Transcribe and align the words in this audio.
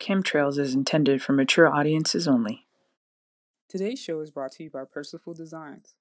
Kemtrails 0.00 0.58
is 0.58 0.74
intended 0.74 1.22
for 1.22 1.32
mature 1.32 1.68
audiences 1.68 2.26
only. 2.28 2.66
Today's 3.68 4.00
show 4.00 4.20
is 4.20 4.30
brought 4.30 4.52
to 4.52 4.62
you 4.62 4.70
by 4.70 4.84
Percival 4.84 5.34
Designs. 5.34 5.96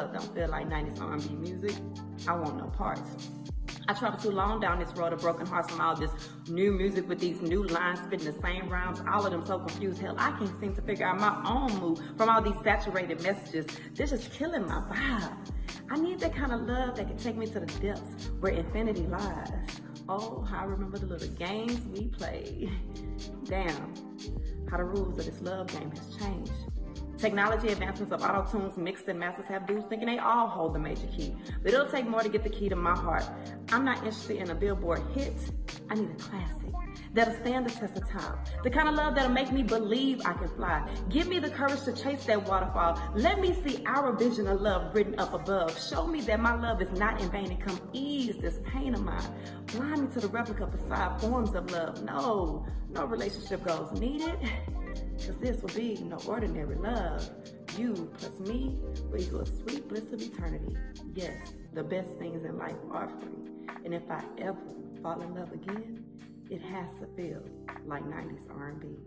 Love 0.05 0.13
don't 0.13 0.35
feel 0.35 0.49
like 0.49 0.69
90s 0.69 1.01
R&B 1.01 1.35
music, 1.35 1.75
I 2.27 2.33
want 2.33 2.57
no 2.57 2.65
parts. 2.65 3.29
I 3.87 3.93
traveled 3.93 4.21
too 4.21 4.31
long 4.31 4.59
down 4.59 4.79
this 4.79 4.91
road 4.93 5.13
of 5.13 5.21
broken 5.21 5.45
hearts 5.45 5.69
from 5.69 5.79
all 5.79 5.95
this 5.95 6.09
new 6.47 6.71
music 6.71 7.07
with 7.07 7.19
these 7.19 7.39
new 7.41 7.63
lines 7.63 7.99
spitting 7.99 8.33
the 8.33 8.41
same 8.41 8.67
rhymes, 8.67 9.01
all 9.07 9.25
of 9.25 9.31
them 9.31 9.45
so 9.45 9.59
confused. 9.59 10.01
Hell, 10.01 10.15
I 10.17 10.31
can't 10.31 10.59
seem 10.59 10.73
to 10.75 10.81
figure 10.81 11.05
out 11.05 11.19
my 11.19 11.41
own 11.47 11.79
mood 11.79 11.99
from 12.17 12.29
all 12.29 12.41
these 12.41 12.55
saturated 12.63 13.21
messages. 13.21 13.67
They're 13.93 14.07
just 14.07 14.31
killing 14.31 14.65
my 14.65 14.81
vibe. 14.89 15.37
I 15.91 15.97
need 15.97 16.19
that 16.21 16.35
kind 16.35 16.51
of 16.51 16.61
love 16.61 16.95
that 16.95 17.07
can 17.07 17.17
take 17.17 17.35
me 17.35 17.45
to 17.47 17.59
the 17.59 17.67
depths 17.79 18.31
where 18.39 18.53
infinity 18.53 19.03
lies. 19.03 19.49
Oh, 20.09 20.41
how 20.41 20.61
I 20.61 20.63
remember 20.63 20.97
the 20.97 21.05
little 21.05 21.27
games 21.29 21.79
we 21.87 22.07
played. 22.07 22.71
Damn, 23.43 23.93
how 24.69 24.77
the 24.77 24.83
rules 24.83 25.19
of 25.19 25.25
this 25.25 25.41
love 25.41 25.67
game 25.67 25.91
has 25.91 26.15
changed. 26.15 26.51
Technology 27.17 27.69
advancements 27.69 28.11
of 28.11 28.21
auto 28.21 28.49
tunes, 28.51 28.77
mixed 28.77 29.07
and 29.07 29.19
masters 29.19 29.45
have 29.47 29.65
dudes 29.65 29.85
thinking 29.87 30.07
they 30.07 30.19
all 30.19 30.47
hold 30.47 30.75
the 30.75 30.79
major 30.79 31.07
key. 31.07 31.35
But 31.63 31.73
it'll 31.73 31.87
take 31.87 32.07
more 32.07 32.21
to 32.21 32.29
get 32.29 32.43
the 32.43 32.49
key 32.49 32.69
to 32.69 32.75
my 32.75 32.95
heart. 32.95 33.23
I'm 33.71 33.85
not 33.85 33.97
interested 33.99 34.37
in 34.37 34.49
a 34.49 34.55
billboard 34.55 35.01
hit. 35.13 35.33
I 35.89 35.95
need 35.95 36.09
a 36.09 36.15
classic 36.15 36.65
that'll 37.15 37.33
stand 37.35 37.65
the 37.65 37.71
test 37.71 37.97
of 37.97 38.09
time. 38.09 38.37
The 38.63 38.69
kind 38.69 38.89
of 38.89 38.95
love 38.95 39.15
that'll 39.15 39.31
make 39.31 39.51
me 39.51 39.63
believe 39.63 40.21
I 40.25 40.33
can 40.33 40.49
fly. 40.49 40.87
Give 41.09 41.27
me 41.27 41.39
the 41.39 41.49
courage 41.49 41.81
to 41.83 41.93
chase 41.93 42.25
that 42.25 42.47
waterfall. 42.47 43.01
Let 43.15 43.39
me 43.39 43.55
see 43.63 43.83
our 43.85 44.11
vision 44.13 44.47
of 44.47 44.61
love 44.61 44.93
written 44.93 45.17
up 45.17 45.33
above. 45.33 45.79
Show 45.81 46.05
me 46.07 46.21
that 46.21 46.39
my 46.39 46.55
love 46.55 46.81
is 46.81 46.91
not 46.99 47.21
in 47.21 47.29
vain 47.31 47.51
and 47.51 47.61
come 47.61 47.79
ease 47.93 48.35
this 48.37 48.59
pain 48.65 48.93
of 48.93 49.03
mine. 49.03 49.23
Blind 49.67 50.01
me 50.01 50.13
to 50.13 50.19
the 50.19 50.27
replica 50.27 50.67
beside 50.67 51.19
forms 51.21 51.55
of 51.55 51.71
love. 51.71 52.03
No, 52.03 52.65
no 52.91 53.05
relationship 53.05 53.63
goals 53.63 53.97
needed. 53.99 54.37
Cause 55.25 55.37
this 55.39 55.61
will 55.61 55.73
be 55.73 55.95
no 56.03 56.17
ordinary 56.27 56.75
love. 56.75 57.29
You 57.77 58.09
plus 58.17 58.39
me 58.39 58.77
will 59.11 59.21
equal 59.21 59.41
a 59.41 59.45
sweet 59.45 59.87
bliss 59.87 60.11
of 60.13 60.21
eternity. 60.21 60.77
Yes, 61.13 61.53
the 61.73 61.83
best 61.83 62.09
things 62.19 62.45
in 62.45 62.57
life 62.57 62.75
are 62.91 63.09
free. 63.09 63.67
And 63.83 63.93
if 63.93 64.09
I 64.09 64.23
ever 64.37 64.57
fall 65.01 65.21
in 65.21 65.35
love 65.35 65.51
again, 65.51 66.03
it 66.49 66.61
has 66.61 66.89
to 66.99 67.07
feel 67.15 67.41
like 67.85 68.03
90s 68.03 68.49
R&B. 68.49 68.97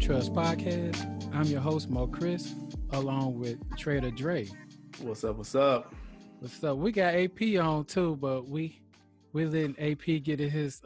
Welcome 0.00 0.22
to 0.22 0.30
the 0.30 0.30
Kemtrails 0.30 0.56
Podcast. 0.58 1.34
I'm 1.34 1.44
your 1.44 1.60
host, 1.60 1.90
Mo'Chris, 1.90 2.54
along 2.92 3.38
with 3.38 3.58
Trader 3.76 4.10
Dre. 4.10 4.48
What's 5.00 5.24
up? 5.24 5.36
What's 5.36 5.54
up? 5.54 5.94
What's 6.38 6.62
up? 6.64 6.78
We 6.78 6.90
got 6.90 7.14
AP 7.14 7.58
on 7.60 7.84
too, 7.84 8.16
but 8.16 8.48
we 8.48 8.80
we 9.32 9.44
letting 9.44 9.78
AP 9.78 10.22
get 10.22 10.38
his 10.38 10.80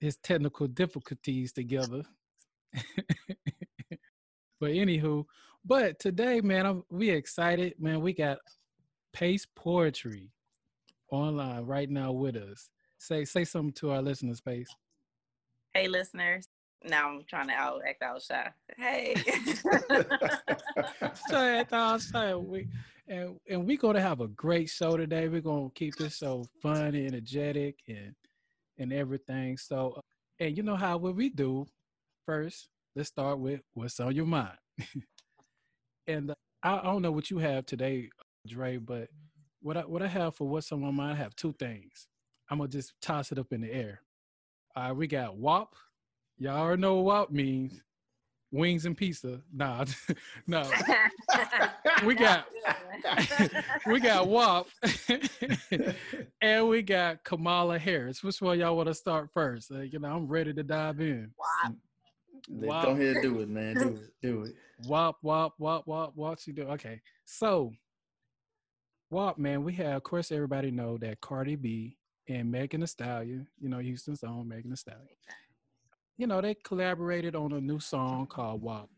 his 0.00 0.16
technical 0.18 0.66
difficulties 0.66 1.52
together. 1.52 2.02
but 4.60 4.70
anywho, 4.70 5.24
but 5.64 5.98
today, 5.98 6.40
man, 6.40 6.66
I'm, 6.66 6.84
we 6.90 7.10
excited, 7.10 7.74
man. 7.78 8.00
We 8.00 8.12
got 8.12 8.38
Pace 9.12 9.46
Poetry 9.56 10.30
online 11.10 11.64
right 11.64 11.88
now 11.88 12.12
with 12.12 12.36
us. 12.36 12.68
Say 12.98 13.24
say 13.24 13.44
something 13.44 13.72
to 13.74 13.92
our 13.92 14.02
listeners, 14.02 14.40
Pace. 14.42 14.68
Hey, 15.72 15.88
listeners 15.88 16.48
now 16.84 17.08
I'm 17.08 17.24
trying 17.28 17.48
to 17.48 17.54
out 17.54 17.82
act 17.88 18.02
out 18.02 18.22
shy. 18.22 18.50
Hey. 18.76 19.14
try 21.28 21.58
act 21.58 21.72
out 21.72 22.00
shy. 22.02 22.34
We 22.34 22.68
and 23.08 23.36
and 23.48 23.66
we're 23.66 23.76
gonna 23.76 24.00
have 24.00 24.20
a 24.20 24.28
great 24.28 24.68
show 24.68 24.96
today. 24.96 25.28
We're 25.28 25.40
gonna 25.40 25.70
keep 25.74 25.96
this 25.96 26.18
so 26.18 26.44
fun, 26.62 26.94
and 26.94 27.06
energetic, 27.06 27.76
and 27.88 28.14
and 28.78 28.92
everything. 28.92 29.56
So, 29.56 30.00
and 30.38 30.56
you 30.56 30.62
know 30.62 30.76
how 30.76 30.98
what 30.98 31.16
we 31.16 31.30
do 31.30 31.66
first. 32.26 32.68
Let's 32.96 33.08
start 33.08 33.38
with 33.40 33.60
what's 33.72 33.98
on 33.98 34.14
your 34.14 34.26
mind. 34.26 34.56
and 36.06 36.30
uh, 36.30 36.34
I, 36.62 36.78
I 36.78 36.82
don't 36.84 37.02
know 37.02 37.12
what 37.12 37.30
you 37.30 37.38
have 37.38 37.66
today, 37.66 38.08
Dre, 38.46 38.76
but 38.76 39.08
what 39.60 39.76
I 39.76 39.80
what 39.82 40.02
I 40.02 40.08
have 40.08 40.36
for 40.36 40.48
what's 40.48 40.70
on 40.72 40.80
my 40.80 40.90
mind, 40.90 41.12
I 41.12 41.22
have 41.22 41.34
two 41.36 41.54
things. 41.58 42.06
I'm 42.50 42.58
gonna 42.58 42.68
just 42.68 42.92
toss 43.00 43.32
it 43.32 43.38
up 43.38 43.52
in 43.52 43.62
the 43.62 43.72
air. 43.72 44.00
All 44.76 44.84
right, 44.84 44.92
we 44.92 45.06
got 45.06 45.36
WAP 45.36 45.74
Y'all 46.38 46.56
already 46.58 46.82
know 46.82 46.96
what 46.96 47.32
means. 47.32 47.80
Wings 48.50 48.86
and 48.86 48.96
pizza. 48.96 49.40
Nah, 49.52 49.84
no. 50.46 50.68
we 52.06 52.14
got 52.14 52.46
we 53.86 53.98
got 53.98 54.28
WAP 54.28 54.66
and 56.40 56.68
we 56.68 56.82
got 56.82 57.24
Kamala 57.24 57.78
Harris. 57.78 58.22
Which 58.22 58.40
one 58.40 58.58
y'all 58.60 58.76
want 58.76 58.88
to 58.88 58.94
start 58.94 59.30
first? 59.34 59.72
Uh, 59.72 59.80
you 59.80 59.98
know, 59.98 60.08
I'm 60.08 60.28
ready 60.28 60.52
to 60.54 60.62
dive 60.62 61.00
in. 61.00 61.32
WAP. 61.36 61.74
WAP. 62.48 62.84
Go 62.84 62.90
ahead, 62.92 63.16
do 63.22 63.40
it, 63.40 63.48
man. 63.48 63.74
Do 63.74 63.88
it. 63.88 64.12
Do 64.22 64.42
it. 64.44 64.54
WAP, 64.86 65.16
WAP, 65.22 65.54
WAP, 65.58 65.86
WAP. 65.86 66.12
What 66.14 66.46
you 66.46 66.52
do? 66.52 66.62
Okay, 66.62 67.00
so 67.24 67.72
WAP, 69.10 69.36
man. 69.36 69.64
We 69.64 69.72
have, 69.74 69.96
of 69.96 70.02
course, 70.04 70.30
everybody 70.30 70.70
know 70.70 70.96
that 70.98 71.20
Cardi 71.20 71.56
B 71.56 71.96
and 72.28 72.52
Megan 72.52 72.82
Thee 72.82 72.86
Stallion. 72.86 73.48
You 73.60 73.68
know, 73.68 73.78
Houston's 73.78 74.22
own 74.22 74.46
Megan 74.46 74.70
Thee 74.70 74.76
Stallion 74.76 75.08
you 76.16 76.26
know, 76.26 76.40
they 76.40 76.54
collaborated 76.54 77.34
on 77.34 77.52
a 77.52 77.60
new 77.60 77.80
song 77.80 78.26
called 78.26 78.62
WAP. 78.62 78.88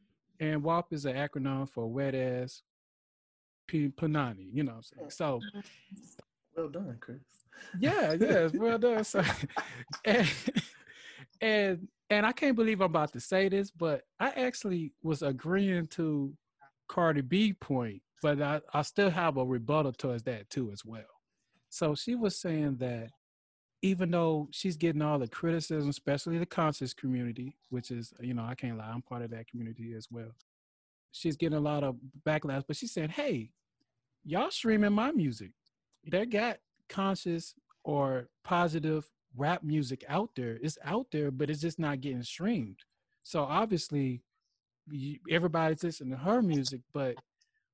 And 0.41 0.63
WAP 0.63 0.93
is 0.93 1.07
an 1.07 1.17
acronym 1.17 1.69
for 1.69 1.87
Wet 1.87 2.15
Ass 2.15 2.63
P- 3.67 3.89
Panani, 3.89 4.49
you 4.53 4.63
know 4.63 4.73
what 4.73 4.77
I'm 4.77 4.83
saying? 4.83 5.07
Oh. 5.07 5.09
So 5.09 5.41
well 6.57 6.69
done, 6.69 6.97
Chris. 7.01 7.19
Yeah, 7.81 8.15
yes, 8.21 8.53
well 8.53 8.79
done. 8.79 9.05
So 9.05 9.23
and, 10.05 10.29
and 11.41 11.89
and 12.11 12.27
I 12.27 12.33
can't 12.33 12.57
believe 12.57 12.81
I'm 12.81 12.87
about 12.87 13.13
to 13.15 13.21
say 13.21 13.49
this, 13.49 13.71
but 13.71 14.03
I 14.21 14.31
actually 14.31 14.93
was 15.03 15.23
agreeing 15.23 15.87
to 15.89 16.33
Cardi 16.89 17.23
B 17.23 17.53
point, 17.55 18.03
but 18.23 18.41
I, 18.41 18.61
I 18.73 18.83
still 18.83 19.11
have 19.11 19.37
a 19.37 19.45
rebuttal 19.45 19.93
towards 19.93 20.23
that 20.25 20.49
too 20.51 20.71
as 20.73 20.85
well. 20.85 21.03
So 21.69 21.95
she 21.95 22.15
was 22.15 22.41
saying 22.41 22.77
that 22.77 23.11
even 23.87 24.11
though 24.11 24.49
she's 24.51 24.77
getting 24.77 25.01
all 25.01 25.19
the 25.19 25.29
criticism, 25.29 25.89
especially 25.89 26.39
the 26.39 26.47
conscious 26.47 26.93
community, 26.93 27.57
which 27.71 27.93
is, 27.93 28.13
you 28.21 28.35
know, 28.35 28.45
I 28.45 28.57
can't 28.57 28.77
lie, 28.77 28.91
I'm 28.93 29.01
part 29.01 29.23
of 29.23 29.31
that 29.31 29.47
community 29.47 29.95
as 29.97 30.09
well. 30.11 30.33
She's 31.13 31.37
getting 31.37 31.57
a 31.57 31.61
lot 31.61 31.85
of 31.85 31.97
backlash, 32.27 32.65
but 32.67 32.77
she 32.77 32.89
said, 32.89 33.13
hey, 33.13 33.51
y'all 34.25 34.51
streaming 34.51 34.93
my 34.93 35.13
music. 35.13 35.53
They 36.05 36.27
got 36.27 36.59
conscious 36.89 37.55
or 37.85 38.29
positive 38.43 39.09
rap 39.37 39.63
music 39.63 40.05
out 40.09 40.31
there. 40.35 40.59
It's 40.61 40.79
out 40.85 41.07
there, 41.13 41.31
but 41.31 41.49
it's 41.49 41.61
just 41.61 41.79
not 41.79 42.01
getting 42.01 42.25
streamed. 42.25 42.81
So 43.23 43.45
obviously, 43.45 44.23
everybody's 45.31 45.85
listening 45.85 46.11
to 46.11 46.25
her 46.25 46.43
music, 46.43 46.81
but 46.93 47.15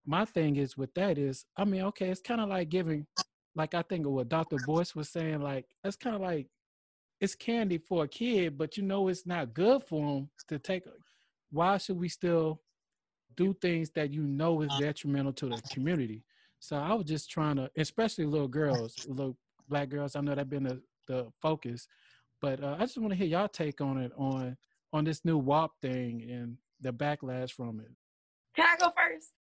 my 0.05 0.27
thing 0.27 0.57
is 0.57 0.77
with 0.77 0.93
that 0.95 1.17
is, 1.17 1.47
I 1.57 1.65
mean, 1.65 1.83
okay, 1.83 2.11
it's 2.11 2.21
kind 2.21 2.41
of 2.41 2.51
like 2.51 2.69
giving 2.69 3.07
like 3.55 3.75
I 3.75 3.83
think 3.83 4.07
of 4.07 4.13
what 4.13 4.29
Dr. 4.29 4.57
Boyce 4.65 4.95
was 4.95 5.09
saying, 5.09 5.41
like 5.41 5.67
that's 5.83 5.97
kind 5.97 6.17
of 6.17 6.23
like 6.23 6.49
it's 7.21 7.35
candy 7.35 7.79
for 7.79 8.05
a 8.05 8.09
kid, 8.09 8.59
but 8.59 8.77
you 8.77 8.83
know 8.83 9.09
it's 9.09 9.27
not 9.27 9.55
good 9.55 9.85
for 9.85 10.01
them 10.01 10.31
to 10.49 10.59
take. 10.59 10.85
Why 11.51 11.79
should 11.79 11.99
we 11.99 12.09
still 12.09 12.61
do 13.37 13.55
things 13.61 13.91
that 13.91 14.13
you 14.13 14.23
know 14.23 14.63
is 14.63 14.71
detrimental 14.79 15.33
to 15.35 15.47
the 15.51 15.63
community? 15.71 16.25
So 16.59 16.77
I 16.77 16.95
was 16.95 17.07
just 17.07 17.31
trying 17.31 17.57
to, 17.57 17.71
especially 17.77 18.25
little 18.25 18.49
girls, 18.49 18.97
little 19.07 19.37
black 19.69 19.89
girls. 19.89 20.17
I 20.17 20.21
know 20.21 20.35
that's 20.35 20.49
been 20.49 20.65
the, 20.65 20.81
the 21.07 21.27
focus, 21.41 21.87
but 22.41 22.63
uh, 22.63 22.77
I 22.79 22.81
just 22.81 22.99
want 22.99 23.11
to 23.11 23.17
hear 23.17 23.27
y'all 23.27 23.49
take 23.49 23.81
on 23.81 23.99
it 23.99 24.13
on 24.17 24.57
on 24.93 25.05
this 25.05 25.25
new 25.25 25.39
WAP 25.39 25.71
thing 25.81 26.29
and 26.31 26.57
the 26.81 26.93
backlash 26.93 27.53
from 27.53 27.81
it. 27.81 27.91
Can 28.55 28.67
I 28.67 28.77
go 28.77 28.93
first? 28.97 29.31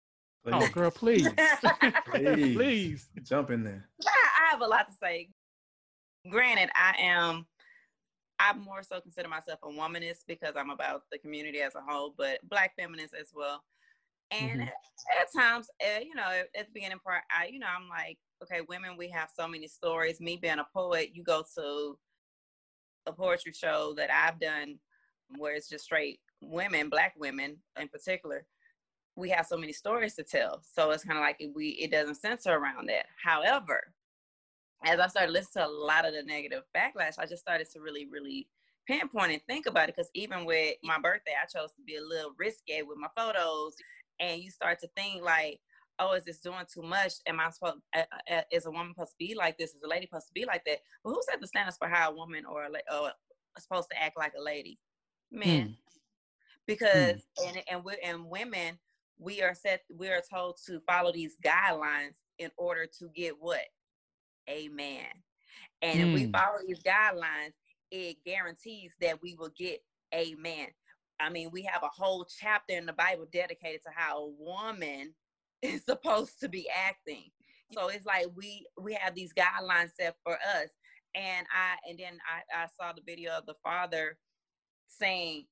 Please. 0.45 0.55
Oh, 0.55 0.69
girl, 0.69 0.91
please. 0.91 1.29
please. 2.07 2.57
please. 2.57 3.09
Jump 3.23 3.51
in 3.51 3.63
there. 3.63 3.89
Yeah, 4.03 4.11
I 4.11 4.51
have 4.51 4.61
a 4.61 4.67
lot 4.67 4.89
to 4.89 4.95
say. 5.01 5.29
Granted, 6.29 6.71
I 6.75 6.95
am, 7.01 7.47
I 8.41 8.53
more 8.55 8.83
so 8.83 9.01
consider 9.01 9.29
myself 9.29 9.61
a 9.63 9.69
womanist 9.69 10.25
because 10.27 10.55
I'm 10.57 10.71
about 10.71 11.03
the 11.13 11.19
community 11.19 11.61
as 11.61 11.75
a 11.75 11.81
whole, 11.87 12.15
but 12.17 12.39
black 12.49 12.73
feminist 12.77 13.15
as 13.15 13.31
well. 13.35 13.63
And 14.33 14.61
mm-hmm. 14.61 14.63
at, 14.63 15.21
at, 15.21 15.33
times, 15.37 15.69
uh, 15.81 16.01
you 16.01 16.15
know, 16.15 16.43
at 16.57 16.67
the 16.67 16.73
beginning 16.73 16.99
part, 17.05 17.23
I, 17.31 17.47
you 17.47 17.59
know, 17.59 17.67
I'm 17.67 17.89
like, 17.89 18.19
okay, 18.43 18.63
women, 18.69 18.97
we 18.97 19.09
have 19.11 19.29
so 19.37 19.47
many 19.47 19.69
stories. 19.69 20.21
Me 20.21 20.39
being 20.41 20.59
a 20.59 20.67
poet, 20.75 21.11
you 21.13 21.23
go 21.23 21.45
to 21.57 21.99
a 23.07 23.13
poetry 23.13 23.53
show 23.53 23.95
that 23.97 24.11
I've 24.11 24.41
done 24.41 24.79
where 25.37 25.55
it's 25.55 25.69
just 25.69 25.85
straight 25.85 26.21
women, 26.41 26.89
black 26.89 27.15
women 27.17 27.59
in 27.81 27.89
particular, 27.89 28.45
we 29.17 29.29
have 29.31 29.47
so 29.47 29.57
many 29.57 29.73
stories 29.73 30.15
to 30.15 30.23
tell. 30.23 30.63
So 30.75 30.91
it's 30.91 31.05
kind 31.05 31.19
of 31.19 31.23
like 31.23 31.43
we 31.55 31.71
it 31.71 31.91
doesn't 31.91 32.17
center 32.17 32.57
around 32.57 32.89
that. 32.89 33.07
However, 33.23 33.93
as 34.85 34.99
I 34.99 35.07
started 35.07 35.33
listening 35.33 35.65
to 35.65 35.71
a 35.71 35.73
lot 35.73 36.07
of 36.07 36.15
the 36.15 36.23
negative 36.23 36.65
backlash, 36.77 37.19
I 37.19 37.27
just 37.27 37.43
started 37.43 37.69
to 37.73 37.81
really, 37.81 38.07
really 38.07 38.49
pinpoint 38.87 39.33
and 39.33 39.43
think 39.49 39.67
about 39.67 39.89
it. 39.89 39.97
Because 39.97 40.11
even 40.15 40.45
with 40.45 40.77
my 40.83 40.99
birthday, 40.99 41.33
I 41.41 41.47
chose 41.47 41.73
to 41.73 41.83
be 41.87 41.97
a 41.97 42.03
little 42.03 42.33
risque 42.39 42.83
with 42.83 42.99
my 42.99 43.09
photos, 43.17 43.75
and 44.21 44.43
you 44.43 44.51
start 44.51 44.81
to 44.81 44.89
think 44.97 45.23
like, 45.23 45.61
oh, 45.99 46.15
is 46.15 46.25
this 46.25 46.41
doing 46.41 46.65
too 46.73 46.83
much? 46.83 47.13
Am 47.27 47.39
I 47.39 47.51
supposed, 47.51 47.77
uh, 47.95 48.03
uh, 48.31 48.41
is 48.51 48.67
a 48.67 48.71
woman 48.71 48.95
supposed 48.95 49.13
to 49.13 49.17
be 49.19 49.35
like 49.35 49.59
this? 49.59 49.71
Is 49.71 49.83
a 49.85 49.89
lady 49.89 50.07
supposed 50.07 50.29
to 50.29 50.35
be 50.35 50.45
like 50.45 50.65
that? 50.65 50.79
But 51.05 51.11
who 51.11 51.21
set 51.29 51.41
the 51.41 51.47
standards 51.47 51.77
for 51.77 51.89
how 51.89 52.11
a 52.11 52.15
woman 52.15 52.45
or 52.45 52.65
a, 52.65 52.95
or 52.95 53.13
supposed 53.59 53.89
to 53.91 54.03
act 54.03 54.17
like 54.17 54.33
a 54.39 54.43
lady? 54.43 54.79
Men. 55.31 55.67
Hmm. 55.67 55.73
Because 56.67 57.23
hmm. 57.39 57.49
and 57.49 57.63
and 57.71 57.85
we 57.85 57.95
and 58.05 58.25
women 58.27 58.79
we 59.23 59.43
are 59.43 59.55
set 59.55 59.83
we 59.95 60.09
are 60.09 60.23
told 60.33 60.59
to 60.67 60.81
follow 60.81 61.13
these 61.13 61.37
guidelines 61.45 62.15
in 62.39 62.51
order 62.57 62.87
to 62.87 63.09
get 63.15 63.35
what 63.39 63.61
a 64.49 64.69
man 64.69 65.07
and 65.83 65.99
mm. 65.99 66.09
if 66.09 66.15
we 66.15 66.25
hmm. 66.25 66.33
follow 66.33 66.59
these 66.67 66.83
guidelines 66.83 67.53
it 67.91 68.17
guarantees 68.25 68.93
that 69.01 69.21
we 69.23 69.35
will 69.35 69.53
get 69.57 69.81
a 70.13 70.35
man 70.35 70.67
i 71.21 71.31
mean 71.31 71.51
we 71.53 71.63
have 71.63 71.83
a 71.83 72.03
whole 72.03 72.27
chapter 72.41 72.75
in 72.75 72.87
the 72.87 72.93
bible 72.95 73.27
dedicated 73.33 73.81
to 73.83 73.91
how 73.95 74.19
a 74.19 74.31
woman 74.39 75.15
is 75.63 75.85
supposed 75.85 76.41
to 76.41 76.49
be 76.49 76.69
acting 76.89 77.31
so 77.73 77.89
it's 77.89 78.07
like 78.07 78.27
we 78.35 78.67
we 78.81 78.95
have 78.95 79.15
these 79.15 79.33
guidelines 79.33 79.91
set 79.99 80.17
for 80.25 80.35
us 80.35 80.69
and 81.15 81.47
i 81.55 81.89
and 81.89 81.99
then 81.99 82.19
i 82.27 82.63
i 82.65 82.67
saw 82.81 82.93
the 82.93 83.03
video 83.07 83.31
of 83.33 83.47
the 83.47 83.55
father 83.63 84.17
saying 84.89 85.45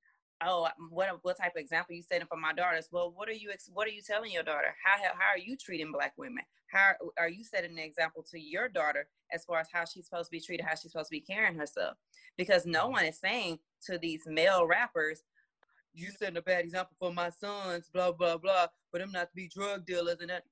oh 0.45 0.69
what 0.91 1.09
what 1.23 1.39
type 1.39 1.53
of 1.57 1.61
example 1.61 1.95
you 1.95 2.03
setting 2.03 2.27
for 2.27 2.37
my 2.37 2.53
daughters? 2.53 2.89
Well 2.91 3.13
what 3.15 3.29
are 3.29 3.33
you 3.33 3.51
what 3.73 3.87
are 3.87 3.91
you 3.91 4.03
telling 4.03 4.33
your 4.33 4.43
daughter? 4.43 4.75
How 4.85 4.97
how 5.03 5.31
are 5.35 5.39
you 5.39 5.57
treating 5.57 5.93
black 5.93 6.15
women? 6.17 6.45
How 6.67 6.93
are 7.19 7.29
you 7.29 7.45
setting 7.45 7.73
an 7.73 7.79
example 7.79 8.25
to 8.31 8.39
your 8.39 8.69
daughter 8.69 9.09
as 9.33 9.45
far 9.45 9.59
as 9.59 9.69
how 9.73 9.85
she's 9.85 10.07
supposed 10.07 10.27
to 10.27 10.31
be 10.31 10.41
treated 10.41 10.65
how 10.65 10.75
she's 10.75 10.93
supposed 10.93 11.09
to 11.09 11.17
be 11.17 11.21
carrying 11.21 11.59
herself? 11.59 11.97
Because 12.37 12.67
no 12.67 12.89
one 12.89 13.05
is 13.05 13.19
saying 13.19 13.59
to 13.87 13.99
these 13.99 14.23
male 14.27 14.67
rappers 14.67 15.23
you 15.93 16.11
setting 16.11 16.37
a 16.37 16.43
bad 16.43 16.65
example 16.65 16.95
for 16.99 17.13
my 17.13 17.31
sons 17.31 17.91
blah 17.93 18.13
blah 18.13 18.37
blah 18.37 18.67
for 18.91 18.99
them 18.99 19.13
not 19.13 19.29
to 19.31 19.37
be 19.37 19.49
drug 19.49 19.85
dealers 19.87 20.19
and 20.21 20.31
that. 20.31 20.45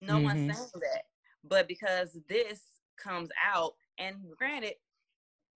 No 0.00 0.14
mm-hmm. 0.14 0.24
one's 0.24 0.56
saying 0.56 0.70
that. 0.74 1.02
But 1.44 1.68
because 1.68 2.18
this 2.28 2.60
comes 2.96 3.30
out 3.54 3.74
and 3.98 4.16
granted 4.36 4.74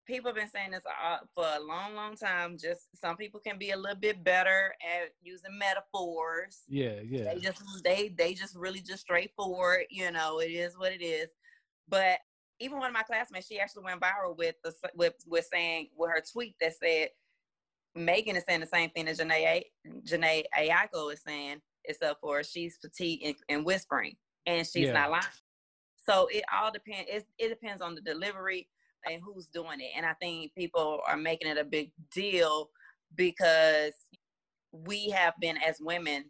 people 0.07 0.29
have 0.29 0.37
been 0.37 0.51
saying 0.51 0.73
this 0.73 0.83
for 1.35 1.45
a 1.45 1.63
long, 1.63 1.95
long 1.95 2.17
time. 2.17 2.57
Just 2.59 2.89
some 3.01 3.17
people 3.17 3.41
can 3.41 3.59
be 3.59 3.71
a 3.71 3.77
little 3.77 3.99
bit 3.99 4.23
better 4.25 4.75
at 4.83 5.11
using 5.23 5.59
metaphors. 5.59 6.63
Yeah, 6.69 7.01
yeah. 7.05 7.35
They 7.35 7.41
just 7.41 7.63
they 7.85 8.09
they 8.17 8.35
just 8.35 8.57
really 8.57 8.81
just 8.81 9.03
straightforward. 9.03 9.85
You 9.91 10.11
know, 10.11 10.41
it 10.41 10.51
is 10.51 10.77
what 10.77 10.93
it 10.93 11.03
is. 11.03 11.29
But 11.89 12.19
even 12.61 12.79
one 12.79 12.89
of 12.89 12.95
my 12.95 13.03
classmates, 13.03 13.47
she 13.47 13.59
actually 13.59 13.85
went 13.85 14.01
viral 14.01 14.37
with 14.37 14.57
the 14.65 14.73
with 14.95 15.15
with 15.27 15.47
saying 15.53 15.89
with 15.97 16.11
her 16.11 16.23
tweet 16.33 16.57
that 16.61 16.75
said 16.77 17.09
Megan 17.95 18.37
is 18.37 18.45
saying 18.49 18.61
the 18.61 18.67
same 18.67 18.91
thing 18.91 19.07
that 19.07 19.19
Jhené 19.19 19.63
Jhené 20.07 20.45
Aiko 20.57 21.13
is 21.13 21.23
saying, 21.27 21.61
except 21.85 22.21
for 22.21 22.43
she's 22.43 22.79
petite 22.79 23.21
and, 23.25 23.35
and 23.49 23.65
whispering, 23.65 24.17
and 24.47 24.67
she's 24.67 24.87
yeah. 24.87 24.93
not 24.93 25.11
lying. 25.11 25.25
So 26.05 26.29
it 26.33 26.45
all 26.53 26.73
depends. 26.73 27.09
It, 27.09 27.27
it 27.39 27.49
depends 27.49 27.83
on 27.83 27.95
the 27.95 28.01
delivery 28.01 28.69
and 29.11 29.23
who's 29.23 29.47
doing 29.47 29.81
it. 29.81 29.91
And 29.97 30.07
I 30.07 30.15
think 30.15 30.55
people 30.55 31.01
are 31.07 31.17
making 31.17 31.49
it 31.49 31.59
a 31.59 31.65
big 31.65 31.93
deal 32.13 32.71
because 33.17 33.93
we 34.73 35.11
have 35.11 35.35
been 35.41 35.57
as 35.59 35.79
women 35.81 36.25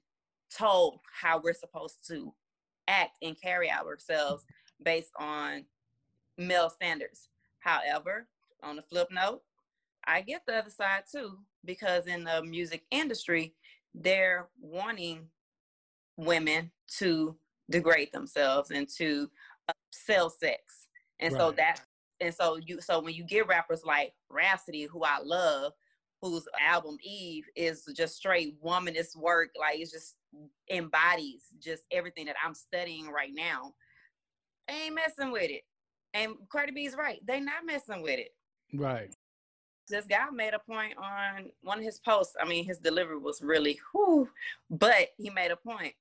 told 0.56 1.00
how 1.20 1.40
we're 1.42 1.54
supposed 1.54 1.98
to 2.08 2.32
act 2.88 3.12
and 3.22 3.40
carry 3.40 3.70
ourselves 3.70 4.44
based 4.84 5.12
on 5.18 5.64
male 6.38 6.70
standards. 6.70 7.28
However, 7.60 8.26
on 8.62 8.76
the 8.76 8.82
flip 8.82 9.08
note, 9.10 9.42
I 10.06 10.20
get 10.22 10.42
the 10.46 10.56
other 10.56 10.70
side 10.70 11.04
too 11.10 11.38
because 11.64 12.06
in 12.06 12.24
the 12.24 12.42
music 12.42 12.82
industry, 12.90 13.54
they're 13.94 14.48
wanting 14.60 15.26
women 16.16 16.70
to 16.98 17.36
degrade 17.70 18.12
themselves 18.12 18.70
and 18.70 18.88
to 18.96 19.30
sell 19.90 20.30
sex. 20.30 20.88
And 21.20 21.32
right. 21.32 21.40
so 21.40 21.50
that's 21.52 21.80
and 22.22 22.34
so 22.34 22.56
you 22.56 22.80
so 22.80 23.00
when 23.00 23.14
you 23.14 23.24
get 23.24 23.48
rappers 23.48 23.82
like 23.84 24.12
Rapsody, 24.30 24.84
who 24.84 25.02
I 25.02 25.18
love, 25.22 25.72
whose 26.22 26.46
album 26.60 26.96
Eve 27.02 27.44
is 27.56 27.84
just 27.96 28.16
straight 28.16 28.62
womanist 28.62 29.16
work, 29.16 29.50
like 29.58 29.80
it 29.80 29.90
just 29.90 30.14
embodies 30.70 31.42
just 31.58 31.82
everything 31.90 32.26
that 32.26 32.36
I'm 32.42 32.54
studying 32.54 33.08
right 33.08 33.32
now. 33.34 33.74
Ain't 34.70 34.94
messing 34.94 35.32
with 35.32 35.50
it. 35.50 35.62
And 36.14 36.34
Cardi 36.50 36.72
B's 36.72 36.94
right. 36.94 37.20
They 37.26 37.40
not 37.40 37.66
messing 37.66 38.02
with 38.02 38.20
it. 38.20 38.30
Right. 38.72 39.12
This 39.88 40.06
guy 40.06 40.30
made 40.32 40.54
a 40.54 40.60
point 40.60 40.94
on 40.96 41.50
one 41.62 41.78
of 41.78 41.84
his 41.84 41.98
posts. 41.98 42.36
I 42.40 42.46
mean, 42.46 42.64
his 42.64 42.78
delivery 42.78 43.18
was 43.18 43.42
really 43.42 43.80
whoo, 43.92 44.28
but 44.70 45.08
he 45.18 45.28
made 45.28 45.50
a 45.50 45.56
point 45.56 45.94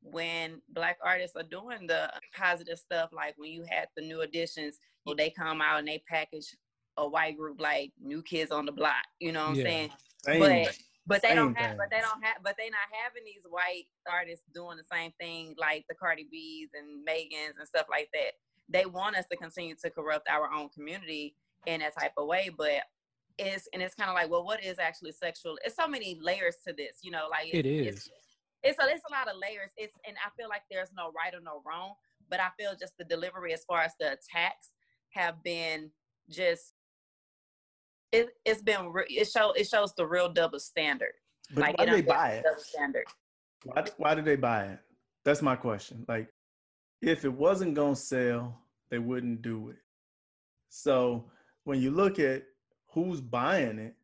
when 0.00 0.62
black 0.70 0.96
artists 1.04 1.36
are 1.36 1.42
doing 1.42 1.86
the 1.86 2.10
positive 2.34 2.78
stuff, 2.78 3.10
like 3.12 3.34
when 3.36 3.50
you 3.50 3.64
had 3.68 3.88
the 3.96 4.02
New 4.02 4.22
Editions, 4.22 4.78
well, 5.06 5.14
they 5.14 5.30
come 5.30 5.62
out 5.62 5.78
and 5.78 5.88
they 5.88 6.02
package 6.08 6.54
a 6.98 7.08
white 7.08 7.36
group 7.36 7.60
like 7.60 7.92
New 8.02 8.22
Kids 8.22 8.50
on 8.50 8.66
the 8.66 8.72
Block. 8.72 9.04
You 9.20 9.32
know 9.32 9.42
what 9.42 9.50
I'm 9.50 9.56
saying? 9.56 9.90
Same. 10.24 10.40
But 10.40 10.78
but 11.08 11.22
they 11.22 11.28
same 11.28 11.36
don't 11.36 11.54
have, 11.56 11.70
thing. 11.70 11.78
but 11.78 11.90
they 11.90 12.00
don't 12.00 12.24
have, 12.24 12.36
but 12.42 12.56
they 12.58 12.68
not 12.68 12.80
having 13.04 13.22
these 13.24 13.42
white 13.48 13.84
artists 14.10 14.44
doing 14.52 14.76
the 14.76 14.82
same 14.92 15.12
thing 15.20 15.54
like 15.56 15.84
the 15.88 15.94
Cardi 15.94 16.26
B's 16.28 16.70
and 16.74 17.04
Megan's 17.04 17.54
and 17.58 17.68
stuff 17.68 17.86
like 17.88 18.08
that. 18.12 18.32
They 18.68 18.86
want 18.86 19.16
us 19.16 19.26
to 19.30 19.36
continue 19.36 19.76
to 19.84 19.90
corrupt 19.90 20.28
our 20.28 20.50
own 20.52 20.68
community 20.70 21.36
in 21.66 21.80
that 21.80 21.96
type 21.96 22.12
of 22.16 22.26
way, 22.26 22.50
but 22.56 22.82
it's 23.38 23.68
and 23.72 23.82
it's 23.82 23.94
kind 23.94 24.10
of 24.10 24.14
like, 24.14 24.28
well, 24.28 24.44
what 24.44 24.64
is 24.64 24.80
actually 24.80 25.12
sexual? 25.12 25.56
It's 25.64 25.76
so 25.76 25.86
many 25.86 26.18
layers 26.20 26.56
to 26.66 26.72
this, 26.72 26.98
you 27.02 27.12
know, 27.12 27.28
like 27.30 27.54
it 27.54 27.66
is. 27.66 27.86
It's, 27.86 28.10
it's 28.64 28.78
a, 28.80 28.86
it's 28.88 29.04
a 29.08 29.12
lot 29.12 29.28
of 29.28 29.40
layers. 29.40 29.70
It's 29.76 29.94
and 30.04 30.16
I 30.24 30.30
feel 30.36 30.48
like 30.48 30.62
there's 30.68 30.90
no 30.96 31.12
right 31.16 31.32
or 31.32 31.40
no 31.40 31.62
wrong, 31.64 31.94
but 32.28 32.40
I 32.40 32.48
feel 32.58 32.72
just 32.78 32.98
the 32.98 33.04
delivery 33.04 33.52
as 33.52 33.62
far 33.64 33.82
as 33.82 33.92
the 34.00 34.06
attacks 34.06 34.70
have 35.16 35.42
been 35.42 35.90
just 36.28 36.74
it, 38.12 38.28
it's 38.44 38.62
been 38.62 38.92
it 39.08 39.28
show 39.28 39.52
it 39.52 39.66
shows 39.66 39.92
the 39.94 40.06
real 40.06 40.28
double 40.28 40.60
standard. 40.60 41.12
But 41.52 41.62
like, 41.62 41.78
why 41.78 41.86
do 41.86 41.92
they 41.92 42.02
buy 42.02 42.30
it? 42.32 42.44
Double 42.44 42.60
standard. 42.60 43.04
Why 43.64 43.84
why 43.96 44.14
do 44.14 44.22
they 44.22 44.36
buy 44.36 44.64
it? 44.66 44.78
That's 45.24 45.42
my 45.42 45.56
question. 45.56 46.04
Like, 46.08 46.28
if 47.02 47.24
it 47.24 47.32
wasn't 47.32 47.74
gonna 47.74 47.96
sell, 47.96 48.58
they 48.90 48.98
wouldn't 48.98 49.42
do 49.42 49.70
it. 49.70 49.76
So 50.68 51.24
when 51.64 51.80
you 51.80 51.90
look 51.90 52.18
at 52.18 52.44
who's 52.88 53.20
buying 53.20 53.78
it, 53.78 53.94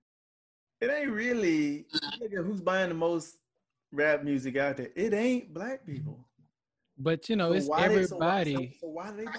it 0.81 0.91
ain't 0.91 1.11
really 1.11 1.87
look 2.21 2.33
at 2.33 2.45
who's 2.45 2.61
buying 2.61 2.89
the 2.89 2.95
most 2.95 3.37
rap 3.93 4.25
music 4.25 4.57
out 4.57 4.77
there. 4.79 4.91
It 4.97 5.15
ain't 5.15 5.55
black 5.55 5.87
people. 5.87 6.27
But 6.99 7.29
you 7.29 7.37
know, 7.37 7.51
so 7.51 7.57
it's 7.57 7.69
everybody. 7.79 8.57
They, 8.57 8.67
so, 8.81 8.87
so, 8.87 8.89
why 8.89 9.11
do 9.11 9.17
they 9.19 9.25
buy? 9.25 9.39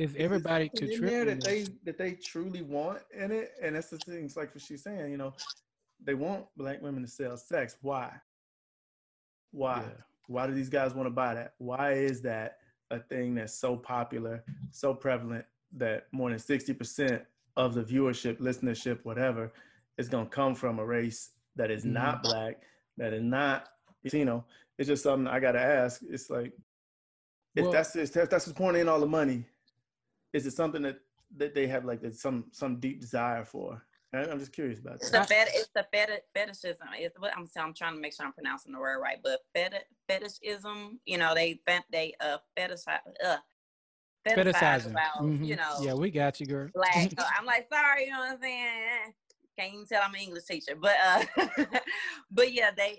It's 0.00 0.14
everybody 0.16 0.70
to 0.76 0.92
in 0.92 1.04
there 1.04 1.24
that 1.26 1.44
they 1.44 1.66
that 1.84 1.98
they 1.98 2.12
truly 2.12 2.62
want 2.62 3.00
in 3.16 3.30
it, 3.30 3.52
and 3.62 3.76
that's 3.76 3.90
the 3.90 3.98
thing. 3.98 4.24
It's 4.24 4.36
like 4.36 4.54
what 4.54 4.62
she's 4.62 4.82
saying. 4.82 5.10
You 5.10 5.18
know, 5.18 5.34
they 6.02 6.14
want 6.14 6.46
black 6.56 6.80
women 6.82 7.02
to 7.02 7.08
sell 7.08 7.36
sex. 7.36 7.76
Why? 7.82 8.10
Why? 9.52 9.82
Yeah. 9.82 10.02
Why 10.26 10.46
do 10.46 10.54
these 10.54 10.70
guys 10.70 10.94
want 10.94 11.06
to 11.06 11.10
buy 11.10 11.34
that? 11.34 11.54
Why 11.58 11.92
is 11.92 12.22
that? 12.22 12.60
a 12.90 12.98
thing 12.98 13.34
that's 13.34 13.54
so 13.54 13.76
popular, 13.76 14.42
so 14.70 14.92
prevalent 14.94 15.44
that 15.76 16.06
more 16.12 16.30
than 16.30 16.38
60% 16.38 17.22
of 17.56 17.74
the 17.74 17.82
viewership, 17.82 18.38
listenership, 18.40 18.98
whatever, 19.04 19.52
is 19.98 20.08
going 20.08 20.26
to 20.26 20.30
come 20.30 20.54
from 20.54 20.78
a 20.78 20.84
race 20.84 21.30
that 21.56 21.70
is 21.70 21.82
mm-hmm. 21.82 21.94
not 21.94 22.22
black, 22.22 22.62
that 22.96 23.12
is 23.12 23.22
not 23.22 23.68
Latino. 24.04 24.44
It's 24.78 24.88
just 24.88 25.02
something 25.02 25.26
I 25.26 25.40
got 25.40 25.52
to 25.52 25.60
ask. 25.60 26.00
It's 26.08 26.30
like, 26.30 26.52
if 27.54 27.64
well, 27.64 27.72
that's 27.72 27.96
if 27.96 28.12
that's 28.12 28.46
what's 28.46 28.52
pouring 28.52 28.80
in 28.80 28.88
all 28.88 29.00
the 29.00 29.06
money, 29.06 29.44
is 30.32 30.46
it 30.46 30.52
something 30.52 30.82
that 30.82 31.00
that 31.36 31.54
they 31.54 31.66
have 31.66 31.84
like 31.84 32.00
some 32.12 32.46
some 32.52 32.80
deep 32.80 33.00
desire 33.00 33.44
for? 33.44 33.82
I'm 34.12 34.40
just 34.40 34.52
curious 34.52 34.80
about 34.80 34.98
that. 34.98 35.02
It's 35.02 35.10
the, 35.10 35.24
fet- 35.24 35.50
it's 35.54 35.70
the 35.72 35.86
fet- 35.92 36.24
fetishism. 36.34 36.88
It's 36.98 37.16
what 37.20 37.32
I'm 37.36 37.46
saying. 37.46 37.68
I'm 37.68 37.74
trying 37.74 37.94
to 37.94 38.00
make 38.00 38.12
sure 38.12 38.26
I'm 38.26 38.32
pronouncing 38.32 38.72
the 38.72 38.80
word 38.80 38.98
right, 39.00 39.18
but 39.22 39.40
fet- 39.54 39.86
fetishism. 40.08 40.98
You 41.06 41.18
know, 41.18 41.32
they 41.34 41.60
they 41.92 42.14
uh 42.20 42.38
fetishize 42.58 42.98
uh 43.24 43.36
fetishizing 44.28 44.90
about 44.90 45.22
mm-hmm. 45.22 45.44
you 45.44 45.56
know. 45.56 45.76
Yeah, 45.80 45.94
we 45.94 46.10
got 46.10 46.40
you, 46.40 46.46
girl. 46.46 46.70
Black. 46.74 47.12
so 47.18 47.24
I'm 47.38 47.46
like, 47.46 47.68
sorry, 47.72 48.06
you 48.06 48.10
know 48.10 48.18
what 48.18 48.32
I'm 48.32 48.40
saying? 48.40 49.14
Can't 49.58 49.74
even 49.74 49.86
tell 49.86 50.02
I'm 50.04 50.14
an 50.14 50.20
English 50.20 50.44
teacher, 50.44 50.74
but 50.74 50.94
uh, 51.04 51.24
but 52.32 52.52
yeah, 52.52 52.70
they 52.76 52.98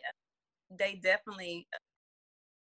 they 0.77 0.99
definitely 1.03 1.67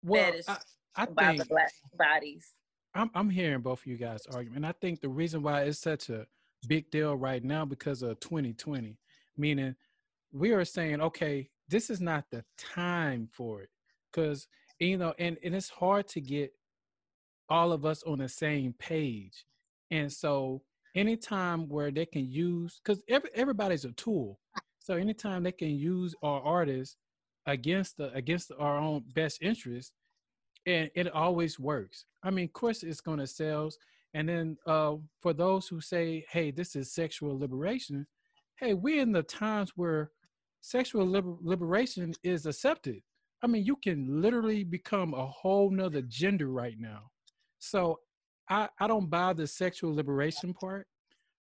well, 0.02 0.24
fetish 0.24 0.46
I, 0.48 0.56
I 0.96 1.04
about 1.04 1.24
think, 1.26 1.38
the 1.38 1.46
black 1.46 1.72
bodies. 1.96 2.54
I'm 2.94 3.10
I'm 3.14 3.30
hearing 3.30 3.60
both 3.60 3.80
of 3.80 3.86
you 3.86 3.96
guys' 3.96 4.26
argument. 4.32 4.58
And 4.58 4.66
I 4.66 4.72
think 4.72 5.00
the 5.00 5.08
reason 5.08 5.42
why 5.42 5.62
it's 5.62 5.80
such 5.80 6.10
a 6.10 6.26
big 6.66 6.90
deal 6.90 7.16
right 7.16 7.42
now 7.42 7.64
because 7.64 8.02
of 8.02 8.20
2020, 8.20 8.96
meaning 9.36 9.74
we 10.32 10.52
are 10.52 10.64
saying, 10.64 11.00
okay, 11.00 11.48
this 11.68 11.90
is 11.90 12.00
not 12.00 12.24
the 12.30 12.44
time 12.58 13.28
for 13.32 13.62
it. 13.62 13.68
Because, 14.10 14.46
you 14.78 14.98
know, 14.98 15.14
and, 15.18 15.38
and 15.42 15.54
it's 15.54 15.68
hard 15.68 16.08
to 16.08 16.20
get 16.20 16.52
all 17.48 17.72
of 17.72 17.84
us 17.84 18.02
on 18.04 18.18
the 18.18 18.28
same 18.28 18.74
page. 18.78 19.44
And 19.90 20.12
so 20.12 20.62
anytime 20.94 21.68
where 21.68 21.90
they 21.90 22.06
can 22.06 22.30
use, 22.30 22.80
because 22.82 23.02
every, 23.08 23.30
everybody's 23.34 23.84
a 23.84 23.92
tool. 23.92 24.38
So 24.78 24.94
anytime 24.94 25.42
they 25.42 25.52
can 25.52 25.70
use 25.70 26.14
our 26.22 26.40
artists 26.40 26.96
against 27.46 27.96
the 27.96 28.12
against 28.12 28.52
our 28.58 28.78
own 28.78 29.04
best 29.14 29.38
interest, 29.42 29.92
and 30.66 30.90
it 30.94 31.12
always 31.12 31.58
works. 31.58 32.04
I 32.22 32.30
mean, 32.30 32.46
of 32.46 32.52
course, 32.52 32.82
it's 32.82 33.00
going 33.00 33.18
to 33.18 33.26
sell. 33.26 33.70
And 34.14 34.28
then 34.28 34.56
uh, 34.66 34.96
for 35.20 35.32
those 35.32 35.66
who 35.68 35.80
say, 35.80 36.24
"Hey, 36.30 36.50
this 36.50 36.76
is 36.76 36.92
sexual 36.92 37.38
liberation," 37.38 38.06
hey, 38.58 38.74
we're 38.74 39.02
in 39.02 39.12
the 39.12 39.22
times 39.22 39.72
where 39.74 40.10
sexual 40.60 41.06
liber- 41.06 41.36
liberation 41.42 42.14
is 42.22 42.46
accepted. 42.46 43.00
I 43.42 43.48
mean, 43.48 43.64
you 43.64 43.76
can 43.76 44.22
literally 44.22 44.62
become 44.62 45.14
a 45.14 45.26
whole 45.26 45.70
nother 45.70 46.02
gender 46.02 46.48
right 46.48 46.76
now. 46.78 47.10
So 47.58 47.98
I, 48.48 48.68
I 48.78 48.86
don't 48.86 49.10
buy 49.10 49.32
the 49.32 49.46
sexual 49.46 49.94
liberation 49.94 50.54
part. 50.54 50.86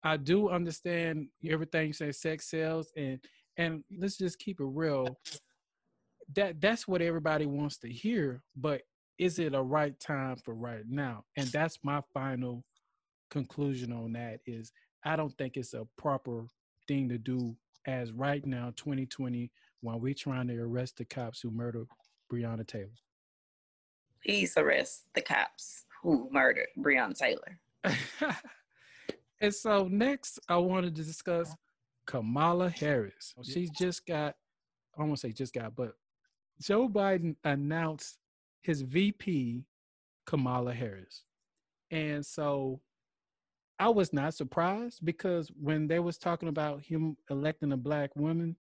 I 0.03 0.17
do 0.17 0.51
understand 0.51 1.29
everything 1.49 1.89
you 1.89 1.93
say 1.93 2.13
sex 2.13 2.51
sells 2.51 2.93
and 2.97 3.19
and 3.59 3.83
let's 3.99 4.19
just 4.19 4.39
keep 4.39 4.61
it 4.61 4.67
real. 4.67 5.19
That 6.35 6.61
that's 6.61 6.87
what 6.87 7.01
everybody 7.01 7.47
wants 7.47 7.79
to 7.79 7.89
hear, 7.89 8.43
but 8.55 8.83
is 9.19 9.39
it 9.39 9.55
a 9.55 9.63
right 9.63 9.99
time 9.99 10.37
for 10.37 10.55
right 10.55 10.85
now? 10.89 11.25
And 11.37 11.47
that's 11.49 11.79
my 11.83 12.03
final 12.13 12.65
conclusion 13.31 13.93
on 13.93 14.13
that 14.13 14.41
is 14.47 14.73
I 15.05 15.17
don't 15.17 15.37
think 15.39 15.57
it's 15.57 15.75
a 15.75 15.87
proper 15.97 16.47
thing 16.87 17.09
to 17.09 17.19
do 17.19 17.57
as 17.87 18.13
right 18.13 18.45
now, 18.45 18.73
2020, 18.77 19.51
while 19.81 20.01
we're 20.01 20.15
trying 20.15 20.49
to 20.49 20.59
arrest 20.59 20.97
the 20.97 21.05
cops 21.05 21.41
who 21.41 21.51
murdered 21.51 21.87
Breonna 22.33 22.67
Taylor. 22.67 22.89
Please 24.25 24.55
arrest 24.57 25.05
the 25.15 25.23
cops 25.23 25.85
who 26.03 26.29
murdered 26.33 26.67
Breonna 26.79 27.17
Taylor. 27.17 27.59
and 29.41 29.55
so 29.55 29.87
next 29.89 30.41
I 30.49 30.57
wanted 30.57 30.97
to 30.97 31.05
discuss 31.05 31.55
Kamala 32.07 32.71
Harris. 32.71 33.35
Oh, 33.39 33.43
She's 33.45 33.71
just 33.71 34.05
got, 34.07 34.35
I 34.99 35.05
won't 35.05 35.21
say 35.21 35.33
just 35.33 35.55
got, 35.55 35.77
but 35.77 35.93
Joe 36.61 36.89
Biden 36.89 37.37
announced 37.45 38.19
his 38.67 38.83
VP, 38.83 39.65
Kamala 40.27 40.75
Harris. 40.75 41.23
And 41.93 42.27
so 42.27 42.81
I 43.79 43.89
was 43.89 44.13
not 44.13 44.35
surprised 44.35 45.05
because 45.05 45.53
when 45.61 45.87
they 45.87 46.01
was 46.01 46.19
talking 46.19 46.49
about 46.49 46.83
him 46.83 47.17
electing 47.31 47.71
a 47.71 47.77
black 47.77 48.15
woman 48.17 48.57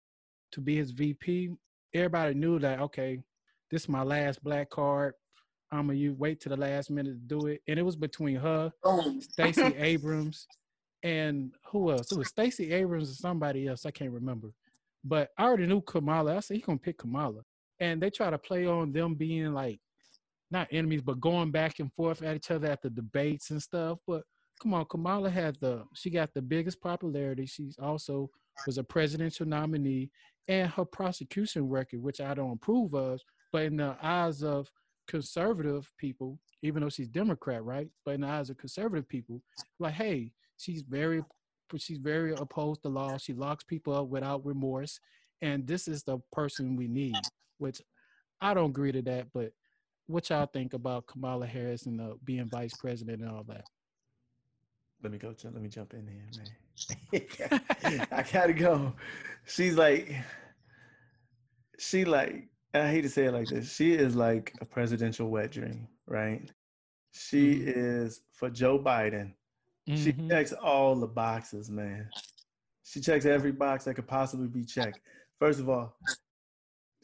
to 0.53 0.61
be 0.61 0.77
his 0.77 0.91
VP, 0.91 1.53
everybody 1.95 2.35
knew 2.35 2.59
that 2.59 2.81
okay, 2.81 3.23
this 3.71 3.85
is 3.85 3.89
my 3.89 4.03
last 4.03 4.45
black 4.45 4.69
card. 4.69 5.15
I'm 5.73 5.87
gonna 5.87 5.99
you 5.99 6.15
wait 6.19 6.39
to 6.43 6.51
the 6.51 6.57
last 6.57 6.91
minute 6.91 7.15
to 7.15 7.37
do 7.37 7.47
it. 7.47 7.63
And 7.67 7.79
it 7.79 7.83
was 7.83 7.97
between 7.97 8.37
her, 8.37 8.71
Stacey 9.21 9.75
Abrams, 9.79 10.47
and 11.03 11.53
who 11.73 11.93
else? 11.93 12.13
It 12.13 12.19
was 12.19 12.29
Stacey 12.29 12.73
Abrams 12.75 13.11
or 13.11 13.15
somebody 13.15 13.69
else. 13.69 13.87
I 13.87 13.91
can't 13.91 14.13
remember. 14.13 14.49
But 15.03 15.31
I 15.39 15.45
already 15.45 15.67
knew 15.67 15.81
Kamala. 15.81 16.37
I 16.37 16.41
said 16.41 16.59
he's 16.59 16.67
gonna 16.67 16.79
pick 16.79 16.99
Kamala. 16.99 17.41
And 17.81 18.01
they 18.01 18.11
try 18.11 18.31
to 18.31 18.39
play 18.39 18.67
on 18.67 18.93
them 18.93 19.15
being 19.15 19.53
like 19.53 19.81
not 20.55 20.69
enemies, 20.71 21.03
but 21.03 21.21
going 21.21 21.51
back 21.51 21.81
and 21.81 21.93
forth 21.93 22.23
at 22.23 22.37
each 22.37 22.51
other 22.51 22.69
at 22.69 22.81
the 22.81 22.89
debates 22.89 23.51
and 23.51 23.63
stuff. 23.63 23.99
But 24.07 24.23
come 24.63 24.73
on, 24.73 24.87
Kamala 24.87 25.29
had 25.29 25.57
the 25.61 25.85
she 25.95 26.09
got 26.09 26.33
the 26.33 26.41
biggest 26.41 26.81
popularity. 26.81 27.45
She's 27.45 27.77
also 27.79 28.31
was 28.67 28.79
a 28.79 28.85
presidential 28.85 29.47
nominee, 29.47 30.11
and 30.49 30.71
her 30.71 30.85
prosecution 30.85 31.69
record, 31.69 32.01
which 32.03 32.21
I 32.21 32.35
don't 32.35 32.53
approve 32.53 32.95
of, 32.95 33.21
but 33.53 33.65
in 33.65 33.77
the 33.77 33.97
eyes 34.01 34.43
of 34.43 34.71
conservative 35.09 35.91
people, 35.99 36.39
even 36.63 36.83
though 36.83 36.89
she's 36.89 37.09
Democrat, 37.09 37.65
right? 37.65 37.89
But 38.05 38.15
in 38.15 38.21
the 38.23 38.29
eyes 38.29 38.49
of 38.49 38.57
conservative 38.57 39.09
people, 39.09 39.43
like, 39.81 39.95
hey, 39.95 40.33
she's 40.57 40.83
very 40.83 41.23
she's 41.77 41.99
very 41.99 42.33
opposed 42.33 42.83
to 42.83 42.89
law. 42.89 43.19
She 43.19 43.33
locks 43.33 43.65
people 43.65 43.95
up 43.95 44.09
without 44.09 44.47
remorse, 44.47 45.01
and 45.43 45.67
this 45.67 45.89
is 45.89 46.05
the 46.05 46.19
person 46.33 46.77
we 46.77 46.87
need. 46.87 47.17
Which 47.59 47.83
I 48.41 48.55
don't 48.55 48.71
agree 48.71 48.93
to 48.93 49.03
that, 49.03 49.29
but 49.35 49.53
what 50.07 50.29
y'all 50.31 50.47
think 50.47 50.75
about 50.75 51.07
Kamala 51.07 51.47
Harris 51.47 51.87
and 51.87 52.01
uh, 52.01 52.15
being 52.25 52.47
vice 52.47 52.75
president 52.77 53.23
and 53.23 53.31
all 53.31 53.45
that? 53.45 53.65
Let 55.03 55.13
me 55.13 55.19
go. 55.19 55.35
Let 55.45 55.55
me 55.55 55.69
jump 55.69 55.95
in 55.95 56.07
here, 56.07 57.21
man. 57.43 58.01
I 58.13 58.25
gotta 58.33 58.53
go. 58.53 58.95
She's 59.47 59.77
like, 59.77 60.15
she 61.79 62.05
like. 62.05 62.49
I 62.73 62.89
hate 62.89 63.03
to 63.03 63.09
say 63.09 63.27
it 63.27 63.33
like 63.33 63.47
this. 63.47 63.73
She 63.73 63.93
is 63.93 64.17
like 64.17 64.53
a 64.61 64.65
presidential 64.65 65.29
wet 65.29 65.53
dream, 65.53 65.87
right? 66.09 66.51
She 67.13 67.55
mm-hmm. 67.55 67.69
is 67.69 68.23
for 68.33 68.51
Joe 68.51 68.81
Biden. 68.81 69.33
Mm-hmm. 69.89 70.03
She 70.03 70.29
checks 70.29 70.53
all 70.53 70.97
the 70.97 71.07
boxes, 71.07 71.71
man. 71.71 72.09
She 72.83 73.01
checks 73.01 73.27
every 73.27 73.53
box 73.53 73.85
that 73.85 73.95
could 73.95 74.09
possibly 74.09 74.49
be 74.49 74.65
checked. 74.65 75.01
First 75.39 75.61
of 75.61 75.69
all, 75.69 75.97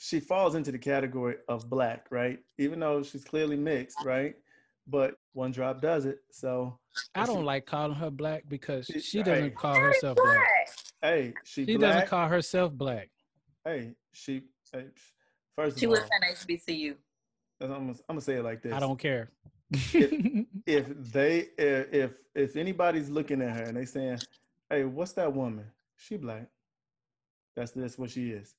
she 0.03 0.19
falls 0.19 0.55
into 0.55 0.73
the 0.73 0.79
category 0.79 1.37
of 1.47 1.69
black, 1.69 2.07
right? 2.11 2.39
Even 2.57 2.81
though 2.81 3.03
she's 3.03 3.23
clearly 3.23 3.57
mixed, 3.57 4.03
right? 4.03 4.35
But 4.87 5.17
one 5.35 5.53
drop 5.53 5.83
does 5.83 6.07
it. 6.07 6.21
So 6.31 6.79
I 7.15 7.27
don't 7.27 7.41
she, 7.41 7.45
like 7.45 7.67
calling 7.67 7.95
her 7.95 8.11
black 8.11 8.45
because 8.49 8.87
she, 8.87 9.01
she 9.01 9.23
doesn't 9.23 9.45
hey, 9.45 9.51
call 9.51 9.75
herself 9.75 10.17
black. 10.17 10.37
black. 10.37 10.69
Hey, 11.03 11.35
she, 11.45 11.67
she 11.67 11.77
black. 11.77 11.93
doesn't 11.93 12.09
call 12.09 12.29
herself 12.29 12.73
black. 12.73 13.11
Hey, 13.63 13.93
she 14.15 14.45
hey, 14.73 14.87
first 15.55 15.79
she 15.79 15.85
of 15.85 15.91
was 15.91 16.01
all, 16.01 16.09
at 16.23 16.35
HBCU. 16.35 16.95
I'm 17.61 17.69
gonna, 17.69 17.81
I'm 17.81 17.97
gonna 18.09 18.21
say 18.23 18.37
it 18.37 18.43
like 18.43 18.63
this. 18.63 18.73
I 18.73 18.81
don't 18.81 18.99
care. 18.99 19.31
if, 19.71 20.47
if 20.67 21.13
they 21.13 21.49
if 21.59 22.13
if 22.35 22.57
anybody's 22.57 23.11
looking 23.11 23.43
at 23.43 23.55
her 23.55 23.65
and 23.65 23.77
they 23.77 23.85
saying, 23.85 24.19
"Hey, 24.71 24.85
what's 24.85 25.13
that 25.13 25.35
woman? 25.35 25.67
She 25.97 26.17
black." 26.17 26.49
That's 27.55 27.73
that's 27.73 27.99
what 27.99 28.11
she 28.11 28.31
is. 28.31 28.55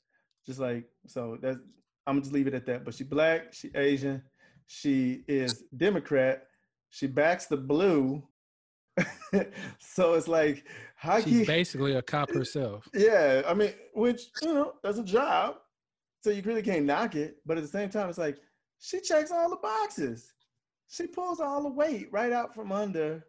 Just 0.46 0.60
like 0.60 0.86
so 1.08 1.38
that's 1.42 1.60
I'm 2.08 2.16
gonna 2.16 2.22
just 2.22 2.34
leave 2.34 2.48
it 2.48 2.54
at 2.54 2.66
that. 2.66 2.84
But 2.84 2.94
she 2.94 3.04
black, 3.04 3.54
she 3.54 3.70
Asian, 3.76 4.24
she 4.68 5.24
is 5.28 5.64
Democrat, 5.76 6.48
she 6.90 7.08
backs 7.08 7.46
the 7.46 7.58
blue. 7.58 8.24
so 9.80 10.14
it's 10.14 10.28
like 10.28 10.66
how 10.96 11.20
she's 11.20 11.32
you, 11.32 11.46
basically 11.46 11.96
a 11.96 12.02
cop 12.02 12.30
herself. 12.34 12.88
Yeah, 12.94 13.44
I 13.48 13.54
mean, 13.54 13.74
which 13.94 14.30
you 14.42 14.54
know, 14.54 14.74
that's 14.84 14.98
a 14.98 15.04
job. 15.04 15.56
So 16.24 16.30
you 16.30 16.42
really 16.44 16.62
can't 16.62 16.86
knock 16.86 17.16
it. 17.16 17.38
But 17.46 17.58
at 17.58 17.64
the 17.64 17.70
same 17.70 17.90
time, 17.90 18.10
it's 18.10 18.18
like 18.18 18.38
she 18.80 19.00
checks 19.00 19.32
all 19.32 19.50
the 19.50 19.56
boxes. 19.58 20.34
She 20.90 21.08
pulls 21.08 21.40
all 21.40 21.64
the 21.64 21.70
weight 21.70 22.10
right 22.12 22.34
out 22.34 22.54
from 22.54 22.72
under 22.72 23.26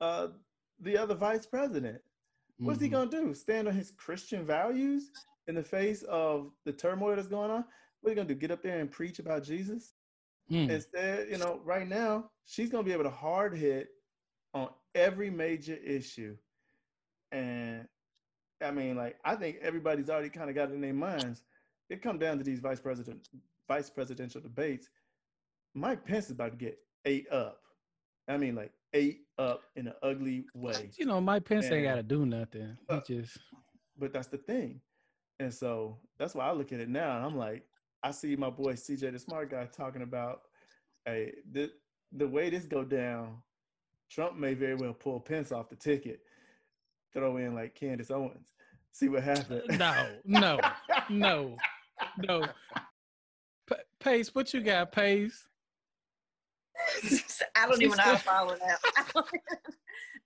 uh, 0.00 0.28
the 0.80 0.96
other 0.96 1.14
vice 1.14 1.46
president. 1.46 2.00
What's 2.58 2.78
mm-hmm. 2.78 2.84
he 2.84 2.90
gonna 2.90 3.10
do? 3.10 3.34
Stand 3.34 3.68
on 3.68 3.74
his 3.74 3.90
Christian 3.90 4.44
values? 4.44 5.10
In 5.48 5.54
the 5.54 5.62
face 5.62 6.02
of 6.04 6.52
the 6.64 6.72
turmoil 6.72 7.16
that's 7.16 7.26
going 7.26 7.50
on, 7.50 7.64
what 8.00 8.08
are 8.08 8.10
you 8.10 8.16
gonna 8.16 8.28
do? 8.28 8.34
Get 8.34 8.50
up 8.50 8.62
there 8.62 8.78
and 8.78 8.90
preach 8.90 9.18
about 9.18 9.42
Jesus? 9.42 9.94
Mm. 10.50 10.70
Instead, 10.70 11.28
you 11.30 11.38
know, 11.38 11.60
right 11.64 11.88
now 11.88 12.30
she's 12.44 12.70
gonna 12.70 12.84
be 12.84 12.92
able 12.92 13.04
to 13.04 13.10
hard 13.10 13.56
hit 13.56 13.88
on 14.54 14.68
every 14.94 15.30
major 15.30 15.74
issue, 15.74 16.36
and 17.32 17.86
I 18.62 18.70
mean, 18.70 18.96
like 18.96 19.16
I 19.24 19.34
think 19.34 19.56
everybody's 19.60 20.10
already 20.10 20.30
kind 20.30 20.48
of 20.48 20.54
got 20.54 20.70
it 20.70 20.74
in 20.74 20.80
their 20.80 20.94
minds. 20.94 21.42
It 21.90 22.02
come 22.02 22.18
down 22.18 22.38
to 22.38 22.44
these 22.44 22.60
vice 22.60 22.80
president, 22.80 23.28
vice 23.66 23.90
presidential 23.90 24.40
debates. 24.40 24.88
Mike 25.74 26.04
Pence 26.04 26.26
is 26.26 26.32
about 26.32 26.52
to 26.52 26.56
get 26.56 26.78
ate 27.04 27.30
up. 27.32 27.60
I 28.28 28.36
mean, 28.36 28.54
like 28.54 28.72
ate 28.92 29.20
up 29.38 29.62
in 29.76 29.88
an 29.88 29.94
ugly 30.02 30.44
way. 30.54 30.90
You 30.98 31.06
know, 31.06 31.20
Mike 31.20 31.44
Pence 31.44 31.70
ain't 31.70 31.84
got 31.84 31.96
to 31.96 32.02
do 32.02 32.26
nothing. 32.26 32.76
He 32.88 32.94
Uh, 32.94 33.00
just 33.06 33.38
But 33.98 34.12
that's 34.12 34.28
the 34.28 34.38
thing. 34.38 34.80
And 35.40 35.52
so 35.52 35.98
that's 36.18 36.34
why 36.34 36.46
I 36.46 36.52
look 36.52 36.72
at 36.72 36.80
it 36.80 36.88
now 36.88 37.16
and 37.16 37.24
I'm 37.24 37.36
like, 37.36 37.64
I 38.02 38.10
see 38.10 38.36
my 38.36 38.50
boy 38.50 38.74
CJ 38.74 39.12
the 39.12 39.18
smart 39.18 39.50
guy 39.50 39.66
talking 39.66 40.02
about 40.02 40.42
hey, 41.04 41.34
the 41.52 41.70
the 42.12 42.26
way 42.26 42.50
this 42.50 42.64
go 42.64 42.84
down, 42.84 43.36
Trump 44.10 44.36
may 44.36 44.54
very 44.54 44.74
well 44.74 44.94
pull 44.94 45.20
Pence 45.20 45.52
off 45.52 45.68
the 45.68 45.76
ticket, 45.76 46.20
throw 47.12 47.36
in 47.36 47.54
like 47.54 47.74
Candace 47.74 48.10
Owens. 48.10 48.52
See 48.92 49.08
what 49.08 49.22
happens. 49.22 49.62
Uh, 49.68 49.76
no, 49.76 50.06
no, 50.24 50.60
no, 51.10 51.56
no. 52.22 52.48
Pa- 53.68 53.76
Pace, 54.00 54.34
what 54.34 54.52
you 54.54 54.60
got, 54.60 54.92
Pace? 54.92 55.46
I 57.54 57.66
don't 57.66 57.82
even 57.82 57.96
know 57.96 58.02
how 58.02 58.12
to 58.12 58.18
follow 58.18 58.56
that. 58.56 58.78
I 58.96 59.04
don't, 59.14 59.26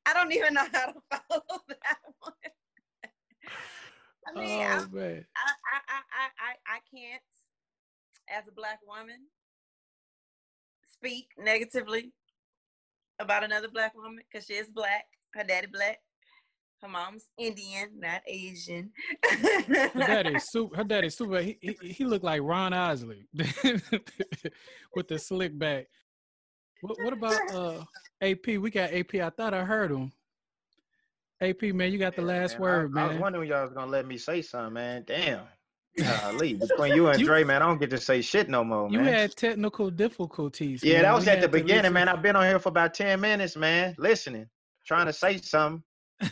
I 0.06 0.14
don't 0.14 0.32
even 0.32 0.54
know 0.54 0.66
how 0.72 0.86
to 0.86 0.94
follow 1.10 1.42
that 1.68 1.98
one. 2.20 2.32
I 4.26 4.38
mean, 4.40 4.60
I, 4.60 4.78
Oh 4.78 4.88
man, 4.92 5.24
I, 5.36 5.50
I, 5.72 5.78
I, 5.88 6.00
I, 6.12 6.28
I- 6.50 6.76
I 6.76 6.78
can't, 6.94 7.22
as 8.30 8.46
a 8.48 8.52
black 8.52 8.78
woman, 8.86 9.26
speak 10.90 11.28
negatively 11.38 12.12
about 13.18 13.44
another 13.44 13.68
black 13.68 13.94
woman 13.96 14.18
because 14.30 14.46
she 14.46 14.54
is 14.54 14.68
black. 14.68 15.04
Her 15.34 15.44
daddy 15.44 15.66
black. 15.66 15.98
Her 16.82 16.88
mom's 16.88 17.28
Indian, 17.38 17.90
not 18.00 18.22
Asian. 18.26 18.90
her 19.24 19.88
daddy 19.94 20.34
is 20.34 20.48
super. 20.50 20.76
Her 20.76 20.84
daddy 20.84 21.10
super. 21.10 21.40
He 21.40 21.56
he, 21.60 21.76
he 21.92 22.04
looked 22.04 22.24
like 22.24 22.42
Ron 22.42 22.72
Isley 22.72 23.26
with 24.94 25.08
the 25.08 25.18
slick 25.18 25.56
back. 25.56 25.86
What, 26.80 27.00
what 27.04 27.12
about 27.12 27.50
uh 27.54 27.84
AP? 28.20 28.46
We 28.58 28.70
got 28.70 28.92
AP. 28.92 29.14
I 29.16 29.30
thought 29.30 29.54
I 29.54 29.64
heard 29.64 29.92
him. 29.92 30.12
AP 31.42 31.62
man, 31.74 31.92
you 31.92 31.98
got 31.98 32.14
the 32.14 32.22
last 32.22 32.54
man, 32.54 32.60
word, 32.60 32.92
I, 32.96 33.04
I 33.04 33.08
was 33.08 33.18
wondering 33.18 33.48
y'all 33.48 33.62
was 33.62 33.72
gonna 33.72 33.90
let 33.90 34.06
me 34.06 34.16
say 34.16 34.42
something, 34.42 34.74
man. 34.74 35.04
Damn. 35.06 35.42
Golly, 35.98 36.54
between 36.54 36.94
you 36.94 37.08
and 37.08 37.20
You- 37.20 37.26
Dre, 37.26 37.44
man, 37.44 37.62
I 37.62 37.66
don't 37.66 37.78
get 37.78 37.90
to 37.90 37.98
say 37.98 38.22
shit 38.22 38.48
no 38.48 38.64
more, 38.64 38.88
Man. 38.88 38.92
You 38.92 39.04
man. 39.04 39.14
had 39.14 39.36
technical 39.36 39.90
difficulties. 39.90 40.82
yeah, 40.82 40.94
man. 40.94 41.02
that 41.02 41.14
was 41.14 41.26
We 41.26 41.32
at 41.32 41.40
the 41.42 41.48
beginning, 41.48 41.92
man. 41.92 42.08
I've 42.08 42.22
been 42.22 42.36
on 42.36 42.44
here 42.44 42.58
for 42.58 42.70
about 42.70 42.94
10 42.94 43.20
minutes, 43.20 43.56
man, 43.56 43.94
listening, 43.98 44.46
trying 44.86 45.06
to 45.06 45.12
say 45.12 45.36
something. 45.36 45.82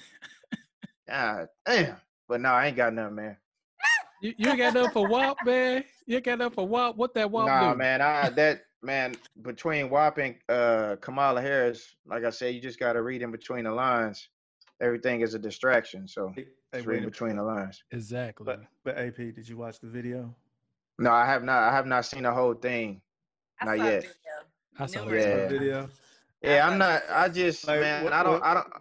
God 1.09 1.49
damn. 1.67 1.97
But 2.27 2.41
no, 2.41 2.51
I 2.51 2.69
ain't 2.69 2.77
got 2.77 2.95
nothing, 2.95 3.17
man. 3.17 3.37
You, 4.23 4.35
you 4.37 4.57
got 4.57 4.75
nothing 4.75 4.91
for 4.93 5.07
WAP, 5.07 5.45
man. 5.45 5.85
You 6.07 6.21
got 6.21 6.39
nothing 6.39 6.55
for 6.55 6.69
WAP. 6.69 6.97
What 6.97 7.15
that 7.15 7.31
WAP 7.31 7.47
nah, 7.47 7.73
do? 7.73 7.79
man, 7.79 8.01
I 8.01 8.31
that 8.31 8.63
man 8.83 9.15
between 9.43 9.91
WAP 9.91 10.19
and 10.19 10.35
uh 10.49 10.97
Kamala 11.01 11.43
Harris, 11.43 11.97
like 12.07 12.25
I 12.25 12.31
said, 12.31 12.55
you 12.55 12.61
just 12.61 12.79
gotta 12.79 13.03
read 13.03 13.23
in 13.23 13.31
between 13.31 13.65
the 13.65 13.73
lines. 13.73 14.29
Everything 14.81 15.21
is 15.21 15.35
a 15.35 15.39
distraction, 15.39 16.09
so 16.09 16.33
Hey, 16.35 16.47
just 16.73 16.87
wait 16.87 16.95
read 17.01 17.05
between 17.05 17.37
the 17.37 17.43
lines. 17.43 17.83
Exactly. 17.91 18.45
But 18.45 18.63
but 18.85 18.97
AP, 18.99 19.17
did 19.17 19.49
you 19.49 19.57
watch 19.59 19.79
the 19.81 19.87
video? 19.89 20.35
No, 20.99 21.11
I 21.11 21.27
have 21.27 21.43
not 21.45 21.63
I 21.63 21.73
have 21.75 21.87
not 21.87 22.05
seen 22.07 22.23
the 22.23 22.33
whole 22.33 22.55
thing. 22.55 23.01
I 23.61 23.65
Not 23.67 23.77
saw 23.79 23.85
the 23.85 23.91
yet. 23.91 24.01
video. 24.03 24.15
I 24.79 24.87
saw 24.87 25.01
numerous 25.05 25.25
Yeah. 25.25 25.35
The 25.35 25.41
times. 25.41 25.53
video. 25.53 25.89
Yeah, 26.43 26.67
I 26.67 26.71
I'm 26.71 26.79
not. 26.79 27.03
I 27.11 27.29
just 27.29 27.67
Like, 27.67 27.81
man, 27.81 28.05
what- 28.05 28.13
I 28.15 28.23
don't. 28.23 28.33
what- 28.35 28.43
I 28.45 28.55
don't. 28.55 28.73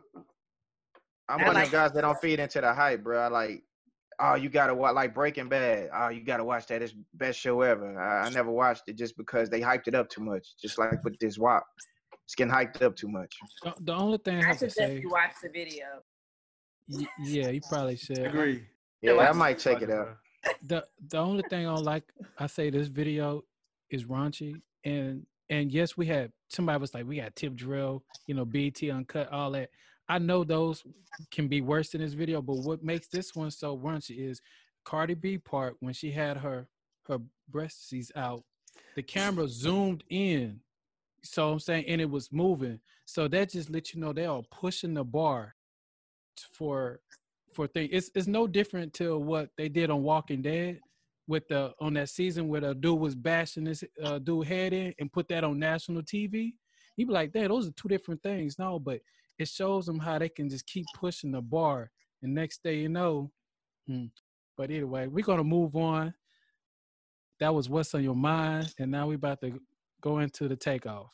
I'm 1.27 1.41
I 1.41 1.46
one 1.46 1.53
like- 1.56 1.65
of 1.65 1.72
the 1.72 1.77
guys 1.77 1.91
that 1.91 2.01
don't 2.01 2.20
feed 2.22 2.39
into 2.39 2.62
the 2.62 2.74
hype, 2.74 3.03
bro. 3.03 3.20
I 3.20 3.27
like, 3.27 3.63
oh, 4.20 4.36
you 4.36 4.50
gotta 4.50 4.74
watch 4.74 4.96
like 4.96 5.13
Breaking 5.13 5.50
Bad. 5.50 5.89
Oh, 5.94 6.08
you 6.08 6.24
gotta 6.24 6.44
watch 6.46 6.68
that. 6.68 6.82
It's 6.82 6.94
best 7.13 7.38
show 7.39 7.62
ever. 7.62 8.00
I, 8.00 8.25
I 8.27 8.29
never 8.29 8.50
watched 8.51 8.84
it 8.88 8.94
just 8.94 9.18
because 9.18 9.50
they 9.50 9.60
hyped 9.62 9.88
it 9.88 9.96
up 9.96 10.10
too 10.10 10.22
much. 10.22 10.56
Just 10.62 10.77
like 10.79 11.03
with 11.03 11.20
this 11.20 11.38
WAP, 11.38 11.63
it's 12.29 12.36
getting 12.36 12.53
hyped 12.53 12.79
up 12.83 12.95
too 12.95 13.07
much. 13.07 13.36
The, 13.63 13.74
the 13.79 13.93
only 13.95 14.19
thing 14.19 14.36
I 14.36 14.41
I 14.41 14.43
have 14.50 14.59
to 14.59 14.69
suggest 14.69 14.77
say, 14.77 15.00
you 15.01 15.09
watch 15.09 15.31
the 15.41 15.50
video. 15.50 15.86
y- 16.88 17.07
yeah, 17.24 17.50
you 17.50 17.59
probably 17.67 17.96
should. 17.96 18.20
Agree. 18.20 18.68
Yeah, 19.01 19.13
watch 19.13 19.29
I 19.29 19.31
might 19.31 19.57
check 19.57 19.81
it 19.81 19.89
out. 19.89 20.18
the 20.68 20.85
the 21.07 21.18
only 21.18 21.42
thing 21.50 21.65
I 21.65 21.74
don't 21.74 21.83
like, 21.83 22.03
I 22.37 22.46
say 22.46 22.70
this 22.70 22.87
video 22.87 23.46
is 23.89 24.05
raunchy, 24.05 24.61
and 24.85 25.25
and 25.50 25.72
yes, 25.72 25.98
we 25.98 26.05
had 26.05 26.31
somebody 26.50 26.79
was 26.79 26.94
like, 26.94 27.07
we 27.07 27.15
got 27.15 27.35
tip 27.35 27.55
drill, 27.55 28.03
you 28.27 28.35
know, 28.35 28.46
BT 28.46 28.92
uncut, 28.92 29.31
all 29.31 29.50
that. 29.51 29.72
I 30.07 30.20
know 30.20 30.44
those 30.44 30.83
can 31.31 31.48
be 31.48 31.61
worse 31.61 31.89
than 31.89 32.01
this 32.01 32.13
video, 32.13 32.44
but 32.44 32.57
what 32.57 32.83
makes 32.83 33.07
this 33.07 33.33
one 33.33 33.50
so 33.50 33.75
raunchy 33.75 34.29
is 34.29 34.39
Cardi 34.85 35.15
B 35.15 35.39
part 35.39 35.77
when 35.79 35.94
she 35.96 36.11
had 36.11 36.37
her 36.37 36.68
her 37.07 37.18
breasts 37.50 38.11
out, 38.15 38.44
the 38.96 39.01
camera 39.01 39.48
zoomed 39.48 40.03
in. 40.11 40.59
So 41.24 41.51
I'm 41.51 41.60
saying, 41.60 41.86
and 41.88 42.01
it 42.01 42.10
was 42.10 42.32
moving. 42.32 42.79
So 43.05 43.27
that 43.27 43.51
just 43.51 43.70
let 43.70 43.94
you 43.94 44.00
know 44.00 44.14
they 44.14 44.25
are 44.25 44.42
pushing 44.51 44.94
the 44.94 45.03
bar 45.03 45.55
for 46.53 47.00
for 47.53 47.68
thing. 47.68 47.90
It's 47.92 48.10
it's 48.16 48.27
no 48.27 48.48
different 48.48 48.94
to 48.96 49.18
what 49.18 49.50
they 49.58 49.70
did 49.70 49.90
on 49.90 50.03
Walking 50.03 50.42
Dead 50.42 50.79
with 51.27 51.48
the 51.48 51.74
on 51.79 51.94
that 51.94 52.10
season 52.10 52.48
where 52.48 52.62
the 52.62 52.74
dude 52.74 53.00
was 53.00 53.16
bashing 53.16 53.64
this 53.64 53.84
uh, 54.03 54.20
dude 54.20 54.48
head 54.48 54.74
in 54.74 54.94
and 55.00 55.12
put 55.12 55.27
that 55.29 55.44
on 55.44 55.60
national 55.60 56.01
TV. 56.01 56.53
He'd 56.96 57.08
be 57.08 57.14
like, 57.14 57.32
"Damn, 57.32 57.50
those 57.50 57.68
are 57.68 57.72
two 57.72 57.88
different 57.88 58.22
things." 58.24 58.58
No, 58.60 58.79
but 58.79 59.00
it 59.38 59.48
shows 59.48 59.86
them 59.86 60.00
how 60.00 60.18
they 60.20 60.29
can 60.29 60.50
just 60.50 60.66
keep 60.66 60.86
pushing 60.96 61.32
the 61.32 61.42
bar, 61.42 61.92
and 62.22 62.34
next 62.34 62.64
day 62.64 62.79
you 62.79 62.90
know. 62.90 63.32
hmm. 63.88 64.05
But 64.58 64.72
anyway, 64.72 65.08
we're 65.08 65.24
gonna 65.24 65.44
move 65.44 65.75
on. 65.75 66.14
That 67.40 67.53
was 67.53 67.70
what's 67.70 67.96
on 67.96 68.03
your 68.03 68.16
mind, 68.16 68.74
and 68.79 68.92
now 68.92 69.08
we're 69.08 69.16
about 69.16 69.40
to 69.42 69.60
go 70.01 70.20
into 70.20 70.48
the 70.48 70.55
takeoff. 70.55 71.14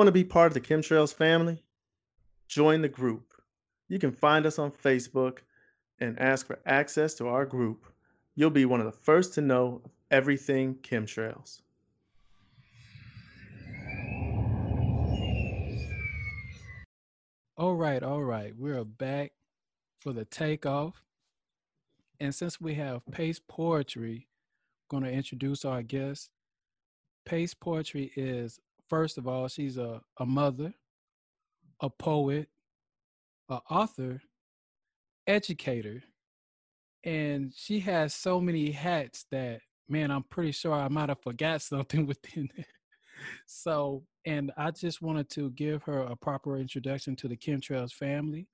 Want 0.00 0.08
to 0.08 0.12
be 0.12 0.24
part 0.24 0.46
of 0.46 0.54
the 0.54 0.62
Kemtrails 0.62 1.12
family? 1.12 1.62
Join 2.48 2.80
the 2.80 2.88
group. 2.88 3.34
You 3.90 3.98
can 3.98 4.12
find 4.12 4.46
us 4.46 4.58
on 4.58 4.70
Facebook 4.70 5.40
and 5.98 6.18
ask 6.18 6.46
for 6.46 6.58
access 6.64 7.12
to 7.16 7.28
our 7.28 7.44
group. 7.44 7.84
You'll 8.34 8.48
be 8.48 8.64
one 8.64 8.80
of 8.80 8.86
the 8.86 8.92
first 8.92 9.34
to 9.34 9.42
know 9.42 9.82
of 9.84 9.90
everything 10.10 10.76
Kemtrails. 10.76 11.60
All 17.58 17.74
right, 17.74 18.02
all 18.02 18.22
right. 18.22 18.54
We're 18.56 18.86
back 18.86 19.32
for 20.00 20.14
the 20.14 20.24
takeoff. 20.24 21.04
And 22.18 22.34
since 22.34 22.58
we 22.58 22.72
have 22.76 23.02
Pace 23.12 23.42
Poetry, 23.46 24.28
going 24.88 25.02
to 25.02 25.10
introduce 25.12 25.66
our 25.66 25.82
guest. 25.82 26.30
Pace 27.26 27.52
Poetry 27.52 28.12
is, 28.16 28.60
first 28.90 29.16
of 29.16 29.26
all, 29.26 29.48
she's 29.48 29.78
a, 29.78 30.02
a 30.18 30.26
mother, 30.26 30.74
a 31.80 31.88
poet, 31.88 32.48
an 33.48 33.60
author, 33.70 34.20
educator, 35.26 36.02
and 37.04 37.52
she 37.56 37.80
has 37.80 38.12
so 38.12 38.40
many 38.40 38.72
hats 38.72 39.24
that, 39.30 39.60
man, 39.88 40.10
I'm 40.10 40.24
pretty 40.24 40.52
sure 40.52 40.74
I 40.74 40.88
might 40.88 41.08
have 41.08 41.22
forgot 41.22 41.62
something 41.62 42.06
within 42.06 42.50
there. 42.54 42.66
So, 43.46 44.02
and 44.26 44.50
I 44.56 44.70
just 44.70 45.00
wanted 45.00 45.30
to 45.30 45.50
give 45.50 45.82
her 45.84 46.00
a 46.00 46.16
proper 46.16 46.56
introduction 46.56 47.16
to 47.16 47.28
the 47.28 47.36
Kemtrails 47.36 47.92
family. 47.92 48.48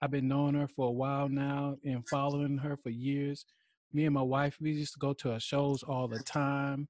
I've 0.00 0.10
been 0.10 0.28
knowing 0.28 0.54
her 0.54 0.68
for 0.68 0.88
a 0.88 0.92
while 0.92 1.28
now 1.28 1.76
and 1.84 2.08
following 2.08 2.58
her 2.58 2.76
for 2.76 2.90
years. 2.90 3.44
Me 3.92 4.04
and 4.04 4.14
my 4.14 4.22
wife, 4.22 4.56
we 4.60 4.72
used 4.72 4.94
to 4.94 4.98
go 4.98 5.12
to 5.12 5.30
her 5.30 5.40
shows 5.40 5.82
all 5.82 6.08
the 6.08 6.20
time. 6.20 6.88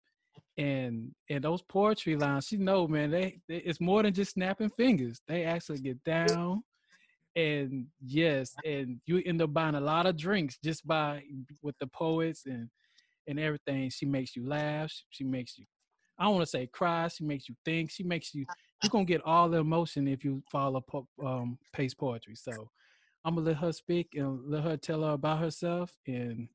And 0.58 1.12
and 1.30 1.42
those 1.42 1.62
poetry 1.62 2.16
lines, 2.16 2.46
she 2.46 2.58
know, 2.58 2.86
man, 2.86 3.10
they, 3.10 3.40
they 3.48 3.56
it's 3.56 3.80
more 3.80 4.02
than 4.02 4.12
just 4.12 4.32
snapping 4.32 4.70
fingers. 4.70 5.20
They 5.26 5.44
actually 5.44 5.78
get 5.78 6.02
down. 6.04 6.62
And 7.34 7.86
yes, 8.04 8.58
and 8.64 9.00
you 9.06 9.22
end 9.24 9.40
up 9.40 9.54
buying 9.54 9.74
a 9.74 9.80
lot 9.80 10.04
of 10.04 10.18
drinks 10.18 10.58
just 10.62 10.86
by 10.86 11.22
with 11.62 11.74
the 11.80 11.86
poets 11.86 12.44
and 12.44 12.68
and 13.26 13.40
everything. 13.40 13.88
She 13.88 14.04
makes 14.04 14.36
you 14.36 14.46
laugh. 14.46 14.92
She 15.10 15.24
makes 15.24 15.56
you 15.56 15.64
I 16.18 16.24
don't 16.24 16.34
want 16.34 16.44
to 16.44 16.50
say 16.50 16.66
cry. 16.66 17.08
She 17.08 17.24
makes 17.24 17.48
you 17.48 17.56
think. 17.64 17.90
She 17.90 18.04
makes 18.04 18.34
you. 18.34 18.46
You're 18.80 18.90
gonna 18.90 19.04
get 19.04 19.22
all 19.24 19.48
the 19.48 19.58
emotion 19.58 20.06
if 20.06 20.24
you 20.24 20.42
follow 20.50 20.80
po- 20.80 21.08
um, 21.24 21.58
pace 21.72 21.94
poetry. 21.94 22.36
So 22.36 22.70
I'm 23.24 23.34
gonna 23.34 23.48
let 23.48 23.56
her 23.56 23.72
speak 23.72 24.10
and 24.14 24.40
let 24.48 24.64
her 24.64 24.76
tell 24.76 25.02
her 25.02 25.12
about 25.12 25.40
herself. 25.40 25.96
And 26.06 26.48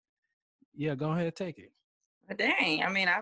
yeah, 0.76 0.96
go 0.96 1.12
ahead, 1.12 1.36
take 1.36 1.58
it. 1.58 1.72
But 2.28 2.38
dang, 2.38 2.84
I 2.84 2.90
mean, 2.90 3.08
I 3.08 3.22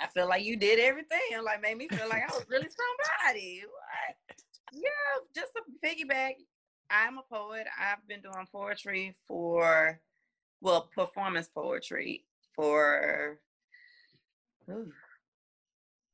I 0.00 0.06
feel 0.08 0.28
like 0.28 0.44
you 0.44 0.56
did 0.56 0.78
everything. 0.78 1.18
Like 1.44 1.60
made 1.60 1.76
me 1.76 1.88
feel 1.88 2.08
like 2.08 2.22
I 2.22 2.32
was 2.32 2.46
really 2.48 2.68
somebody. 2.68 3.62
What? 3.64 4.38
Yeah, 4.72 4.90
just 5.34 5.52
a 5.56 5.86
piggyback. 5.86 6.34
I'm 6.90 7.18
a 7.18 7.22
poet. 7.22 7.66
I've 7.78 8.06
been 8.08 8.22
doing 8.22 8.46
poetry 8.50 9.16
for, 9.26 10.00
well, 10.60 10.88
performance 10.94 11.48
poetry 11.48 12.24
for, 12.54 13.38
ooh, 14.70 14.92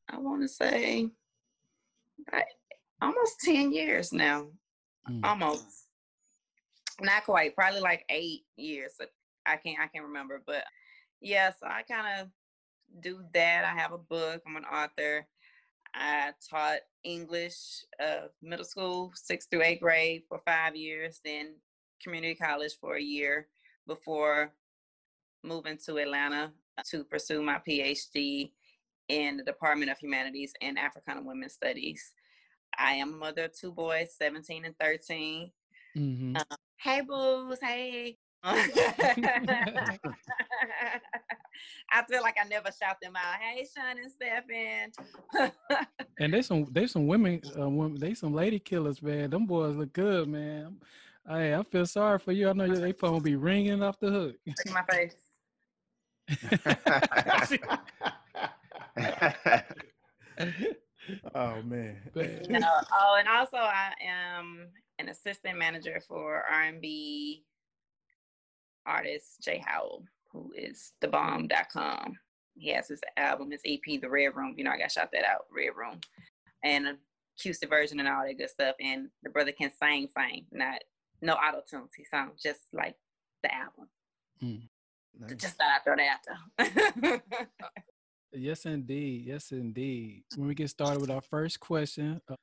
I 0.08 0.18
want 0.18 0.42
to 0.42 0.48
say, 0.48 1.10
I, 2.32 2.44
almost 3.00 3.40
ten 3.40 3.72
years 3.72 4.12
now. 4.12 4.46
Mm. 5.10 5.24
Almost, 5.24 5.86
not 7.00 7.24
quite. 7.24 7.54
Probably 7.54 7.80
like 7.80 8.04
eight 8.08 8.44
years. 8.56 8.92
I 9.44 9.56
can't. 9.56 9.78
I 9.78 9.88
can't 9.88 10.06
remember, 10.06 10.42
but 10.46 10.64
yeah. 11.20 11.50
So 11.50 11.66
I 11.66 11.82
kind 11.82 12.20
of 12.20 12.28
do 13.00 13.20
that. 13.32 13.64
I 13.64 13.80
have 13.80 13.92
a 13.92 13.98
book. 13.98 14.42
I'm 14.46 14.56
an 14.56 14.64
author. 14.64 15.26
I 15.94 16.32
taught 16.50 16.80
English, 17.04 17.84
uh, 18.02 18.28
middle 18.42 18.64
school, 18.64 19.12
sixth 19.14 19.48
through 19.50 19.62
eighth 19.62 19.80
grade 19.80 20.22
for 20.28 20.40
five 20.44 20.74
years, 20.74 21.20
then 21.24 21.54
community 22.02 22.34
college 22.34 22.72
for 22.80 22.96
a 22.96 23.02
year 23.02 23.46
before 23.86 24.52
moving 25.44 25.78
to 25.86 25.98
Atlanta 25.98 26.50
to 26.86 27.04
pursue 27.04 27.42
my 27.42 27.60
PhD 27.66 28.50
in 29.08 29.36
the 29.36 29.44
Department 29.44 29.90
of 29.90 29.98
Humanities 29.98 30.52
and 30.60 30.78
Africana 30.78 31.22
Women 31.22 31.48
Studies. 31.48 32.12
I 32.76 32.94
am 32.94 33.14
a 33.14 33.16
mother 33.16 33.44
of 33.44 33.58
two 33.58 33.70
boys, 33.70 34.14
17 34.18 34.64
and 34.64 34.74
13. 34.80 35.50
Mm-hmm. 35.96 36.36
Uh, 36.36 36.56
hey, 36.80 37.02
boos. 37.02 37.58
Hey. 37.62 38.18
I 41.92 42.02
feel 42.04 42.22
like 42.22 42.36
I 42.42 42.48
never 42.48 42.70
shout 42.70 42.96
them 43.02 43.16
out. 43.16 43.34
Hey, 43.40 43.66
Sean 43.74 43.98
and 43.98 44.10
Stephen. 44.10 44.92
and 46.18 46.32
there's 46.32 46.46
some 46.46 46.66
there's 46.70 46.92
some 46.92 47.06
women, 47.06 47.42
uh, 47.58 47.68
women 47.68 47.98
they 47.98 48.14
some 48.14 48.32
lady 48.34 48.58
killers, 48.58 49.02
man. 49.02 49.28
Them 49.30 49.46
boys 49.46 49.76
look 49.76 49.92
good, 49.92 50.28
man. 50.28 50.76
Hey, 51.28 51.54
I 51.54 51.62
feel 51.62 51.86
sorry 51.86 52.18
for 52.18 52.32
you. 52.32 52.48
I 52.48 52.52
know 52.52 52.66
they 52.68 52.92
probably 52.92 53.32
be 53.32 53.36
ringing 53.36 53.82
off 53.82 53.98
the 53.98 54.10
hook. 54.10 54.36
Look 54.46 54.56
at 54.66 54.72
my 54.72 54.82
face. 54.90 55.14
oh 61.34 61.62
man. 61.62 61.96
You 62.48 62.60
know, 62.60 62.80
oh, 62.92 63.16
and 63.18 63.28
also 63.28 63.56
I 63.56 63.92
am 64.02 64.68
an 64.98 65.08
assistant 65.08 65.58
manager 65.58 66.00
for 66.06 66.44
R&B 66.50 67.44
artist 68.86 69.42
Jay 69.42 69.62
Howell, 69.66 70.04
who 70.34 70.52
is 70.54 70.92
thebomb.com. 71.02 72.18
He 72.56 72.70
has 72.70 72.88
his 72.88 73.00
album, 73.16 73.50
his 73.50 73.62
EP, 73.64 74.00
The 74.00 74.10
Red 74.10 74.36
Room. 74.36 74.54
You 74.56 74.64
know, 74.64 74.70
I 74.72 74.78
got 74.78 74.92
shot 74.92 75.10
that 75.12 75.24
out, 75.24 75.46
Red 75.50 75.70
Room. 75.76 76.00
And 76.62 76.86
a 76.86 76.96
acoustic 77.38 77.68
version 77.68 78.00
and 78.00 78.08
all 78.08 78.24
that 78.26 78.38
good 78.38 78.50
stuff. 78.50 78.76
And 78.80 79.08
the 79.22 79.30
brother 79.30 79.52
can 79.52 79.70
sing, 79.80 80.08
sing, 80.16 80.46
not 80.52 80.80
no 81.22 81.34
auto 81.34 81.62
tunes. 81.68 81.90
He 81.96 82.04
sounds 82.04 82.42
just 82.42 82.60
like 82.72 82.96
the 83.42 83.54
album. 83.54 83.88
Mm, 84.42 84.68
nice. 85.18 85.34
Just 85.34 85.56
thought 85.56 85.68
I'd 85.76 85.84
throw 85.84 85.96
that 85.96 86.18
out 86.58 87.22
there. 87.32 87.40
yes, 88.32 88.66
indeed. 88.66 89.24
Yes, 89.26 89.52
indeed. 89.52 90.24
When 90.36 90.48
we 90.48 90.54
get 90.54 90.70
started 90.70 91.00
with 91.00 91.10
our 91.10 91.22
first 91.22 91.60
question, 91.60 92.20
uh, 92.28 92.36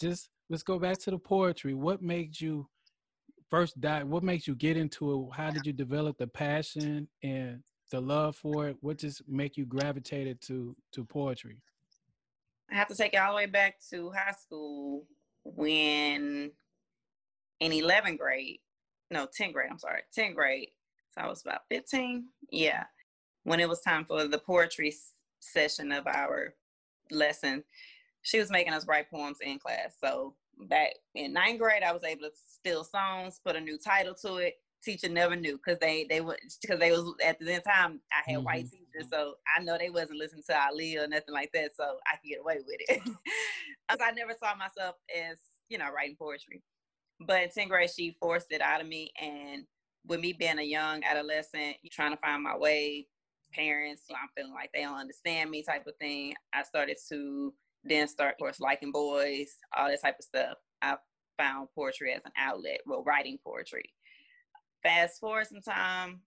just 0.00 0.28
let's 0.48 0.62
go 0.62 0.78
back 0.78 0.98
to 0.98 1.10
the 1.10 1.18
poetry. 1.18 1.74
What 1.74 2.02
made 2.02 2.40
you 2.40 2.66
first 3.50 3.80
dive 3.80 4.06
what 4.06 4.22
makes 4.22 4.46
you 4.46 4.54
get 4.54 4.76
into 4.76 5.12
it? 5.12 5.36
How 5.36 5.50
did 5.50 5.66
you 5.66 5.72
develop 5.72 6.16
the 6.18 6.26
passion 6.26 7.08
and 7.22 7.62
the 7.90 8.00
love 8.00 8.36
for 8.36 8.68
it? 8.68 8.76
What 8.80 8.98
just 8.98 9.22
make 9.28 9.56
you 9.56 9.66
gravitated 9.66 10.40
to 10.42 10.76
to 10.92 11.04
poetry? 11.04 11.58
I 12.70 12.76
have 12.76 12.88
to 12.88 12.94
take 12.94 13.14
it 13.14 13.16
all 13.16 13.32
the 13.32 13.36
way 13.36 13.46
back 13.46 13.76
to 13.90 14.10
high 14.10 14.32
school 14.32 15.06
when 15.44 16.52
in 17.60 17.72
11th 17.72 18.18
grade 18.18 18.58
no 19.10 19.26
10th 19.26 19.52
grade 19.52 19.68
i'm 19.70 19.78
sorry 19.78 20.02
10th 20.16 20.34
grade 20.34 20.68
so 21.10 21.22
i 21.22 21.26
was 21.26 21.42
about 21.42 21.62
15 21.70 22.26
yeah 22.50 22.84
when 23.44 23.60
it 23.60 23.68
was 23.68 23.80
time 23.80 24.04
for 24.04 24.26
the 24.26 24.38
poetry 24.38 24.94
session 25.40 25.92
of 25.92 26.06
our 26.06 26.54
lesson 27.10 27.64
she 28.22 28.38
was 28.38 28.50
making 28.50 28.72
us 28.72 28.86
write 28.86 29.10
poems 29.10 29.38
in 29.42 29.58
class 29.58 29.96
so 30.02 30.34
back 30.68 30.92
in 31.14 31.32
ninth 31.32 31.58
grade, 31.58 31.82
I 31.82 31.92
was 31.92 32.04
able 32.04 32.22
to 32.22 32.30
steal 32.34 32.84
songs, 32.84 33.40
put 33.44 33.56
a 33.56 33.60
new 33.60 33.78
title 33.78 34.14
to 34.22 34.36
it. 34.36 34.54
Teacher 34.82 35.10
never 35.10 35.36
knew 35.36 35.58
because 35.58 35.78
they 35.78 36.06
they 36.08 36.22
would 36.22 36.38
because 36.62 36.78
they 36.78 36.90
was 36.90 37.12
at 37.22 37.38
the 37.38 37.60
time 37.60 38.00
I 38.10 38.22
had 38.24 38.36
mm-hmm. 38.36 38.44
white 38.44 38.70
teachers, 38.70 39.10
so 39.12 39.34
I 39.54 39.62
know 39.62 39.76
they 39.76 39.90
wasn't 39.90 40.18
listening 40.18 40.42
to 40.48 40.58
Ali 40.58 40.96
or 40.96 41.06
nothing 41.06 41.34
like 41.34 41.50
that, 41.52 41.76
so 41.76 41.98
I 42.06 42.16
could 42.16 42.30
get 42.30 42.40
away 42.40 42.58
with 42.66 42.80
it. 42.88 43.02
I 43.90 44.10
never 44.12 44.32
saw 44.32 44.54
myself 44.54 44.96
as 45.14 45.36
you 45.68 45.76
know 45.76 45.92
writing 45.94 46.16
poetry, 46.18 46.62
but 47.26 47.42
in 47.42 47.48
10th 47.50 47.68
grade 47.68 47.90
she 47.90 48.16
forced 48.18 48.52
it 48.52 48.62
out 48.62 48.80
of 48.80 48.86
me, 48.86 49.12
and 49.20 49.64
with 50.06 50.20
me 50.20 50.32
being 50.32 50.58
a 50.58 50.62
young 50.62 51.04
adolescent, 51.04 51.76
trying 51.90 52.12
to 52.12 52.20
find 52.20 52.42
my 52.42 52.56
way, 52.56 53.06
parents, 53.52 54.04
I'm 54.10 54.28
feeling 54.36 54.54
like 54.54 54.70
they 54.72 54.82
don't 54.82 54.98
understand 54.98 55.50
me 55.50 55.62
type 55.62 55.86
of 55.86 55.96
thing. 55.96 56.34
I 56.54 56.62
started 56.62 56.96
to 57.10 57.52
then 57.84 58.08
start, 58.08 58.32
of 58.32 58.38
course, 58.38 58.60
liking 58.60 58.92
boys, 58.92 59.56
all 59.76 59.88
that 59.88 60.02
type 60.02 60.16
of 60.18 60.24
stuff. 60.24 60.58
I 60.82 60.96
found 61.38 61.68
poetry 61.74 62.12
as 62.12 62.22
an 62.24 62.32
outlet, 62.36 62.80
well, 62.86 63.02
writing 63.04 63.38
poetry. 63.44 63.84
Fast 64.82 65.20
forward 65.20 65.46
some 65.46 65.60
time, 65.60 66.20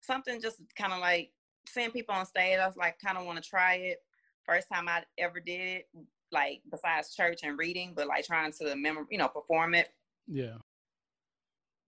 something 0.00 0.40
just 0.40 0.60
kind 0.76 0.92
of 0.92 1.00
like 1.00 1.30
seeing 1.66 1.90
people 1.90 2.14
on 2.14 2.26
stage, 2.26 2.58
I 2.58 2.66
was 2.66 2.76
like, 2.76 2.98
kind 3.04 3.18
of 3.18 3.24
want 3.24 3.42
to 3.42 3.48
try 3.48 3.74
it. 3.76 3.98
First 4.44 4.68
time 4.72 4.88
I 4.88 5.02
ever 5.18 5.40
did 5.40 5.60
it, 5.60 5.88
like 6.30 6.60
besides 6.70 7.14
church 7.14 7.40
and 7.42 7.58
reading, 7.58 7.92
but 7.96 8.06
like 8.06 8.26
trying 8.26 8.52
to 8.52 8.64
remember, 8.66 9.06
you 9.10 9.18
know, 9.18 9.28
perform 9.28 9.74
it. 9.74 9.88
Yeah. 10.26 10.56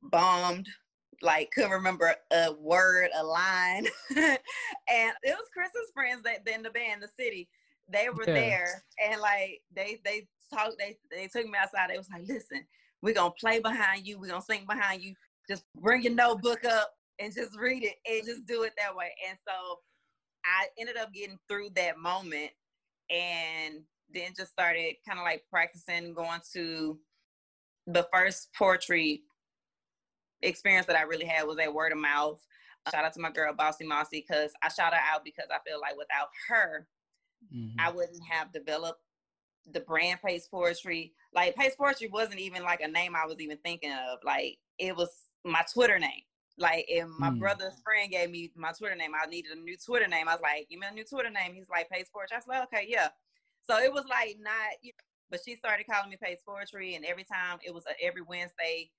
Bombed 0.03 0.68
like 1.22 1.51
couldn't 1.53 1.70
remember 1.70 2.14
a 2.33 2.53
word, 2.53 3.11
a 3.16 3.25
line. 3.25 3.87
and 4.16 5.12
it 5.22 5.37
was 5.37 5.49
Chris's 5.53 5.90
friends 5.94 6.22
that 6.22 6.46
in 6.53 6.62
the 6.62 6.70
band, 6.70 7.03
the 7.03 7.09
city 7.18 7.49
they 7.88 8.09
were 8.09 8.25
yeah. 8.27 8.35
there 8.35 8.85
and 9.05 9.20
like 9.20 9.61
they 9.75 9.99
they 10.05 10.27
talked 10.53 10.75
they 10.79 10.96
they 11.11 11.29
took 11.29 11.46
me 11.46 11.59
outside 11.61 11.90
they 11.90 11.99
was 11.99 12.09
like 12.12 12.27
listen 12.27 12.64
we're 13.03 13.14
gonna 13.14 13.33
play 13.38 13.61
behind 13.61 14.07
you 14.07 14.18
we're 14.18 14.29
gonna 14.29 14.42
sing 14.42 14.64
behind 14.68 15.03
you 15.03 15.14
just 15.49 15.64
bring 15.81 16.03
your 16.03 16.12
notebook 16.12 16.64
up 16.64 16.90
and 17.18 17.35
just 17.35 17.57
read 17.59 17.83
it 17.83 17.94
and 18.09 18.27
just 18.27 18.46
do 18.46 18.62
it 18.62 18.72
that 18.77 18.94
way 18.94 19.12
and 19.29 19.38
so 19.46 19.79
i 20.44 20.66
ended 20.79 20.96
up 20.96 21.12
getting 21.12 21.38
through 21.49 21.68
that 21.75 21.99
moment 21.99 22.51
and 23.11 23.83
then 24.12 24.33
just 24.37 24.53
started 24.53 24.94
kind 25.07 25.18
of 25.18 25.25
like 25.25 25.42
practicing 25.51 26.12
going 26.14 26.40
to 26.53 26.99
the 27.87 28.07
first 28.12 28.49
poetry 28.57 29.22
experience 30.42 30.87
that 30.87 30.96
i 30.96 31.03
really 31.03 31.25
had 31.25 31.46
was 31.46 31.59
a 31.59 31.70
word 31.70 31.92
of 31.92 31.99
mouth 31.99 32.40
shout 32.90 33.05
out 33.05 33.12
to 33.12 33.20
my 33.20 33.31
girl 33.31 33.53
bossy 33.55 33.87
mossy 33.87 34.25
because 34.27 34.53
i 34.62 34.68
shout 34.68 34.92
her 34.92 35.01
out 35.12 35.25
because 35.25 35.46
i 35.51 35.59
feel 35.68 35.81
like 35.81 35.96
without 35.96 36.29
her 36.49 36.87
mm-hmm. 37.55 37.81
I 37.81 37.91
wouldn't 37.91 38.23
have 38.29 38.53
developed 38.53 39.01
the 39.73 39.81
brand 39.81 40.21
Pace 40.25 40.49
Poetry. 40.49 41.13
Like 41.35 41.57
Pace 41.57 41.75
Poetry 41.77 42.09
wasn't 42.09 42.41
even 42.41 42.63
like 42.63 42.81
a 42.81 42.89
name 42.89 43.15
I 43.17 43.27
was 43.27 43.37
even 43.41 43.59
thinking 43.65 43.93
of. 43.93 44.19
Like 44.25 44.59
it 44.79 44.97
was 44.97 45.11
my 45.45 45.63
Twitter 45.73 45.99
name. 45.99 46.23
Like 46.59 46.87
if 46.89 47.07
my 47.19 47.31
mm. 47.31 47.39
brother's 47.39 47.81
friend 47.85 48.11
gave 48.11 48.31
me 48.31 48.51
my 48.57 48.73
Twitter 48.73 48.97
name, 48.97 49.13
I 49.15 49.27
needed 49.27 49.53
a 49.53 49.61
new 49.61 49.77
Twitter 49.77 50.09
name. 50.09 50.29
I 50.29 50.35
was 50.35 50.43
like, 50.43 50.69
give 50.71 50.79
me 50.79 50.87
a 50.91 50.95
new 50.95 51.05
Twitter 51.05 51.31
name. 51.31 51.55
He's 51.55 51.69
like 51.69 51.91
Pace 51.91 52.09
Poetry. 52.15 52.37
I 52.37 52.39
was 52.39 52.47
like, 52.49 52.63
okay, 52.65 52.87
yeah. 52.89 53.09
So 53.69 53.79
it 53.79 53.93
was 53.93 54.05
like 54.09 54.37
not, 54.41 54.79
you 54.83 54.93
know, 54.93 55.05
but 55.31 55.41
she 55.45 55.57
started 55.57 55.87
calling 55.91 56.09
me 56.11 56.17
Pace 56.23 56.41
Poetry, 56.47 56.95
and 56.95 57.05
every 57.05 57.25
time 57.25 57.59
it 57.67 57.75
was 57.75 57.85
a, 57.87 58.05
every 58.05 58.23
Wednesday 58.23 58.91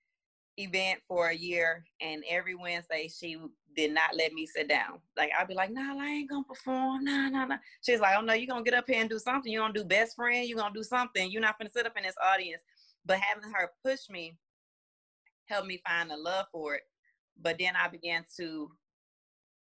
event 0.57 0.99
for 1.07 1.29
a 1.29 1.35
year, 1.35 1.85
and 2.01 2.23
every 2.29 2.53
Wednesday 2.53 3.07
she 3.07 3.37
did 3.77 3.93
not 3.93 4.15
let 4.17 4.33
me 4.33 4.45
sit 4.45 4.67
down. 4.67 4.99
Like 5.15 5.29
I'd 5.39 5.47
be 5.47 5.53
like, 5.53 5.71
nah, 5.71 5.95
I 5.97 6.07
ain't 6.07 6.29
gonna 6.29 6.43
perform. 6.43 7.05
Nah, 7.05 7.29
nah, 7.29 7.45
nah. 7.45 7.57
She's 7.85 7.99
like, 7.99 8.17
oh 8.17 8.21
no, 8.21 8.33
you're 8.33 8.47
gonna 8.47 8.63
get 8.63 8.73
up 8.73 8.85
here 8.87 8.99
and 8.99 9.09
do 9.09 9.19
something. 9.19 9.51
You're 9.51 9.61
gonna 9.61 9.73
do 9.73 9.85
best 9.85 10.15
friend, 10.15 10.49
you're 10.49 10.57
gonna 10.57 10.73
do 10.73 10.83
something. 10.83 11.31
You're 11.31 11.41
not 11.41 11.57
gonna 11.57 11.69
sit 11.69 11.85
up 11.85 11.95
in 11.95 12.03
this 12.03 12.15
audience. 12.21 12.63
But 13.05 13.19
having 13.19 13.49
her 13.49 13.71
push 13.85 14.09
me 14.09 14.35
helped 15.45 15.67
me 15.67 15.81
find 15.87 16.11
a 16.11 16.17
love 16.17 16.47
for 16.51 16.75
it. 16.75 16.81
But 17.39 17.57
then 17.59 17.73
I 17.75 17.87
began 17.87 18.25
to 18.37 18.71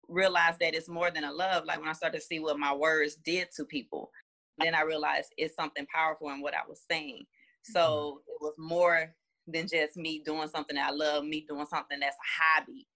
realize 0.07 0.55
that 0.59 0.73
it's 0.73 0.89
more 0.89 1.11
than 1.11 1.23
a 1.23 1.31
love. 1.31 1.65
Like 1.65 1.79
when 1.79 1.87
I 1.87 1.93
started 1.93 2.19
to 2.19 2.25
see 2.25 2.39
what 2.39 2.57
my 2.57 2.73
words 2.73 3.15
did 3.23 3.49
to 3.55 3.63
people, 3.63 4.09
then 4.57 4.73
I 4.73 4.81
realized 4.81 5.33
it's 5.37 5.55
something 5.55 5.85
powerful 5.93 6.31
in 6.31 6.41
what 6.41 6.55
I 6.55 6.67
was 6.67 6.81
saying. 6.89 7.25
So 7.61 7.79
mm-hmm. 7.79 8.31
it 8.31 8.37
was 8.41 8.55
more 8.57 9.13
than 9.47 9.67
just 9.67 9.97
me 9.97 10.23
doing 10.25 10.47
something 10.47 10.77
I 10.77 10.89
love, 10.89 11.23
me 11.23 11.45
doing 11.47 11.67
something 11.67 11.99
that's 11.99 12.15
a 12.15 12.59
hobby. 12.59 12.87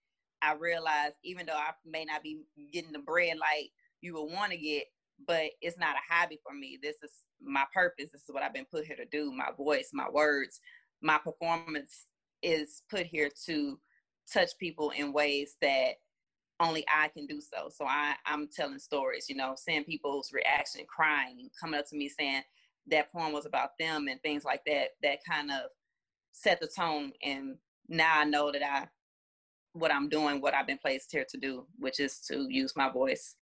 I 0.43 0.53
realized 0.53 1.15
even 1.23 1.45
though 1.45 1.53
I 1.53 1.71
may 1.85 2.05
not 2.05 2.23
be 2.23 2.41
getting 2.71 2.91
the 2.91 2.99
bread 2.99 3.37
like 3.39 3.71
you 4.01 4.13
would 4.15 4.33
want 4.33 4.51
to 4.51 4.57
get, 4.57 4.83
but 5.25 5.45
it's 5.61 5.77
not 5.77 5.95
a 5.95 6.13
hobby 6.13 6.39
for 6.43 6.53
me. 6.53 6.77
This 6.81 6.97
is 7.03 7.11
my 7.41 7.63
purpose. 7.73 8.07
This 8.11 8.23
is 8.23 8.29
what 8.29 8.43
I've 8.43 8.53
been 8.53 8.65
put 8.69 8.85
here 8.85 8.95
to 8.97 9.05
do. 9.05 9.31
My 9.31 9.49
voice, 9.55 9.89
my 9.93 10.09
words, 10.09 10.59
my 11.01 11.17
performance 11.17 12.07
is 12.41 12.83
put 12.89 13.05
here 13.05 13.29
to 13.45 13.79
touch 14.31 14.49
people 14.59 14.91
in 14.91 15.13
ways 15.13 15.55
that 15.61 15.93
only 16.59 16.85
I 16.93 17.07
can 17.09 17.25
do 17.25 17.41
so. 17.41 17.69
So 17.69 17.85
I, 17.85 18.15
I'm 18.25 18.47
telling 18.47 18.79
stories, 18.79 19.25
you 19.29 19.35
know, 19.35 19.55
seeing 19.57 19.83
people's 19.83 20.31
reaction, 20.33 20.85
crying, 20.87 21.49
coming 21.59 21.79
up 21.79 21.87
to 21.89 21.95
me 21.95 22.09
saying 22.09 22.43
that 22.87 23.11
poem 23.11 23.33
was 23.33 23.45
about 23.45 23.71
them 23.79 24.07
and 24.07 24.21
things 24.21 24.43
like 24.43 24.61
that, 24.65 24.89
that 25.01 25.19
kind 25.29 25.51
of 25.51 25.61
set 26.31 26.59
the 26.59 26.67
tone. 26.67 27.11
And 27.23 27.55
now 27.87 28.19
I 28.19 28.23
know 28.25 28.51
that 28.51 28.63
I, 28.63 28.87
what 29.73 29.91
I'm 29.91 30.09
doing, 30.09 30.41
what 30.41 30.53
I've 30.53 30.67
been 30.67 30.77
placed 30.77 31.11
here 31.11 31.25
to 31.29 31.37
do, 31.37 31.65
which 31.77 31.99
is 31.99 32.19
to 32.27 32.47
use 32.49 32.73
my 32.75 32.89
voice 32.89 33.35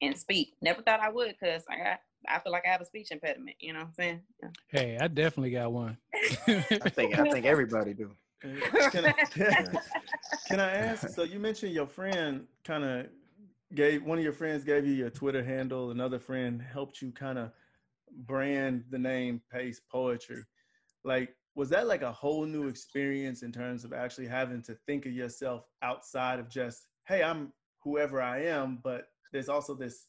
and 0.00 0.16
speak. 0.16 0.54
Never 0.60 0.82
thought 0.82 1.00
I 1.00 1.10
would 1.10 1.34
because 1.40 1.64
I 1.70 1.76
got, 1.76 2.00
I 2.28 2.38
feel 2.40 2.52
like 2.52 2.64
I 2.66 2.70
have 2.70 2.80
a 2.80 2.84
speech 2.84 3.10
impediment. 3.10 3.56
You 3.60 3.72
know 3.72 3.80
what 3.80 3.86
I'm 3.86 3.94
saying? 3.94 4.20
Yeah. 4.42 4.48
Hey, 4.68 4.98
I 5.00 5.08
definitely 5.08 5.52
got 5.52 5.72
one. 5.72 5.96
I 6.46 6.60
think 6.60 7.18
I 7.18 7.30
think 7.30 7.46
everybody 7.46 7.94
do. 7.94 8.10
Can 8.42 9.06
I, 9.06 9.12
can 10.48 10.60
I 10.60 10.70
ask? 10.72 11.08
So 11.10 11.22
you 11.22 11.38
mentioned 11.38 11.72
your 11.72 11.86
friend 11.86 12.44
kind 12.64 12.82
of 12.84 13.06
gave 13.74 14.02
one 14.02 14.18
of 14.18 14.24
your 14.24 14.32
friends 14.32 14.64
gave 14.64 14.84
you 14.84 14.92
your 14.92 15.10
Twitter 15.10 15.44
handle. 15.44 15.92
Another 15.92 16.18
friend 16.18 16.60
helped 16.60 17.00
you 17.00 17.12
kind 17.12 17.38
of 17.38 17.52
brand 18.26 18.84
the 18.90 18.98
name 18.98 19.40
Pace 19.52 19.80
Poetry. 19.90 20.42
Like, 21.04 21.34
was 21.54 21.68
that 21.70 21.86
like 21.86 22.02
a 22.02 22.12
whole 22.12 22.46
new 22.46 22.68
experience 22.68 23.42
in 23.42 23.52
terms 23.52 23.84
of 23.84 23.92
actually 23.92 24.26
having 24.26 24.62
to 24.62 24.74
think 24.86 25.06
of 25.06 25.12
yourself 25.12 25.64
outside 25.82 26.38
of 26.38 26.48
just, 26.48 26.86
hey, 27.06 27.22
I'm 27.22 27.52
whoever 27.82 28.22
I 28.22 28.44
am, 28.44 28.78
but 28.82 29.08
there's 29.32 29.48
also 29.48 29.74
this 29.74 30.06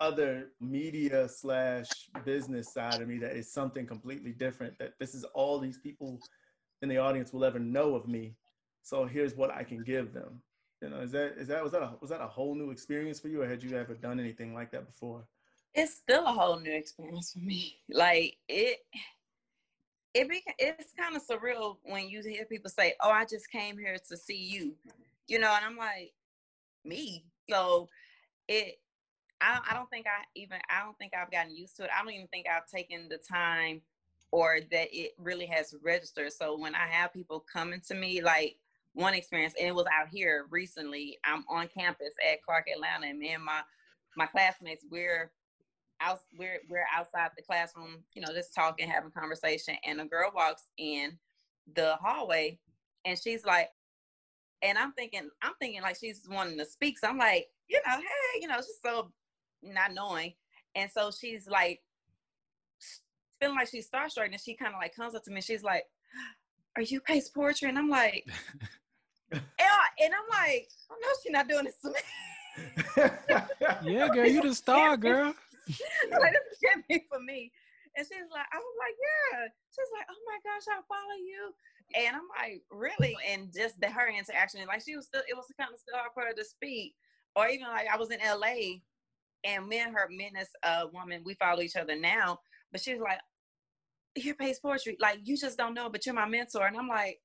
other 0.00 0.48
media 0.60 1.28
slash 1.28 1.88
business 2.24 2.72
side 2.72 3.00
of 3.00 3.08
me 3.08 3.18
that 3.18 3.36
is 3.36 3.52
something 3.52 3.86
completely 3.86 4.32
different. 4.32 4.78
That 4.78 4.92
this 5.00 5.14
is 5.14 5.24
all 5.34 5.58
these 5.58 5.78
people 5.78 6.20
in 6.82 6.88
the 6.88 6.98
audience 6.98 7.32
will 7.32 7.44
ever 7.44 7.58
know 7.58 7.94
of 7.94 8.06
me. 8.06 8.36
So 8.82 9.06
here's 9.06 9.34
what 9.34 9.50
I 9.50 9.64
can 9.64 9.82
give 9.82 10.12
them. 10.12 10.40
You 10.82 10.90
know, 10.90 11.00
is 11.00 11.10
that 11.12 11.34
is 11.36 11.48
that 11.48 11.62
was 11.62 11.72
that 11.72 11.82
a 11.82 11.94
was 12.00 12.10
that 12.10 12.20
a 12.20 12.26
whole 12.26 12.54
new 12.54 12.70
experience 12.70 13.18
for 13.18 13.28
you, 13.28 13.42
or 13.42 13.48
had 13.48 13.62
you 13.62 13.76
ever 13.76 13.94
done 13.94 14.20
anything 14.20 14.54
like 14.54 14.70
that 14.70 14.86
before? 14.86 15.24
It's 15.74 15.94
still 15.94 16.24
a 16.24 16.32
whole 16.32 16.60
new 16.60 16.72
experience 16.72 17.32
for 17.32 17.40
me. 17.40 17.78
Like 17.90 18.36
it, 18.48 18.78
it 20.18 20.28
be, 20.28 20.42
it's 20.58 20.92
kind 20.98 21.16
of 21.16 21.26
surreal 21.26 21.76
when 21.84 22.08
you 22.08 22.22
hear 22.22 22.44
people 22.44 22.70
say, 22.70 22.94
"Oh, 23.00 23.10
I 23.10 23.24
just 23.24 23.50
came 23.50 23.78
here 23.78 23.96
to 24.08 24.16
see 24.16 24.36
you," 24.36 24.74
you 25.28 25.38
know, 25.38 25.54
and 25.54 25.64
I'm 25.64 25.76
like, 25.76 26.12
me. 26.84 27.24
So 27.48 27.88
it, 28.48 28.80
I, 29.40 29.60
I 29.70 29.74
don't 29.74 29.88
think 29.90 30.06
I 30.06 30.24
even 30.34 30.58
I 30.68 30.82
don't 30.84 30.98
think 30.98 31.12
I've 31.14 31.30
gotten 31.30 31.54
used 31.54 31.76
to 31.76 31.84
it. 31.84 31.90
I 31.96 32.02
don't 32.02 32.12
even 32.12 32.26
think 32.28 32.46
I've 32.48 32.68
taken 32.68 33.08
the 33.08 33.18
time 33.18 33.82
or 34.30 34.58
that 34.70 34.88
it 34.92 35.12
really 35.18 35.46
has 35.46 35.74
registered. 35.82 36.32
So 36.32 36.58
when 36.58 36.74
I 36.74 36.86
have 36.88 37.12
people 37.12 37.44
coming 37.50 37.80
to 37.88 37.94
me, 37.94 38.20
like 38.20 38.56
one 38.94 39.14
experience, 39.14 39.54
and 39.58 39.68
it 39.68 39.74
was 39.74 39.86
out 39.86 40.08
here 40.08 40.46
recently. 40.50 41.18
I'm 41.24 41.44
on 41.48 41.68
campus 41.68 42.14
at 42.30 42.42
Clark 42.42 42.66
Atlanta, 42.74 43.06
and 43.06 43.18
me 43.18 43.32
and 43.32 43.44
my 43.44 43.60
my 44.16 44.26
classmates, 44.26 44.84
we're 44.90 45.30
out, 46.00 46.20
we're 46.38 46.60
we're 46.68 46.86
outside 46.94 47.30
the 47.36 47.42
classroom, 47.42 48.04
you 48.14 48.22
know, 48.22 48.32
just 48.32 48.54
talking, 48.54 48.88
having 48.88 49.10
conversation, 49.10 49.76
and 49.84 50.00
a 50.00 50.04
girl 50.04 50.30
walks 50.34 50.64
in 50.78 51.18
the 51.74 51.96
hallway, 51.96 52.58
and 53.04 53.18
she's 53.18 53.44
like, 53.44 53.68
and 54.62 54.78
I'm 54.78 54.92
thinking, 54.92 55.28
I'm 55.42 55.52
thinking 55.60 55.82
like 55.82 55.96
she's 55.98 56.22
wanting 56.28 56.58
to 56.58 56.64
speak. 56.64 56.98
So 56.98 57.08
I'm 57.08 57.18
like, 57.18 57.46
you 57.68 57.80
know, 57.86 57.96
hey, 57.96 58.40
you 58.40 58.48
know, 58.48 58.56
she's 58.56 58.78
so 58.84 59.12
not 59.62 59.92
knowing, 59.94 60.34
and 60.74 60.90
so 60.90 61.10
she's 61.10 61.46
like 61.48 61.80
feeling 63.40 63.56
like 63.56 63.68
she's 63.68 63.88
starstruck, 63.88 64.26
and 64.26 64.40
she 64.40 64.54
kind 64.54 64.74
of 64.74 64.80
like 64.80 64.94
comes 64.94 65.14
up 65.14 65.24
to 65.24 65.30
me. 65.30 65.40
she's 65.40 65.62
like, 65.62 65.84
"Are 66.76 66.82
you 66.82 67.00
Pace 67.00 67.28
Poetry?" 67.28 67.68
And 67.68 67.78
I'm 67.78 67.90
like, 67.90 68.26
and, 69.32 69.42
I, 69.58 70.04
and 70.04 70.12
I'm 70.14 70.46
like, 70.46 70.68
"Oh 70.90 70.96
no, 71.00 71.08
she's 71.22 71.32
not 71.32 71.48
doing 71.48 71.64
this 71.64 71.76
to 71.82 71.90
me." 71.90 72.00
yeah, 73.82 74.08
girl, 74.08 74.26
you 74.26 74.42
the 74.42 74.54
star, 74.54 74.96
girl. 74.96 75.34
like 76.20 76.32
this 76.32 76.58
is 76.90 77.02
for 77.10 77.20
me. 77.20 77.52
And 77.96 78.06
she's 78.06 78.30
like, 78.30 78.46
I 78.52 78.58
was 78.58 78.76
like, 78.78 78.96
yeah. 78.96 79.48
She's 79.74 79.90
like, 79.96 80.06
oh 80.10 80.22
my 80.26 80.38
gosh, 80.44 80.66
I 80.70 80.78
follow 80.86 81.18
you. 81.18 81.52
And 81.96 82.14
I'm 82.16 82.28
like, 82.36 82.62
really? 82.70 83.16
And 83.26 83.52
just 83.52 83.80
the 83.80 83.88
her 83.88 84.08
interaction, 84.08 84.60
like 84.66 84.82
she 84.84 84.94
was 84.96 85.06
still, 85.06 85.22
it 85.28 85.34
was 85.34 85.46
kind 85.58 85.72
of 85.72 85.80
still 85.80 85.96
hard 85.96 86.12
for 86.14 86.22
her 86.22 86.32
to 86.32 86.44
speak. 86.44 86.94
Or 87.34 87.48
even 87.48 87.66
like 87.68 87.88
I 87.92 87.96
was 87.96 88.10
in 88.10 88.20
LA 88.20 88.80
and 89.44 89.66
me 89.66 89.80
and 89.80 89.94
her, 89.94 90.08
me 90.10 90.26
and 90.26 90.36
this 90.36 90.50
uh, 90.62 90.86
woman, 90.92 91.22
we 91.24 91.34
follow 91.34 91.60
each 91.60 91.76
other 91.76 91.98
now. 91.98 92.38
But 92.70 92.82
she 92.82 92.92
was 92.92 93.02
like, 93.02 93.20
"You're 94.16 94.34
Pace 94.34 94.60
Poetry. 94.60 94.96
Like 95.00 95.20
you 95.24 95.36
just 95.36 95.56
don't 95.56 95.74
know, 95.74 95.88
but 95.88 96.04
you're 96.04 96.14
my 96.14 96.28
mentor." 96.28 96.66
And 96.66 96.76
I'm 96.76 96.88
like, 96.88 97.18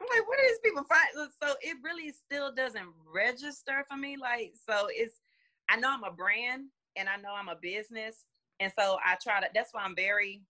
I'm 0.00 0.06
like, 0.06 0.28
what 0.28 0.38
are 0.38 0.48
these 0.48 0.60
people 0.64 0.84
find? 0.84 1.30
So 1.42 1.54
it 1.60 1.76
really 1.82 2.12
still 2.12 2.54
doesn't 2.54 2.86
register 3.12 3.84
for 3.88 3.96
me. 3.96 4.16
Like, 4.20 4.52
so 4.68 4.88
it's 4.90 5.20
I 5.68 5.76
know 5.76 5.90
I'm 5.90 6.04
a 6.04 6.12
brand 6.12 6.66
and 6.98 7.08
I 7.08 7.16
know 7.16 7.34
I'm 7.34 7.48
a 7.48 7.56
business. 7.60 8.24
And 8.60 8.72
so 8.78 8.98
I 9.04 9.16
try 9.22 9.40
to 9.40 9.46
that's 9.54 9.72
why 9.72 9.82
I'm 9.82 9.94
very 9.94 10.42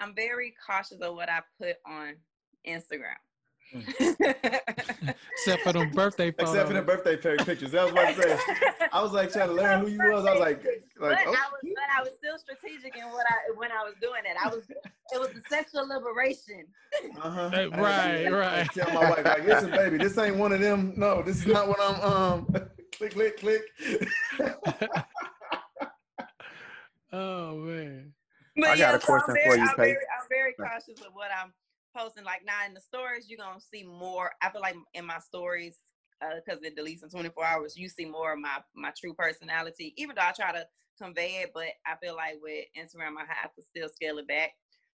I'm 0.00 0.14
very 0.14 0.54
cautious 0.64 1.00
of 1.00 1.14
what 1.14 1.28
I 1.28 1.40
put 1.60 1.76
on 1.86 2.14
Instagram. 2.66 3.18
Except 3.74 5.62
for 5.62 5.72
the 5.74 5.90
birthday 5.92 6.30
photos. 6.30 6.54
Except 6.54 6.68
for 6.68 6.74
the 6.74 6.82
birthday 6.82 7.16
pictures. 7.16 7.72
That 7.72 7.84
was 7.84 7.92
what 7.92 8.06
I 8.06 8.14
said. 8.14 8.38
I 8.92 9.02
was 9.02 9.12
like 9.12 9.30
trying 9.30 9.48
to 9.48 9.54
learn 9.54 9.82
who 9.82 9.88
you 9.88 9.98
was. 9.98 10.24
I 10.24 10.32
was 10.32 10.40
like, 10.40 10.64
like 10.64 10.82
but, 10.98 11.18
I 11.18 11.24
was, 11.26 11.60
but 11.62 11.84
I 11.94 12.02
was 12.02 12.12
still 12.16 12.38
strategic 12.38 12.96
in 12.96 13.04
what 13.08 13.26
I 13.28 13.52
when 13.56 13.70
I 13.70 13.84
was 13.84 13.94
doing 14.00 14.22
it. 14.24 14.36
I 14.42 14.48
was 14.48 14.64
it 14.70 15.20
was 15.20 15.28
the 15.30 15.42
sexual 15.50 15.86
liberation. 15.86 16.64
Uh-huh. 17.20 17.50
Right, 17.52 18.26
I, 18.26 18.30
right. 18.30 18.60
I 18.60 18.64
tell 18.64 18.92
my 18.94 19.10
wife, 19.10 19.24
like, 19.24 19.46
listen, 19.46 19.70
baby, 19.70 19.98
this 19.98 20.16
ain't 20.16 20.36
one 20.36 20.52
of 20.52 20.60
them. 20.60 20.94
No, 20.96 21.22
this 21.22 21.38
is 21.38 21.46
not 21.46 21.68
what 21.68 21.78
I'm 21.80 22.00
um 22.00 22.46
click, 22.98 23.12
click, 23.12 23.38
click. 23.38 23.62
oh 27.12 27.56
man. 27.56 28.12
But 28.56 28.70
I 28.70 28.76
got 28.76 28.94
a 28.96 28.98
question 28.98 29.34
very, 29.34 29.50
for 29.50 29.56
you, 29.56 29.68
I'm 29.68 29.76
very, 29.76 29.92
I'm 29.92 30.28
very 30.28 30.52
cautious 30.54 31.00
of 31.00 31.14
what 31.14 31.30
I'm 31.30 31.52
posting 31.96 32.24
like 32.24 32.42
now 32.44 32.66
in 32.66 32.74
the 32.74 32.80
stories, 32.80 33.26
you're 33.28 33.38
gonna 33.38 33.60
see 33.60 33.84
more. 33.84 34.32
I 34.42 34.50
feel 34.50 34.60
like 34.60 34.76
in 34.94 35.06
my 35.06 35.18
stories, 35.18 35.78
because 36.20 36.60
uh, 36.60 36.66
it 36.66 36.76
deletes 36.76 37.02
in 37.02 37.10
24 37.10 37.44
hours, 37.44 37.76
you 37.76 37.88
see 37.88 38.04
more 38.04 38.32
of 38.32 38.40
my 38.40 38.58
my 38.74 38.92
true 38.98 39.14
personality. 39.14 39.94
Even 39.96 40.16
though 40.16 40.22
I 40.22 40.32
try 40.32 40.52
to 40.52 40.66
convey 41.00 41.42
it, 41.42 41.52
but 41.54 41.68
I 41.86 41.94
feel 42.02 42.16
like 42.16 42.38
with 42.42 42.64
Instagram, 42.76 43.14
I 43.18 43.26
have 43.28 43.54
to 43.54 43.62
still 43.62 43.88
scale 43.88 44.18
it 44.18 44.28
back. 44.28 44.50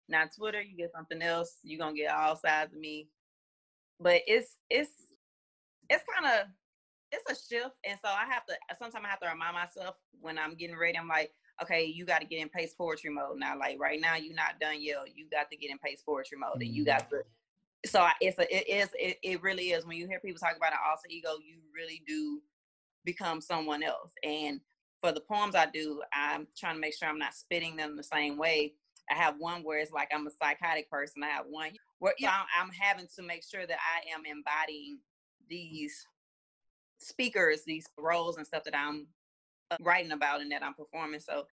Now 0.09 0.25
Twitter, 0.37 0.61
you 0.61 0.77
get 0.77 0.93
something 0.93 1.23
else. 1.23 1.59
You're 1.62 1.79
gonna 1.79 1.97
get 1.97 2.12
all 2.12 2.37
sides 2.37 2.73
of 2.73 2.81
me. 2.81 3.09
But 4.01 4.23
it's 4.27 4.57
it's 4.69 4.91
it's 5.88 6.05
kind 6.19 6.41
of 6.41 6.47
it's 7.12 7.31
a 7.31 7.55
shift, 7.55 7.77
and 7.88 7.98
so 8.03 8.11
I 8.11 8.25
have 8.33 8.46
to 8.46 8.55
sometimes 8.79 9.05
I 9.05 9.11
have 9.11 9.20
to 9.20 9.29
remind 9.29 9.55
myself 9.55 9.96
when 10.20 10.38
I'm 10.38 10.55
getting 10.55 10.77
ready. 10.77 10.98
I'm 10.98 11.09
like, 11.09 11.31
okay, 11.62 11.85
you 11.85 12.07
got 12.07 12.20
to 12.20 12.27
get 12.27 12.40
in 12.40 12.48
pace 12.48 12.75
poetry 12.75 13.11
mode 13.11 13.38
now. 13.38 13.59
Like 13.59 13.79
right 13.79 14.01
now, 14.01 14.16
you're 14.16 14.35
not 14.35 14.59
done 14.61 14.77
yet. 14.81 14.96
You 15.14 15.27
got 15.31 15.51
to 15.51 15.57
get 15.57 15.70
in 15.70 15.79
pace 15.79 16.03
poetry 16.03 16.38
mode, 16.38 16.53
mm-hmm. 16.53 16.62
and 16.62 16.70
you 16.75 16.85
got 16.85 17.11
to. 17.11 17.22
So 17.85 18.07
it's 18.20 18.38
a, 18.38 18.57
it 18.57 18.68
is 18.68 18.88
it, 18.98 19.18
it 19.22 19.42
really 19.42 19.70
is 19.70 19.85
when 19.85 19.96
you 19.96 20.07
hear 20.07 20.20
people 20.20 20.38
talk 20.38 20.57
about 20.57 20.72
an 20.72 20.79
alter 20.88 21.09
ego, 21.11 21.31
you 21.44 21.59
really 21.75 22.03
do 22.07 22.40
become 23.05 23.40
someone 23.40 23.83
else. 23.83 24.12
And 24.22 24.61
for 25.03 25.12
the 25.12 25.20
poems 25.20 25.55
I 25.55 25.66
do, 25.66 26.01
I'm 26.14 26.46
trying 26.57 26.77
to 26.77 26.81
make 26.81 26.94
sure 26.94 27.09
I'm 27.09 27.18
not 27.18 27.35
spitting 27.35 27.77
them 27.77 27.96
the 27.96 28.05
same 28.05 28.38
way. 28.38 28.75
I 29.11 29.14
have 29.14 29.35
one 29.38 29.62
where 29.62 29.81
it's 29.81 29.92
like 29.92 30.11
I'm 30.14 30.27
a 30.27 30.31
psychotic 30.31 30.88
person. 30.88 31.22
I 31.22 31.29
have 31.29 31.46
one 31.51 31.72
where 31.98 32.14
you 32.18 32.27
know, 32.27 32.33
I'm 32.59 32.70
having 32.70 33.09
to 33.16 33.22
make 33.22 33.44
sure 33.44 33.66
that 33.66 33.79
I 33.79 34.14
am 34.14 34.22
embodying 34.25 34.98
these 35.48 36.07
speakers, 37.03 37.62
these 37.67 37.87
roles 37.99 38.37
and 38.37 38.47
stuff 38.47 38.65
that 38.65 38.77
I'm 38.77 39.07
uh, 39.71 39.77
writing 39.81 40.12
about 40.12 40.41
and 40.41 40.51
that 40.53 40.62
I'm 40.62 40.75
performing. 40.75 41.21
So 41.21 41.47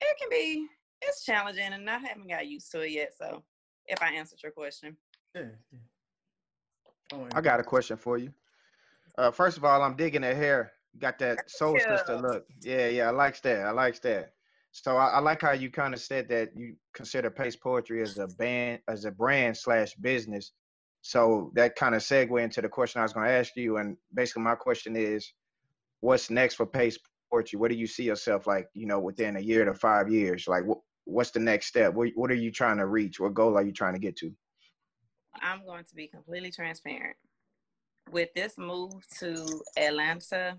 it 0.00 0.16
can 0.18 0.28
be 0.30 0.66
it's 1.02 1.24
challenging, 1.24 1.72
and 1.72 1.88
I 1.88 1.98
haven't 1.98 2.28
got 2.28 2.46
used 2.46 2.70
to 2.72 2.80
it 2.80 2.92
yet. 2.92 3.12
So 3.16 3.42
if 3.86 4.02
I 4.02 4.12
answered 4.12 4.42
your 4.42 4.52
question, 4.52 4.96
yeah. 5.34 5.42
Oh, 7.12 7.26
I 7.34 7.40
got 7.40 7.60
a 7.60 7.64
question 7.64 7.96
for 7.96 8.18
you. 8.18 8.32
Uh, 9.18 9.30
first 9.30 9.56
of 9.56 9.64
all, 9.64 9.82
I'm 9.82 9.96
digging 9.96 10.22
that 10.22 10.36
hair. 10.36 10.72
got 10.98 11.18
that 11.18 11.38
soul 11.50 11.78
sister 11.78 12.16
look. 12.16 12.46
Yeah, 12.62 12.88
yeah, 12.88 13.08
I 13.08 13.10
likes 13.10 13.40
that. 13.40 13.66
I 13.66 13.70
likes 13.70 13.98
that. 14.00 14.32
So 14.72 14.96
I, 14.96 15.06
I 15.10 15.18
like 15.20 15.40
how 15.40 15.52
you 15.52 15.70
kind 15.70 15.94
of 15.94 16.00
said 16.00 16.28
that 16.30 16.50
you 16.56 16.74
consider 16.94 17.30
Pace 17.30 17.54
Poetry 17.54 18.02
as 18.02 18.18
a 18.18 18.26
band, 18.26 18.80
as 18.88 19.04
a 19.04 19.10
brand 19.10 19.56
slash 19.56 19.94
business. 19.94 20.52
So 21.06 21.52
that 21.54 21.76
kind 21.76 21.94
of 21.94 22.00
segue 22.00 22.42
into 22.42 22.62
the 22.62 22.68
question 22.70 22.98
I 22.98 23.02
was 23.02 23.12
going 23.12 23.26
to 23.26 23.32
ask 23.32 23.54
you. 23.56 23.76
And 23.76 23.98
basically, 24.14 24.42
my 24.42 24.54
question 24.54 24.96
is, 24.96 25.30
what's 26.00 26.30
next 26.30 26.54
for 26.54 26.64
Pace 26.64 26.98
Poetry? 27.30 27.58
What 27.58 27.70
do 27.70 27.76
you 27.76 27.86
see 27.86 28.04
yourself 28.04 28.46
like, 28.46 28.68
you 28.72 28.86
know, 28.86 28.98
within 28.98 29.36
a 29.36 29.40
year 29.40 29.66
to 29.66 29.74
five 29.74 30.10
years? 30.10 30.48
Like, 30.48 30.64
what, 30.64 30.78
what's 31.04 31.30
the 31.30 31.40
next 31.40 31.66
step? 31.66 31.92
What, 31.92 32.08
what 32.14 32.30
are 32.30 32.34
you 32.34 32.50
trying 32.50 32.78
to 32.78 32.86
reach? 32.86 33.20
What 33.20 33.34
goal 33.34 33.58
are 33.58 33.62
you 33.62 33.70
trying 33.70 33.92
to 33.92 33.98
get 33.98 34.16
to? 34.16 34.32
I'm 35.42 35.66
going 35.66 35.84
to 35.84 35.94
be 35.94 36.06
completely 36.06 36.50
transparent. 36.50 37.16
With 38.10 38.32
this 38.34 38.56
move 38.56 39.06
to 39.18 39.46
Atlanta 39.76 40.58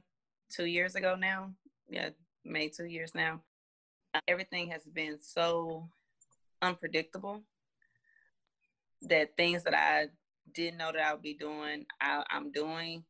two 0.51 0.65
years 0.65 0.93
ago 0.93 1.15
now, 1.19 1.53
yeah, 1.89 2.09
May 2.43 2.69
two 2.69 2.85
years 2.85 3.15
now, 3.15 3.41
everything 4.27 4.69
has 4.69 4.83
been 4.83 5.17
so 5.19 5.89
unpredictable 6.61 7.41
that 9.01 9.35
things 9.37 9.63
that 9.63 9.73
I 9.73 10.09
didn't 10.53 10.77
know 10.77 10.91
that 10.91 11.01
I 11.01 11.13
would 11.13 11.21
be 11.21 11.33
doing, 11.33 11.85
I, 12.01 12.23
am 12.31 12.51
doing. 12.51 13.03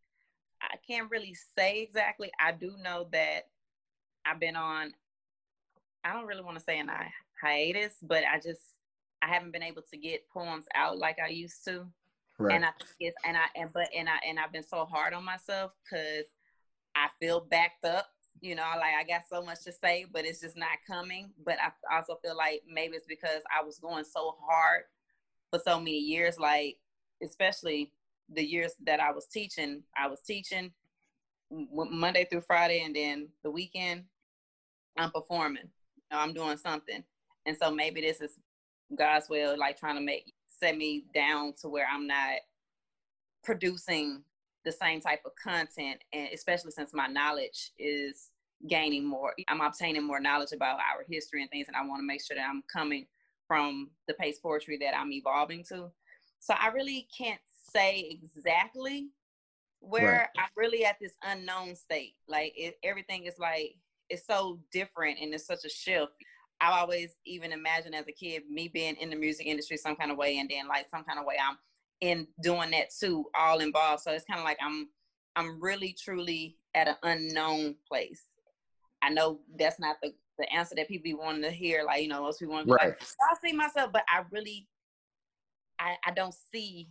I 0.62 0.78
can't 0.88 1.12
really 1.12 1.36
say 1.58 1.82
exactly. 1.82 2.32
I 2.40 2.52
do 2.52 2.74
know 2.82 3.08
that 3.12 3.50
I've 4.26 4.40
been 4.40 4.56
on. 4.56 4.94
I 6.04 6.14
don't 6.14 6.28
really 6.28 6.44
want 6.44 6.58
to 6.58 6.64
say 6.64 6.80
an 6.80 6.90
hiatus, 7.42 7.96
but 8.02 8.24
I 8.24 8.40
just 8.40 8.62
I 9.22 9.28
haven't 9.28 9.52
been 9.52 9.64
able 9.64 9.82
to 9.92 9.98
get 9.98 10.30
poems 10.30 10.66
out 10.76 10.98
like 10.98 11.18
I 11.24 11.30
used 11.30 11.64
to. 11.66 11.86
Right. 12.38 12.56
And 12.56 12.66
I 12.66 12.70
think 12.78 12.90
it's 13.00 13.18
and 13.26 13.38
I 13.38 13.46
and 13.56 13.72
but 13.74 13.90
and 13.96 14.10
I 14.10 14.18
and 14.28 14.40
I've 14.40 14.52
been 14.52 14.68
so 14.68 14.86
hard 14.86 15.14
on 15.14 15.24
myself 15.24 15.72
because 15.84 16.26
I 16.96 17.08
feel 17.20 17.42
backed 17.42 17.86
up. 17.86 18.08
You 18.42 18.56
know, 18.56 18.64
like 18.78 18.94
I 19.00 19.04
got 19.04 19.24
so 19.30 19.42
much 19.42 19.64
to 19.64 19.72
say, 19.72 20.06
but 20.12 20.26
it's 20.26 20.42
just 20.42 20.58
not 20.58 20.78
coming. 20.86 21.32
But 21.44 21.58
I 21.60 21.96
also 21.98 22.20
feel 22.22 22.36
like 22.36 22.64
maybe 22.70 22.96
it's 22.96 23.08
because 23.08 23.42
I 23.56 23.64
was 23.64 23.80
going 23.80 24.04
so 24.04 24.36
hard 24.42 24.84
for 25.50 25.60
so 25.64 25.80
many 25.80 25.98
years, 25.98 26.38
like 26.38 26.78
especially 27.26 27.92
the 28.34 28.44
years 28.44 28.74
that 28.86 29.00
I 29.00 29.12
was 29.12 29.28
teaching. 29.28 29.84
I 29.98 30.08
was 30.08 30.22
teaching 30.22 30.72
Monday 31.52 32.26
through 32.30 32.42
Friday, 32.42 32.84
and 32.84 32.96
then 32.96 33.30
the 33.44 33.52
weekend 33.52 34.06
I'm 34.98 35.12
performing. 35.12 35.70
I'm 36.12 36.34
doing 36.34 36.58
something, 36.58 37.04
and 37.46 37.58
so 37.58 37.72
maybe 37.72 38.02
this 38.02 38.22
is 38.22 38.38
God's 38.98 39.28
will, 39.30 39.58
like 39.58 39.78
trying 39.78 39.96
to 39.96 40.02
make 40.02 40.34
set 40.60 40.78
me 40.78 41.06
down 41.14 41.54
to 41.62 41.68
where 41.68 41.88
I'm 41.92 42.08
not 42.08 42.38
producing 43.44 44.24
the 44.64 44.72
same 44.72 45.02
type 45.02 45.22
of 45.26 45.34
content, 45.36 46.04
and 46.14 46.30
especially 46.34 46.72
since 46.72 46.94
my 46.94 47.08
knowledge 47.08 47.72
is 47.78 48.30
gaining 48.68 49.06
more, 49.06 49.34
I'm 49.48 49.62
obtaining 49.62 50.04
more 50.04 50.20
knowledge 50.20 50.54
about 50.54 50.80
our 50.80 51.04
history 51.10 51.42
and 51.42 51.52
things, 51.52 51.68
and 51.68 51.76
I 51.76 51.86
want 51.86 52.00
to 52.00 52.08
make 52.08 52.24
sure 52.24 52.38
that 52.38 52.48
I'm 52.50 52.64
coming 52.72 53.06
from 53.48 53.92
the 54.08 54.14
pace 54.14 54.40
poetry 54.40 54.78
that 54.82 54.98
I'm 54.98 55.12
evolving 55.12 55.64
to. 55.66 55.92
So 56.46 56.54
I 56.54 56.68
really 56.68 57.08
can't 57.18 57.42
say 57.74 58.20
exactly 58.22 59.10
where 59.80 60.12
right. 60.12 60.28
I'm 60.38 60.50
really 60.56 60.86
at 60.86 60.98
this 61.02 61.14
unknown 61.24 61.76
state. 61.76 62.14
Like 62.28 62.54
it, 62.56 62.76
everything 62.84 63.26
is 63.26 63.40
like 63.40 63.74
it's 64.10 64.28
so 64.28 64.60
different 64.72 65.18
and 65.20 65.34
it's 65.34 65.48
such 65.48 65.66
a 65.66 65.70
shift. 65.70 66.12
I 66.62 66.80
always 66.80 67.16
even 67.26 67.52
imagine 67.52 67.96
as 67.96 68.08
a 68.08 68.12
kid 68.12 68.44
me 68.48 68.68
being 68.68 68.96
in 68.98 69.10
the 69.10 69.16
music 69.16 69.48
industry 69.48 69.76
some 69.76 69.96
kind 69.96 70.12
of 70.12 70.18
way, 70.18 70.38
and 70.38 70.48
then 70.48 70.68
like 70.68 70.88
some 70.92 71.04
kind 71.04 71.18
of 71.18 71.26
way 71.26 71.36
I'm 71.44 71.58
in 72.02 72.28
doing 72.44 72.70
that 72.72 72.90
too, 72.98 73.26
all 73.36 73.60
involved. 73.60 74.04
So 74.04 74.12
it's 74.12 74.26
kind 74.26 74.40
of 74.40 74.46
like 74.46 74.60
I'm 74.62 74.90
I'm 75.36 75.60
really 75.60 75.98
truly 76.00 76.58
at 76.76 76.88
an 76.88 76.96
unknown 77.02 77.76
place. 77.88 78.22
I 79.02 79.10
know 79.10 79.40
that's 79.58 79.80
not 79.80 79.98
the 80.04 80.14
the 80.38 80.52
answer 80.54 80.76
that 80.76 80.88
people 80.88 81.06
be 81.06 81.16
wanting 81.16 81.42
to 81.42 81.50
hear. 81.50 81.84
Like 81.84 82.04
you 82.04 82.08
know, 82.08 82.22
most 82.22 82.40
people 82.40 82.54
want 82.54 82.68
to 82.68 82.74
right. 82.74 82.90
like, 82.90 83.02
I 83.02 83.36
see 83.44 83.52
myself, 83.52 83.92
but 83.92 84.04
I 84.08 84.22
really 84.32 84.68
I 85.80 85.96
I 86.06 86.12
don't 86.12 86.36
see 86.52 86.90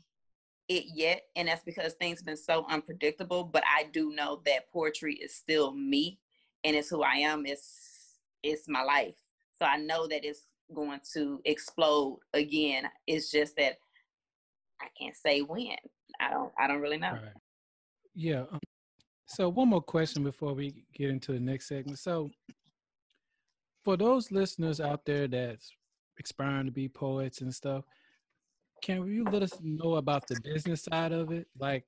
it 0.68 0.84
yet, 0.94 1.22
and 1.36 1.48
that's 1.48 1.64
because 1.64 1.94
things 1.94 2.20
have 2.20 2.26
been 2.26 2.36
so 2.36 2.66
unpredictable. 2.68 3.44
But 3.44 3.64
I 3.66 3.84
do 3.92 4.12
know 4.14 4.40
that 4.46 4.70
poetry 4.72 5.14
is 5.14 5.34
still 5.34 5.72
me, 5.72 6.18
and 6.64 6.76
it's 6.76 6.88
who 6.88 7.02
I 7.02 7.14
am. 7.16 7.46
It's 7.46 8.18
it's 8.42 8.68
my 8.68 8.82
life. 8.82 9.14
So 9.60 9.66
I 9.66 9.76
know 9.76 10.06
that 10.08 10.24
it's 10.24 10.46
going 10.74 11.00
to 11.12 11.40
explode 11.44 12.18
again. 12.32 12.84
It's 13.06 13.30
just 13.30 13.56
that 13.56 13.78
I 14.80 14.86
can't 14.98 15.16
say 15.16 15.40
when. 15.40 15.76
I 16.20 16.30
don't. 16.30 16.52
I 16.58 16.66
don't 16.66 16.80
really 16.80 16.98
know. 16.98 17.12
Right. 17.12 17.32
Yeah. 18.14 18.44
Um, 18.52 18.60
so 19.26 19.48
one 19.48 19.68
more 19.68 19.82
question 19.82 20.22
before 20.22 20.54
we 20.54 20.84
get 20.94 21.10
into 21.10 21.32
the 21.32 21.40
next 21.40 21.68
segment. 21.68 21.98
So 21.98 22.30
for 23.84 23.96
those 23.96 24.30
listeners 24.30 24.80
out 24.80 25.04
there 25.04 25.26
that's 25.26 25.72
aspiring 26.20 26.66
to 26.66 26.72
be 26.72 26.88
poets 26.88 27.40
and 27.40 27.54
stuff, 27.54 27.84
can 28.84 29.06
you 29.06 29.24
let 29.24 29.42
us 29.42 29.58
know 29.62 29.94
about 29.94 30.28
the 30.28 30.36
business 30.36 30.82
side 30.82 31.12
of 31.12 31.32
it? 31.32 31.46
Like, 31.58 31.84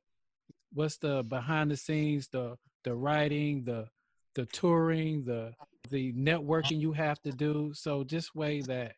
what's 0.72 0.96
the 0.96 1.22
behind 1.22 1.70
the 1.70 1.76
scenes, 1.76 2.28
the 2.28 2.56
the 2.85 2.94
writing, 2.94 3.64
the 3.64 3.88
the 4.35 4.46
touring, 4.46 5.24
the 5.24 5.52
the 5.90 6.14
networking 6.14 6.80
you 6.80 6.92
have 6.92 7.20
to 7.22 7.32
do. 7.32 7.72
So 7.74 8.02
just 8.02 8.35
way 8.35 8.62
that 8.62 8.94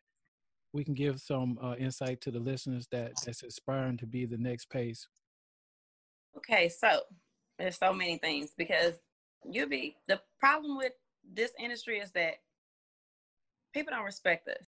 we 0.71 0.85
can 0.85 0.93
give 0.93 1.19
some 1.19 1.59
uh, 1.61 1.75
insight 1.77 2.21
to 2.21 2.31
the 2.31 2.39
listeners 2.39 2.87
that 2.91 3.13
that's 3.25 3.43
aspiring 3.43 3.97
to 3.97 4.05
be 4.05 4.25
the 4.25 4.37
next 4.37 4.69
pace. 4.69 5.05
Okay, 6.37 6.69
so 6.69 7.01
there's 7.57 7.77
so 7.77 7.91
many 7.91 8.17
things 8.17 8.53
because 8.57 8.93
you'll 9.43 9.67
be 9.67 9.97
the 10.07 10.21
problem 10.39 10.77
with 10.77 10.93
this 11.33 11.51
industry 11.59 11.99
is 11.99 12.11
that 12.11 12.35
people 13.73 13.93
don't 13.93 14.05
respect 14.05 14.47
us 14.47 14.68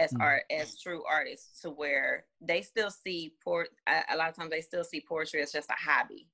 as 0.00 0.12
mm. 0.12 0.20
art 0.20 0.42
as 0.50 0.80
true 0.80 1.04
artists 1.08 1.60
to 1.60 1.70
where 1.70 2.24
they 2.40 2.62
still 2.62 2.90
see 2.90 3.34
port 3.44 3.68
a, 3.88 4.14
a 4.14 4.16
lot 4.16 4.28
of 4.28 4.36
times 4.36 4.50
they 4.50 4.60
still 4.60 4.84
see 4.84 5.04
poetry 5.06 5.42
as 5.42 5.52
just 5.52 5.70
a 5.70 5.74
hobby 5.74 6.26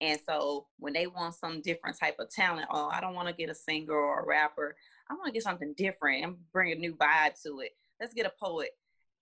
and 0.00 0.18
so 0.28 0.66
when 0.78 0.92
they 0.92 1.06
want 1.06 1.34
some 1.34 1.60
different 1.60 1.98
type 1.98 2.16
of 2.18 2.30
talent, 2.30 2.66
oh, 2.70 2.90
I 2.92 3.00
don't 3.00 3.14
want 3.14 3.28
to 3.28 3.34
get 3.34 3.48
a 3.48 3.54
singer 3.54 3.94
or 3.94 4.20
a 4.20 4.26
rapper. 4.26 4.76
I 5.08 5.14
want 5.14 5.26
to 5.26 5.32
get 5.32 5.42
something 5.42 5.74
different 5.76 6.24
and 6.24 6.36
bring 6.52 6.72
a 6.72 6.74
new 6.74 6.94
vibe 6.94 7.40
to 7.44 7.60
it. 7.60 7.70
Let's 8.00 8.14
get 8.14 8.26
a 8.26 8.32
poet. 8.42 8.70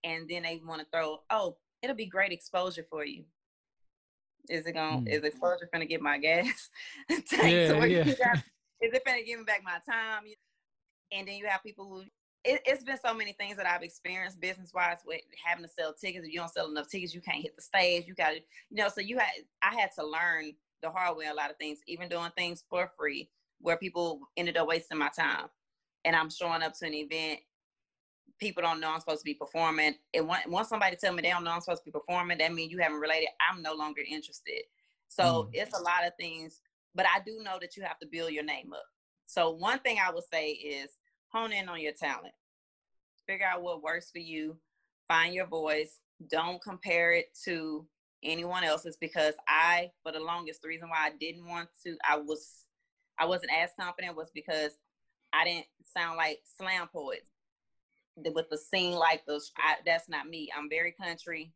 And 0.03 0.27
then 0.27 0.43
they 0.43 0.59
want 0.65 0.81
to 0.81 0.87
throw, 0.91 1.19
oh, 1.29 1.57
it'll 1.81 1.95
be 1.95 2.05
great 2.05 2.31
exposure 2.31 2.85
for 2.89 3.05
you. 3.05 3.23
Is 4.49 4.65
it 4.65 4.73
going? 4.73 5.05
mm. 5.05 5.09
Is 5.09 5.23
exposure 5.23 5.69
gonna 5.71 5.85
get 5.85 6.01
my 6.01 6.17
gas? 6.17 6.69
yeah, 7.09 7.85
yeah. 7.85 8.03
Got, 8.03 8.37
is 8.81 8.93
it 8.93 9.05
gonna 9.05 9.23
give 9.23 9.39
me 9.39 9.45
back 9.45 9.61
my 9.63 9.79
time? 9.89 10.23
And 11.13 11.25
then 11.25 11.35
you 11.35 11.45
have 11.47 11.63
people 11.63 11.85
who 11.85 12.03
it, 12.45 12.61
has 12.67 12.83
been 12.83 12.97
so 13.03 13.13
many 13.13 13.33
things 13.33 13.57
that 13.57 13.65
I've 13.65 13.83
experienced 13.83 14.41
business 14.41 14.71
wise 14.73 14.97
with 15.05 15.21
having 15.43 15.63
to 15.63 15.69
sell 15.69 15.93
tickets. 15.93 16.25
If 16.25 16.33
you 16.33 16.39
don't 16.39 16.51
sell 16.51 16.69
enough 16.69 16.89
tickets, 16.89 17.13
you 17.13 17.21
can't 17.21 17.41
hit 17.41 17.55
the 17.55 17.61
stage. 17.61 18.05
You 18.07 18.13
got 18.13 18.29
to, 18.29 18.35
you 18.35 18.77
know, 18.77 18.89
so 18.89 19.01
you 19.01 19.17
had, 19.17 19.29
I 19.61 19.73
had 19.75 19.91
to 19.97 20.05
learn 20.05 20.53
the 20.81 20.89
hard 20.89 21.17
way 21.17 21.25
a 21.27 21.33
lot 21.33 21.49
of 21.49 21.57
things, 21.57 21.79
even 21.87 22.09
doing 22.09 22.31
things 22.37 22.63
for 22.69 22.91
free 22.97 23.29
where 23.59 23.77
people 23.77 24.19
ended 24.35 24.57
up 24.57 24.67
wasting 24.67 24.97
my 24.97 25.09
time. 25.17 25.45
And 26.05 26.15
I'm 26.15 26.29
showing 26.29 26.61
up 26.61 26.77
to 26.79 26.85
an 26.85 26.93
event, 26.93 27.39
people 28.39 28.61
don't 28.61 28.81
know 28.81 28.91
I'm 28.91 28.99
supposed 28.99 29.21
to 29.21 29.25
be 29.25 29.33
performing. 29.33 29.95
And 30.13 30.27
once 30.47 30.67
somebody 30.67 30.97
tell 30.97 31.13
me 31.13 31.21
they 31.21 31.29
don't 31.29 31.45
know 31.45 31.51
I'm 31.51 31.61
supposed 31.61 31.83
to 31.83 31.91
be 31.91 31.97
performing, 31.97 32.39
that 32.39 32.53
means 32.53 32.71
you 32.71 32.79
haven't 32.79 32.99
related. 32.99 33.29
I'm 33.39 33.61
no 33.61 33.73
longer 33.73 34.01
interested. 34.07 34.63
So 35.07 35.23
mm. 35.23 35.49
it's 35.53 35.77
a 35.77 35.81
lot 35.81 36.05
of 36.05 36.11
things, 36.19 36.59
but 36.93 37.05
I 37.05 37.19
do 37.25 37.41
know 37.41 37.57
that 37.61 37.77
you 37.77 37.83
have 37.83 37.99
to 37.99 38.07
build 38.07 38.31
your 38.31 38.43
name 38.43 38.73
up. 38.73 38.83
So 39.27 39.51
one 39.51 39.79
thing 39.79 39.97
I 40.05 40.11
would 40.11 40.25
say 40.31 40.49
is 40.49 40.89
hone 41.33 41.51
in 41.51 41.69
on 41.69 41.81
your 41.81 41.93
talent. 41.93 42.33
Figure 43.27 43.45
out 43.45 43.63
what 43.63 43.83
works 43.83 44.11
for 44.11 44.19
you. 44.19 44.57
Find 45.07 45.33
your 45.33 45.47
voice. 45.47 45.99
Don't 46.29 46.61
compare 46.61 47.13
it 47.13 47.27
to 47.45 47.85
anyone 48.23 48.63
else's 48.63 48.97
because 48.97 49.33
I, 49.47 49.91
for 50.03 50.11
the 50.11 50.19
longest, 50.19 50.61
the 50.61 50.67
reason 50.67 50.89
why 50.89 51.07
I 51.07 51.11
didn't 51.19 51.47
want 51.47 51.69
to, 51.85 51.97
I 52.09 52.17
was, 52.17 52.65
I 53.19 53.25
wasn't 53.25 53.51
as 53.57 53.71
confident 53.79 54.15
was 54.15 54.31
because 54.33 54.71
I 55.33 55.45
didn't 55.45 55.65
sound 55.95 56.17
like 56.17 56.39
slam 56.57 56.87
poets 56.91 57.29
with 58.15 58.49
the 58.49 58.57
scene 58.57 58.95
like 58.95 59.25
those. 59.25 59.51
I, 59.57 59.75
that's 59.85 60.09
not 60.09 60.27
me. 60.27 60.49
I'm 60.55 60.69
very 60.69 60.91
country, 60.91 61.51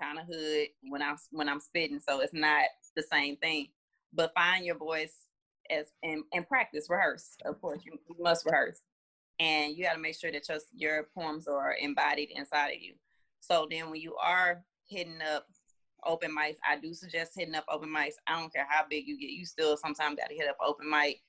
kind 0.00 0.18
of 0.18 0.26
hood 0.26 0.68
when 0.88 1.02
I'm 1.02 1.16
when 1.30 1.48
I'm 1.48 1.60
spitting, 1.60 2.00
so 2.00 2.20
it's 2.20 2.32
not 2.32 2.64
the 2.96 3.02
same 3.02 3.36
thing. 3.36 3.68
But 4.12 4.32
find 4.34 4.64
your 4.64 4.78
voice 4.78 5.14
as 5.70 5.86
and, 6.02 6.24
and 6.32 6.46
practice, 6.46 6.86
rehearse. 6.88 7.36
Of 7.44 7.60
course, 7.60 7.80
you, 7.84 7.92
you 8.08 8.16
must 8.22 8.44
rehearse, 8.46 8.80
and 9.38 9.76
you 9.76 9.84
got 9.84 9.94
to 9.94 10.00
make 10.00 10.18
sure 10.18 10.32
that 10.32 10.48
your 10.48 10.58
your 10.74 11.08
poems 11.16 11.46
are 11.46 11.76
embodied 11.80 12.30
inside 12.34 12.70
of 12.70 12.80
you. 12.80 12.94
So 13.40 13.66
then, 13.70 13.90
when 13.90 14.00
you 14.00 14.16
are 14.16 14.62
hitting 14.88 15.20
up 15.34 15.46
open 16.06 16.34
mics. 16.34 16.56
I 16.68 16.78
do 16.78 16.94
suggest 16.94 17.32
hitting 17.36 17.54
up 17.54 17.64
open 17.68 17.88
mics. 17.88 18.14
I 18.26 18.38
don't 18.38 18.52
care 18.52 18.66
how 18.68 18.84
big 18.88 19.06
you 19.06 19.18
get, 19.18 19.30
you 19.30 19.44
still 19.46 19.76
sometimes 19.76 20.16
got 20.18 20.28
to 20.28 20.34
hit 20.34 20.48
up 20.48 20.56
open 20.64 20.88
mic, 20.88 21.22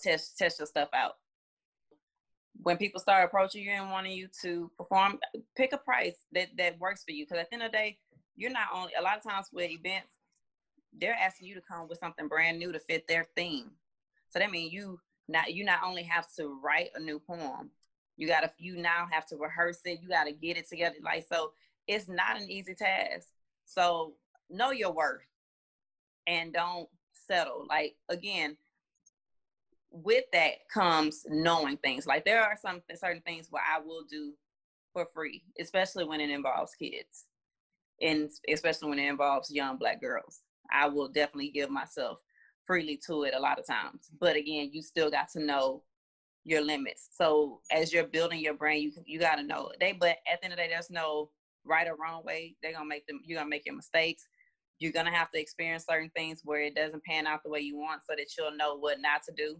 test 0.00 0.36
test 0.38 0.58
your 0.58 0.66
stuff 0.66 0.88
out. 0.94 1.12
When 2.62 2.78
people 2.78 3.00
start 3.00 3.24
approaching 3.24 3.64
you 3.64 3.70
and 3.70 3.90
wanting 3.90 4.12
you 4.12 4.28
to 4.42 4.70
perform, 4.78 5.18
pick 5.56 5.72
a 5.72 5.78
price 5.78 6.16
that 6.32 6.48
that 6.56 6.78
works 6.78 7.04
for 7.04 7.12
you. 7.12 7.24
Because 7.24 7.38
at 7.38 7.50
the 7.50 7.54
end 7.54 7.62
of 7.62 7.72
the 7.72 7.78
day, 7.78 7.98
you're 8.34 8.50
not 8.50 8.68
only 8.74 8.92
a 8.98 9.02
lot 9.02 9.18
of 9.18 9.22
times 9.22 9.48
with 9.52 9.70
events, 9.70 10.15
they're 11.00 11.14
asking 11.14 11.48
you 11.48 11.54
to 11.54 11.60
come 11.60 11.88
with 11.88 11.98
something 11.98 12.28
brand 12.28 12.58
new 12.58 12.72
to 12.72 12.80
fit 12.80 13.06
their 13.08 13.26
theme. 13.36 13.70
So 14.28 14.38
that 14.38 14.50
means 14.50 14.72
you 14.72 15.00
not 15.28 15.52
you 15.52 15.64
not 15.64 15.80
only 15.84 16.02
have 16.04 16.26
to 16.36 16.58
write 16.62 16.90
a 16.94 17.00
new 17.00 17.18
poem, 17.18 17.70
you 18.16 18.26
gotta 18.26 18.50
you 18.58 18.76
now 18.76 19.06
have 19.10 19.26
to 19.26 19.36
rehearse 19.36 19.80
it. 19.84 20.00
You 20.02 20.08
gotta 20.08 20.32
get 20.32 20.56
it 20.56 20.68
together. 20.68 20.96
Like 21.02 21.26
so, 21.30 21.52
it's 21.86 22.08
not 22.08 22.40
an 22.40 22.50
easy 22.50 22.74
task. 22.74 23.28
So 23.64 24.14
know 24.50 24.70
your 24.70 24.92
worth 24.92 25.22
and 26.26 26.52
don't 26.52 26.88
settle. 27.12 27.66
Like 27.68 27.96
again, 28.08 28.56
with 29.90 30.24
that 30.32 30.68
comes 30.72 31.24
knowing 31.28 31.76
things. 31.78 32.06
Like 32.06 32.24
there 32.24 32.42
are 32.42 32.56
some 32.60 32.82
certain 32.94 33.22
things 33.22 33.48
where 33.50 33.62
I 33.62 33.80
will 33.80 34.04
do 34.08 34.32
for 34.92 35.06
free, 35.14 35.42
especially 35.60 36.04
when 36.04 36.20
it 36.20 36.30
involves 36.30 36.74
kids, 36.74 37.26
and 38.00 38.30
especially 38.52 38.88
when 38.88 38.98
it 38.98 39.08
involves 39.08 39.50
young 39.50 39.76
black 39.76 40.00
girls. 40.00 40.40
I 40.72 40.88
will 40.88 41.08
definitely 41.08 41.50
give 41.50 41.70
myself 41.70 42.18
freely 42.66 43.00
to 43.06 43.24
it 43.24 43.34
a 43.34 43.40
lot 43.40 43.58
of 43.58 43.66
times. 43.66 44.10
But 44.20 44.36
again, 44.36 44.70
you 44.72 44.82
still 44.82 45.10
got 45.10 45.28
to 45.30 45.40
know 45.40 45.82
your 46.44 46.62
limits. 46.62 47.08
So 47.16 47.60
as 47.72 47.92
you're 47.92 48.06
building 48.06 48.40
your 48.40 48.54
brain, 48.54 48.82
you 48.82 48.92
you 49.06 49.18
got 49.18 49.36
to 49.36 49.42
know 49.42 49.70
they. 49.80 49.92
But 49.92 50.16
at 50.30 50.40
the 50.40 50.44
end 50.44 50.52
of 50.52 50.58
the 50.58 50.64
day, 50.64 50.68
there's 50.70 50.90
no 50.90 51.30
right 51.64 51.88
or 51.88 51.96
wrong 51.96 52.24
way. 52.24 52.56
They're 52.62 52.72
gonna 52.72 52.86
make 52.86 53.06
them. 53.06 53.20
You're 53.24 53.38
gonna 53.38 53.50
make 53.50 53.66
your 53.66 53.74
mistakes. 53.74 54.26
you're 54.78 54.92
gonna 54.92 55.10
have 55.14 55.30
to 55.32 55.40
experience 55.40 55.86
certain 55.88 56.10
things 56.14 56.42
where 56.44 56.60
it 56.60 56.74
doesn't 56.74 57.02
pan 57.04 57.26
out 57.26 57.42
the 57.42 57.50
way 57.50 57.60
you 57.60 57.76
want, 57.76 58.02
so 58.08 58.14
that 58.16 58.26
you'll 58.36 58.56
know 58.56 58.76
what 58.76 59.00
not 59.00 59.22
to 59.24 59.32
do. 59.32 59.58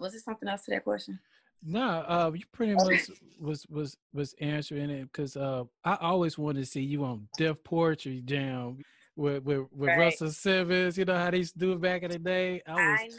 Was 0.00 0.12
there 0.12 0.20
something 0.20 0.48
else 0.48 0.64
to 0.64 0.70
that 0.72 0.84
question? 0.84 1.18
No, 1.62 2.04
uh, 2.06 2.30
you 2.34 2.44
pretty 2.52 2.74
much 2.74 3.10
was 3.40 3.66
was 3.68 3.96
was 4.12 4.34
answering 4.40 4.90
it 4.90 5.04
because 5.04 5.36
uh, 5.36 5.64
I 5.84 5.96
always 5.96 6.36
wanted 6.38 6.60
to 6.60 6.66
see 6.66 6.82
you 6.82 7.04
on 7.04 7.28
Def 7.36 7.62
Poetry 7.64 8.22
Jam 8.24 8.78
with 9.16 9.42
with, 9.44 9.66
with 9.72 9.88
right. 9.88 9.98
Russell 9.98 10.30
Simmons. 10.30 10.98
You 10.98 11.04
know 11.04 11.16
how 11.16 11.30
they 11.30 11.38
used 11.38 11.54
to 11.54 11.58
do 11.58 11.72
it 11.72 11.80
back 11.80 12.02
in 12.02 12.10
the 12.10 12.18
day. 12.18 12.62
I, 12.66 12.72
was, 12.72 12.80
I 12.80 13.06
know. 13.08 13.14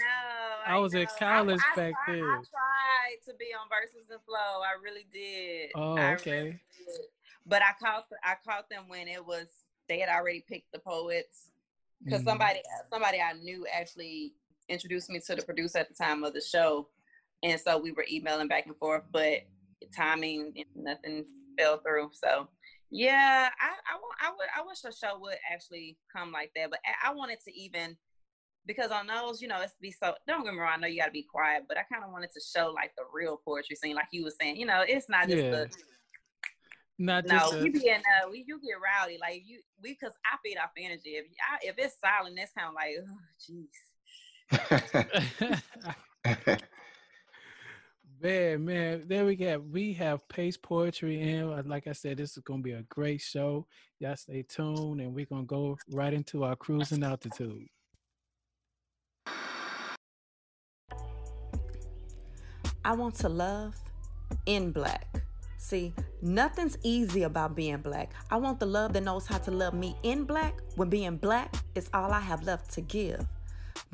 I, 0.68 0.76
I 0.76 0.78
was 0.78 0.94
know. 0.94 1.02
at 1.02 1.18
college 1.18 1.62
I, 1.74 1.76
back 1.76 1.94
then. 2.08 2.24
I 2.24 2.42
tried 2.42 3.26
to 3.28 3.34
be 3.38 3.48
on 3.60 3.68
Verses 3.70 4.10
and 4.10 4.20
Flow. 4.26 4.62
I 4.62 4.76
really 4.84 5.06
did. 5.12 5.72
Oh, 5.76 5.98
okay. 6.14 6.42
Really 6.42 6.52
did. 6.52 7.06
But 7.46 7.62
I 7.62 7.74
caught 7.84 8.06
I 8.24 8.36
caught 8.48 8.70
them 8.70 8.86
when 8.88 9.08
it 9.08 9.26
was 9.26 9.48
they 9.88 10.00
had 10.00 10.10
already 10.10 10.44
picked 10.48 10.72
the 10.72 10.80
poets 10.80 11.50
because 12.04 12.22
mm-hmm. 12.22 12.30
somebody 12.30 12.60
somebody 12.92 13.20
I 13.22 13.34
knew 13.34 13.66
actually 13.72 14.34
introduced 14.68 15.10
me 15.10 15.20
to 15.20 15.36
the 15.36 15.44
producer 15.44 15.80
at 15.80 15.90
the 15.90 15.96
time 15.96 16.24
of 16.24 16.34
the 16.34 16.42
show, 16.42 16.90
and 17.44 17.60
so 17.60 17.78
we 17.78 17.92
were 17.92 18.06
emailing 18.12 18.48
back 18.48 18.66
and 18.66 18.76
forth. 18.78 19.04
But 19.12 19.42
timing, 19.96 20.54
nothing 20.76 21.26
fell 21.58 21.78
through. 21.78 22.10
So 22.14 22.48
yeah, 22.96 23.50
I 23.60 23.68
I, 23.68 23.98
I 24.28 24.30
would 24.32 24.48
I 24.58 24.62
wish 24.66 24.82
a 24.86 24.94
show 24.96 25.20
would 25.20 25.36
actually 25.52 25.98
come 26.16 26.32
like 26.32 26.52
that. 26.56 26.70
But 26.70 26.80
I, 26.86 27.10
I 27.10 27.14
wanted 27.14 27.40
to 27.46 27.54
even 27.54 27.98
because 28.66 28.90
on 28.90 29.08
those, 29.08 29.42
you 29.42 29.50
know, 29.50 29.60
it's 29.62 29.74
be 29.82 29.92
so. 29.92 30.14
Don't 30.28 30.46
get 30.46 30.54
me 30.54 30.60
wrong. 30.60 30.76
I 30.76 30.78
know 30.78 30.88
you 30.88 31.00
got 31.00 31.08
to 31.08 31.12
be 31.12 31.28
quiet, 31.30 31.64
but 31.68 31.78
I 31.78 31.84
kind 31.92 32.06
of 32.06 32.12
wanted 32.12 32.32
to 32.34 32.40
show 32.40 32.72
like 32.74 32.94
the 32.98 33.04
real 33.14 33.42
poetry 33.46 33.76
scene, 33.76 33.96
like 33.96 34.08
you 34.12 34.24
were 34.24 34.32
saying. 34.40 34.56
You 34.56 34.66
know, 34.66 34.86
it's 34.88 35.10
not 35.10 35.28
just 35.28 35.44
yeah. 35.44 35.52
the 35.52 35.70
not 36.98 37.26
no, 37.26 37.38
just 37.38 37.60
we 37.60 37.70
be 37.70 37.90
in 37.90 37.98
uh, 37.98 38.30
we 38.32 38.46
you 38.48 38.58
get 38.62 38.78
rowdy 38.82 39.18
like 39.20 39.44
you 39.46 39.60
we 39.84 39.98
because 40.00 40.16
I 40.26 40.38
feed 40.44 40.58
off 40.58 40.72
energy. 40.78 41.18
If 41.18 41.26
I, 41.52 41.58
if 41.68 41.76
it's 41.78 41.98
silent, 42.00 42.40
it's 42.40 42.54
kind 42.58 42.70
of 42.70 42.76
like, 42.76 42.96
oh 43.04 43.20
jeez. 43.44 43.76
man, 48.26 48.66
man, 48.66 49.04
there 49.08 49.24
we 49.24 49.36
go. 49.36 49.60
We 49.72 49.94
have 49.94 50.28
Pace 50.28 50.58
Poetry 50.58 51.22
in. 51.22 51.44
Uh, 51.44 51.62
like 51.64 51.86
I 51.86 51.92
said, 51.92 52.18
this 52.18 52.36
is 52.36 52.44
gonna 52.44 52.64
be 52.64 52.72
a 52.72 52.82
great 52.90 53.22
show. 53.22 53.68
Y'all 54.00 54.16
stay 54.16 54.42
tuned, 54.42 55.00
and 55.00 55.14
we're 55.14 55.28
gonna 55.28 55.44
go 55.44 55.78
right 55.92 56.12
into 56.12 56.44
our 56.44 56.56
cruising 56.56 57.04
altitude. 57.04 57.68
I 62.84 62.94
want 62.96 63.14
to 63.16 63.30
love 63.30 63.76
in 64.48 64.72
black. 64.72 65.08
See, 65.60 65.94
nothing's 66.24 66.78
easy 66.82 67.24
about 67.24 67.56
being 67.56 67.78
black. 67.78 68.12
I 68.32 68.38
want 68.38 68.60
the 68.60 68.66
love 68.66 68.94
that 68.94 69.04
knows 69.04 69.28
how 69.28 69.38
to 69.38 69.52
love 69.52 69.76
me 69.76 69.96
in 70.02 70.24
black 70.24 70.62
when 70.78 70.90
being 70.90 71.18
black 71.18 71.54
is 71.76 71.90
all 71.94 72.12
I 72.12 72.22
have 72.22 72.42
left 72.44 72.72
to 72.72 72.82
give. 72.82 73.26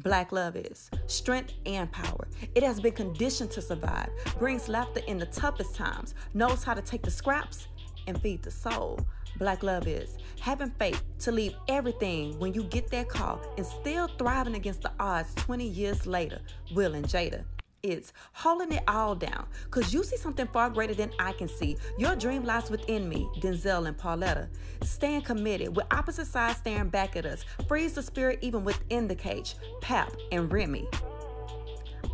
Black 0.03 0.31
love 0.31 0.55
is 0.55 0.89
strength 1.05 1.53
and 1.65 1.91
power. 1.91 2.27
It 2.55 2.63
has 2.63 2.79
been 2.79 2.93
conditioned 2.93 3.51
to 3.51 3.61
survive, 3.61 4.09
brings 4.39 4.67
laughter 4.67 5.01
in 5.05 5.19
the 5.19 5.27
toughest 5.27 5.75
times, 5.75 6.15
knows 6.33 6.63
how 6.63 6.73
to 6.73 6.81
take 6.81 7.03
the 7.03 7.11
scraps 7.11 7.67
and 8.07 8.19
feed 8.19 8.41
the 8.41 8.49
soul. 8.49 8.99
Black 9.37 9.61
love 9.61 9.87
is 9.87 10.17
having 10.39 10.71
faith 10.71 11.03
to 11.19 11.31
leave 11.31 11.53
everything 11.67 12.37
when 12.39 12.53
you 12.53 12.63
get 12.63 12.89
that 12.89 13.09
call 13.09 13.41
and 13.57 13.65
still 13.65 14.07
thriving 14.17 14.55
against 14.55 14.81
the 14.81 14.91
odds 14.99 15.35
20 15.35 15.65
years 15.65 16.07
later. 16.07 16.39
Will 16.73 16.95
and 16.95 17.05
Jada 17.05 17.43
is 17.83 18.13
holding 18.33 18.71
it 18.71 18.83
all 18.87 19.15
down 19.15 19.45
because 19.65 19.93
you 19.93 20.03
see 20.03 20.17
something 20.17 20.47
far 20.47 20.69
greater 20.69 20.93
than 20.93 21.11
I 21.19 21.33
can 21.33 21.47
see. 21.47 21.77
Your 21.97 22.15
dream 22.15 22.43
lies 22.43 22.69
within 22.69 23.07
me, 23.07 23.29
Denzel 23.39 23.87
and 23.87 23.97
Pauletta. 23.97 24.49
Stand 24.83 25.25
committed 25.25 25.75
with 25.75 25.85
opposite 25.91 26.27
sides 26.27 26.59
staring 26.59 26.89
back 26.89 27.15
at 27.15 27.25
us. 27.25 27.45
Freeze 27.67 27.93
the 27.93 28.03
spirit 28.03 28.39
even 28.41 28.63
within 28.63 29.07
the 29.07 29.15
cage, 29.15 29.55
Pap 29.81 30.11
and 30.31 30.51
Remy. 30.51 30.87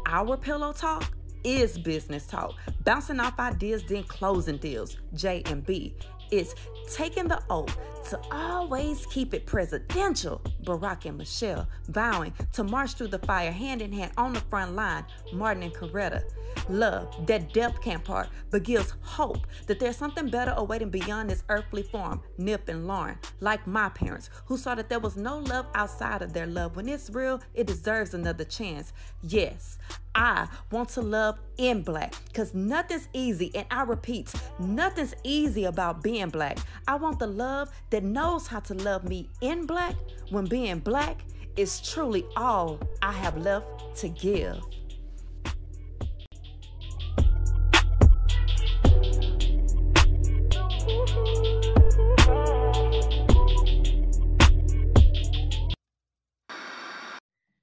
Our 0.05 0.37
pillow 0.37 0.73
talk 0.73 1.11
is 1.43 1.77
business 1.77 2.25
talk, 2.27 2.55
bouncing 2.83 3.19
off 3.19 3.39
ideas, 3.39 3.83
then 3.83 4.03
closing 4.03 4.57
deals, 4.57 4.97
J 5.13 5.43
and 5.45 5.65
B 5.65 5.95
is 6.31 6.55
taking 6.91 7.27
the 7.27 7.41
oath 7.49 7.77
to 8.09 8.19
always 8.31 9.05
keep 9.07 9.33
it 9.33 9.45
presidential. 9.45 10.41
Barack 10.63 11.05
and 11.05 11.17
Michelle 11.17 11.67
vowing 11.89 12.33
to 12.53 12.63
march 12.63 12.93
through 12.93 13.07
the 13.07 13.19
fire 13.19 13.51
hand 13.51 13.81
in 13.81 13.91
hand 13.91 14.11
on 14.17 14.33
the 14.33 14.39
front 14.41 14.75
line. 14.75 15.05
Martin 15.33 15.63
and 15.63 15.73
Coretta. 15.73 16.23
Love 16.69 17.25
that 17.27 17.53
death 17.53 17.79
can't 17.81 18.03
part, 18.03 18.27
but 18.49 18.63
gives 18.63 18.93
hope 19.01 19.45
that 19.67 19.79
there's 19.79 19.95
something 19.95 20.29
better 20.29 20.53
awaiting 20.57 20.89
beyond 20.89 21.29
this 21.29 21.43
earthly 21.49 21.83
form. 21.83 22.21
Nip 22.37 22.67
and 22.67 22.87
Lauren, 22.87 23.17
like 23.39 23.65
my 23.67 23.89
parents, 23.89 24.29
who 24.45 24.57
saw 24.57 24.75
that 24.75 24.89
there 24.89 24.99
was 24.99 25.15
no 25.17 25.39
love 25.39 25.67
outside 25.75 26.21
of 26.21 26.33
their 26.33 26.47
love. 26.47 26.75
When 26.75 26.89
it's 26.89 27.09
real, 27.09 27.41
it 27.53 27.67
deserves 27.67 28.13
another 28.13 28.43
chance. 28.43 28.91
Yes, 29.21 29.77
I 30.15 30.47
want 30.71 30.89
to 30.89 31.01
love 31.01 31.39
in 31.57 31.83
black 31.83 32.15
because 32.25 32.53
nothing's 32.53 33.07
easy. 33.13 33.51
And 33.53 33.67
I 33.69 33.83
repeat, 33.83 34.33
nothing's 34.59 35.13
easy 35.23 35.65
about 35.65 36.01
being 36.01 36.16
black. 36.25 36.57
I 36.87 36.95
want 36.95 37.19
the 37.19 37.27
love 37.27 37.69
that 37.91 38.03
knows 38.03 38.47
how 38.47 38.59
to 38.61 38.73
love 38.73 39.03
me 39.03 39.29
in 39.41 39.65
black 39.65 39.95
when 40.29 40.45
being 40.45 40.79
black 40.79 41.21
is 41.55 41.79
truly 41.81 42.25
all 42.35 42.79
I 43.01 43.11
have 43.11 43.37
left 43.37 43.95
to 43.97 44.09
give. 44.09 44.59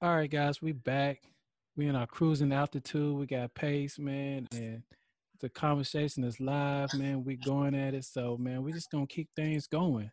All 0.01 0.15
right, 0.15 0.31
guys, 0.31 0.63
we 0.63 0.73
back 0.73 1.23
we 1.77 1.87
in 1.87 1.97
our 1.97 2.07
cruising 2.07 2.53
altitude. 2.53 3.17
We 3.17 3.27
got 3.27 3.55
pace, 3.55 3.99
man, 3.99 4.47
and 4.53 4.83
the 5.45 5.51
conversation 5.51 6.25
is 6.25 6.41
live, 6.41 6.89
man. 6.95 7.23
We're 7.23 7.37
going 7.45 7.75
at 7.75 7.93
it, 7.93 8.07
so 8.07 8.39
man, 8.39 8.63
we're 8.63 8.73
just 8.73 8.91
gonna 8.91 9.07
keep 9.07 9.29
things 9.37 9.67
going. 9.67 10.11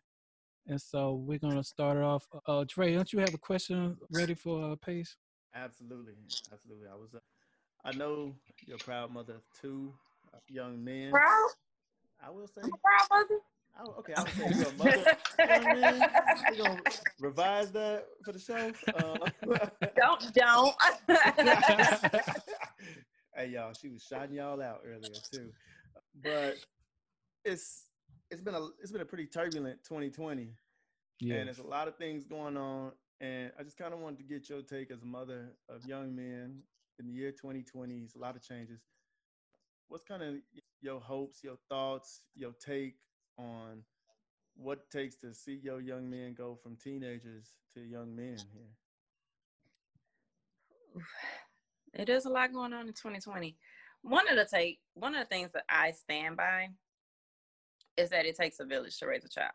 And 0.66 0.78
so 0.78 1.14
we're 1.14 1.38
gonna 1.38 1.64
start 1.64 1.96
it 1.96 2.02
off. 2.02 2.26
Uh, 2.46 2.66
Dre, 2.68 2.92
don't 2.94 3.10
you 3.14 3.18
have 3.20 3.32
a 3.32 3.38
question 3.38 3.96
ready 4.12 4.34
for 4.34 4.72
uh, 4.72 4.76
Pace? 4.84 5.16
Absolutely, 5.54 6.12
absolutely. 6.52 6.86
I 6.86 6.96
was. 6.96 7.14
Uh, 7.14 7.18
I 7.82 7.92
know 7.92 8.34
you're 8.66 8.76
a 8.76 8.80
proud 8.80 9.10
mother 9.10 9.36
of 9.36 9.42
two 9.58 9.94
uh, 10.34 10.38
young 10.48 10.84
men. 10.84 11.12
Proud. 11.12 11.48
I 12.22 12.28
will 12.28 12.46
say. 12.46 12.60
proud 12.60 13.06
mother. 13.10 13.40
Oh, 13.80 13.94
okay, 14.00 14.12
I 14.14 14.22
was 14.24 14.32
saying 14.34 14.52
you're 14.54 14.68
a 14.68 14.72
mother. 14.74 15.16
you 15.38 15.46
know 15.46 15.54
I 15.64 15.92
mean? 15.92 16.02
We're 16.50 16.62
gonna 16.62 16.80
revise 17.20 17.72
that 17.72 18.04
for 18.22 18.32
the 18.32 18.38
show. 18.38 18.70
Uh, 18.98 19.16
don't 19.96 20.34
don't. 20.34 20.74
hey 23.34 23.48
y'all, 23.48 23.72
she 23.72 23.88
was 23.88 24.02
shouting 24.02 24.36
y'all 24.36 24.62
out 24.62 24.82
earlier 24.86 25.14
too. 25.32 25.50
But 26.22 26.56
it's 27.44 27.88
it's 28.30 28.40
been 28.40 28.54
a 28.54 28.66
it's 28.80 28.92
been 28.92 29.00
a 29.00 29.06
pretty 29.06 29.26
turbulent 29.26 29.82
2020. 29.84 30.50
Yeah. 31.20 31.36
And 31.36 31.46
there's 31.46 31.58
a 31.58 31.66
lot 31.66 31.88
of 31.88 31.96
things 31.96 32.24
going 32.24 32.56
on. 32.56 32.92
And 33.20 33.52
I 33.58 33.62
just 33.62 33.78
kind 33.78 33.94
of 33.94 34.00
wanted 34.00 34.18
to 34.18 34.24
get 34.24 34.48
your 34.48 34.62
take 34.62 34.90
as 34.90 35.02
a 35.02 35.06
mother 35.06 35.52
of 35.68 35.86
young 35.86 36.16
men 36.16 36.62
in 36.98 37.06
the 37.06 37.12
year 37.12 37.30
2020. 37.30 37.98
It's 37.98 38.16
a 38.16 38.18
lot 38.18 38.34
of 38.34 38.42
changes. 38.42 38.80
What's 39.88 40.04
kind 40.04 40.22
of 40.22 40.34
your 40.80 41.00
hopes, 41.00 41.44
your 41.44 41.56
thoughts, 41.68 42.22
your 42.34 42.52
take 42.64 42.96
on 43.38 43.84
what 44.56 44.78
it 44.78 44.90
takes 44.90 45.16
to 45.16 45.32
see 45.32 45.60
your 45.62 45.80
young 45.80 46.10
men 46.10 46.34
go 46.34 46.58
from 46.60 46.76
teenagers 46.76 47.52
to 47.74 47.80
young 47.80 48.16
men 48.16 48.38
here? 48.52 48.72
It 51.94 52.08
is 52.08 52.24
a 52.24 52.30
lot 52.30 52.52
going 52.52 52.72
on 52.72 52.88
in 52.88 52.94
2020. 52.94 53.56
One 54.02 54.28
of 54.28 54.36
the 54.36 54.44
take 54.44 54.80
one 54.94 55.14
of 55.14 55.20
the 55.20 55.34
things 55.34 55.50
that 55.52 55.64
I 55.68 55.92
stand 55.92 56.36
by 56.36 56.68
is 57.96 58.10
that 58.10 58.26
it 58.26 58.36
takes 58.36 58.60
a 58.60 58.64
village 58.64 58.98
to 58.98 59.06
raise 59.06 59.24
a 59.24 59.28
child. 59.28 59.52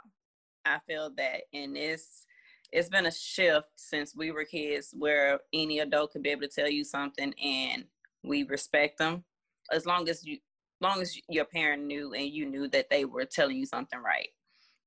I 0.65 0.79
feel 0.87 1.11
that 1.17 1.41
in 1.51 1.73
this 1.73 2.25
it's 2.71 2.89
been 2.89 3.05
a 3.05 3.11
shift 3.11 3.67
since 3.75 4.15
we 4.15 4.31
were 4.31 4.43
kids 4.43 4.93
where 4.97 5.39
any 5.53 5.79
adult 5.79 6.11
could 6.11 6.23
be 6.23 6.29
able 6.29 6.41
to 6.41 6.47
tell 6.47 6.69
you 6.69 6.83
something 6.83 7.33
and 7.41 7.85
we 8.23 8.43
respect 8.43 8.97
them 8.97 9.23
as 9.71 9.85
long 9.85 10.09
as 10.09 10.25
you 10.25 10.37
long 10.81 11.01
as 11.01 11.17
your 11.29 11.45
parent 11.45 11.83
knew 11.83 12.13
and 12.13 12.27
you 12.27 12.45
knew 12.45 12.67
that 12.67 12.89
they 12.89 13.05
were 13.05 13.25
telling 13.25 13.57
you 13.57 13.65
something 13.65 13.99
right. 13.99 14.29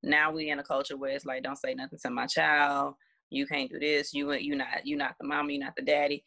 Now 0.02 0.30
we 0.30 0.50
in 0.50 0.58
a 0.58 0.62
culture 0.62 0.96
where 0.96 1.10
it's 1.10 1.26
like, 1.26 1.42
don't 1.42 1.58
say 1.58 1.74
nothing 1.74 1.98
to 2.02 2.10
my 2.10 2.26
child. 2.26 2.94
You 3.30 3.46
can't 3.46 3.70
do 3.70 3.78
this. 3.78 4.14
You 4.14 4.32
you 4.32 4.56
not 4.56 4.84
you 4.84 4.96
not 4.96 5.16
the 5.20 5.26
mama. 5.26 5.52
You 5.52 5.58
not 5.58 5.74
the 5.76 5.82
daddy. 5.82 6.24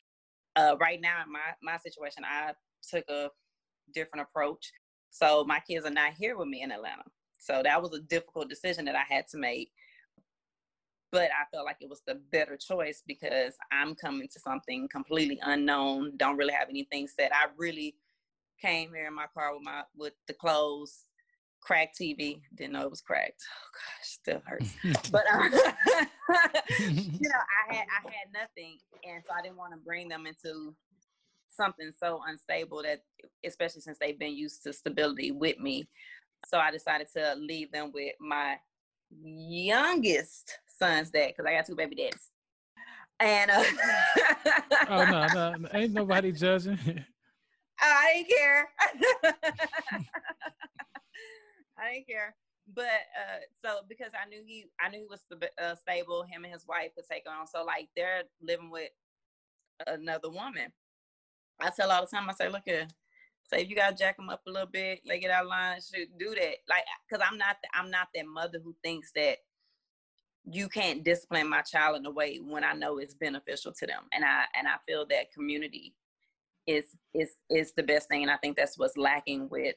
Uh, 0.55 0.75
right 0.79 1.01
now 1.01 1.23
in 1.25 1.31
my 1.31 1.39
my 1.61 1.77
situation, 1.77 2.23
I 2.25 2.53
took 2.87 3.07
a 3.09 3.29
different 3.93 4.27
approach. 4.27 4.71
So 5.09 5.43
my 5.45 5.59
kids 5.59 5.85
are 5.85 5.91
not 5.91 6.13
here 6.13 6.37
with 6.37 6.47
me 6.47 6.61
in 6.61 6.71
Atlanta. 6.71 7.03
So 7.39 7.61
that 7.63 7.81
was 7.81 7.93
a 7.93 8.01
difficult 8.01 8.49
decision 8.49 8.85
that 8.85 8.95
I 8.95 9.03
had 9.07 9.27
to 9.29 9.37
make. 9.37 9.71
But 11.11 11.29
I 11.29 11.45
felt 11.51 11.65
like 11.65 11.77
it 11.81 11.89
was 11.89 12.01
the 12.07 12.15
better 12.31 12.57
choice 12.57 13.03
because 13.05 13.53
I'm 13.71 13.93
coming 13.93 14.27
to 14.29 14.39
something 14.39 14.87
completely 14.91 15.39
unknown. 15.43 16.13
Don't 16.17 16.37
really 16.37 16.53
have 16.53 16.69
anything 16.69 17.07
set. 17.07 17.31
I 17.33 17.47
really 17.57 17.95
came 18.59 18.91
here 18.93 19.07
in 19.07 19.13
my 19.13 19.27
car 19.33 19.53
with 19.53 19.63
my 19.63 19.83
with 19.95 20.13
the 20.27 20.33
clothes, 20.33 21.05
crack 21.63 21.93
TV. 21.99 22.41
Didn't 22.55 22.73
know 22.73 22.81
it 22.81 22.89
was 22.89 23.01
cracked. 23.01 23.41
Oh 23.49 23.69
gosh, 23.73 24.09
still 24.09 24.41
hurts. 24.45 24.75
but 25.11 25.23
um, 25.31 25.51
you 26.79 27.19
know, 27.29 27.41
I 27.69 27.75
had 27.75 27.85
I 27.87 28.11
had 28.11 28.33
nothing, 28.33 28.77
and 29.03 29.23
so 29.25 29.33
I 29.37 29.41
didn't 29.41 29.57
want 29.57 29.73
to 29.73 29.79
bring 29.79 30.09
them 30.09 30.25
into 30.27 30.75
something 31.49 31.91
so 31.97 32.21
unstable 32.27 32.81
that, 32.83 33.01
especially 33.45 33.81
since 33.81 33.97
they've 33.99 34.19
been 34.19 34.35
used 34.35 34.63
to 34.63 34.73
stability 34.73 35.31
with 35.31 35.59
me. 35.59 35.87
So 36.47 36.57
I 36.57 36.71
decided 36.71 37.07
to 37.15 37.35
leave 37.35 37.71
them 37.71 37.91
with 37.93 38.13
my 38.19 38.57
youngest 39.21 40.57
son's 40.67 41.09
dad 41.11 41.29
because 41.29 41.45
I 41.45 41.55
got 41.55 41.65
two 41.65 41.75
baby 41.75 41.95
dads. 41.95 42.31
And 43.19 43.51
uh, 43.51 43.63
oh 44.89 45.05
no, 45.05 45.27
no, 45.33 45.69
ain't 45.73 45.93
nobody 45.93 46.31
judging. 46.31 46.77
I 47.79 48.25
didn't 48.27 48.29
care. 48.29 48.69
I 51.77 51.93
didn't 51.93 52.07
care. 52.07 52.35
But 52.73 52.83
uh, 52.85 53.39
so 53.63 53.79
because 53.89 54.11
I 54.13 54.27
knew 54.29 54.41
he, 54.45 54.65
I 54.79 54.89
knew 54.89 54.99
he 54.99 55.07
was 55.09 55.23
uh, 55.61 55.75
stable. 55.75 56.23
Him 56.23 56.45
and 56.45 56.53
his 56.53 56.65
wife 56.67 56.91
could 56.95 57.05
take 57.09 57.23
on. 57.27 57.45
So 57.47 57.63
like 57.63 57.89
they're 57.95 58.23
living 58.41 58.69
with 58.69 58.89
another 59.87 60.29
woman. 60.29 60.71
I 61.59 61.69
tell 61.69 61.91
all 61.91 62.01
the 62.01 62.07
time. 62.07 62.29
I 62.29 62.33
say, 62.33 62.49
look 62.49 62.67
at, 62.67 62.91
say 63.51 63.61
if 63.61 63.69
you 63.69 63.75
gotta 63.75 63.95
jack 63.95 64.17
them 64.17 64.29
up 64.29 64.41
a 64.47 64.49
little 64.49 64.67
bit, 64.67 65.01
they 65.07 65.19
get 65.19 65.31
out 65.31 65.43
of 65.43 65.49
line, 65.49 65.79
should 65.81 66.17
do 66.17 66.29
that. 66.35 66.55
Like, 66.69 66.83
cause 67.11 67.19
I'm 67.21 67.37
not, 67.37 67.57
the, 67.61 67.69
I'm 67.77 67.91
not 67.91 68.07
that 68.15 68.25
mother 68.25 68.59
who 68.63 68.75
thinks 68.83 69.11
that 69.15 69.37
you 70.45 70.67
can't 70.67 71.03
discipline 71.03 71.49
my 71.49 71.61
child 71.61 71.97
in 71.97 72.05
a 72.05 72.11
way 72.11 72.37
when 72.37 72.63
I 72.63 72.73
know 72.73 72.97
it's 72.97 73.13
beneficial 73.13 73.71
to 73.73 73.87
them. 73.87 74.03
And 74.13 74.25
I 74.25 74.43
and 74.55 74.67
I 74.67 74.75
feel 74.87 75.05
that 75.09 75.31
community 75.31 75.95
is 76.67 76.85
is 77.13 77.35
is 77.49 77.73
the 77.73 77.83
best 77.83 78.09
thing. 78.09 78.23
And 78.23 78.31
I 78.31 78.37
think 78.37 78.57
that's 78.57 78.77
what's 78.77 78.97
lacking 78.97 79.47
with 79.49 79.75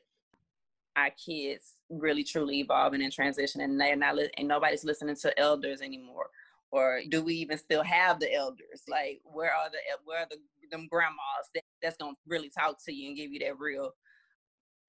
our 0.97 1.11
kids 1.11 1.76
really 1.89 2.24
truly 2.24 2.61
evolving 2.61 3.03
and 3.03 3.12
transitioning. 3.12 3.64
And 3.64 3.80
they're 3.80 3.97
not 3.97 4.18
and 4.37 4.49
nobody's 4.49 4.84
listening 4.84 5.16
to 5.16 5.39
elders 5.39 5.80
anymore. 5.80 6.28
Or 6.72 7.01
do 7.09 7.22
we 7.22 7.34
even 7.34 7.59
still 7.59 7.82
have 7.84 8.18
the 8.18 8.32
elders? 8.34 8.82
Like 8.89 9.20
where 9.24 9.53
are 9.55 9.70
the 9.70 9.78
where 10.05 10.20
are 10.20 10.26
the 10.30 10.39
them 10.70 10.89
grandmas 10.91 11.49
that, 11.55 11.62
that's 11.82 11.97
gonna 11.97 12.14
really 12.26 12.51
talk 12.51 12.76
to 12.84 12.93
you 12.93 13.09
and 13.09 13.16
give 13.16 13.32
you 13.32 13.39
that 13.41 13.59
real 13.59 13.93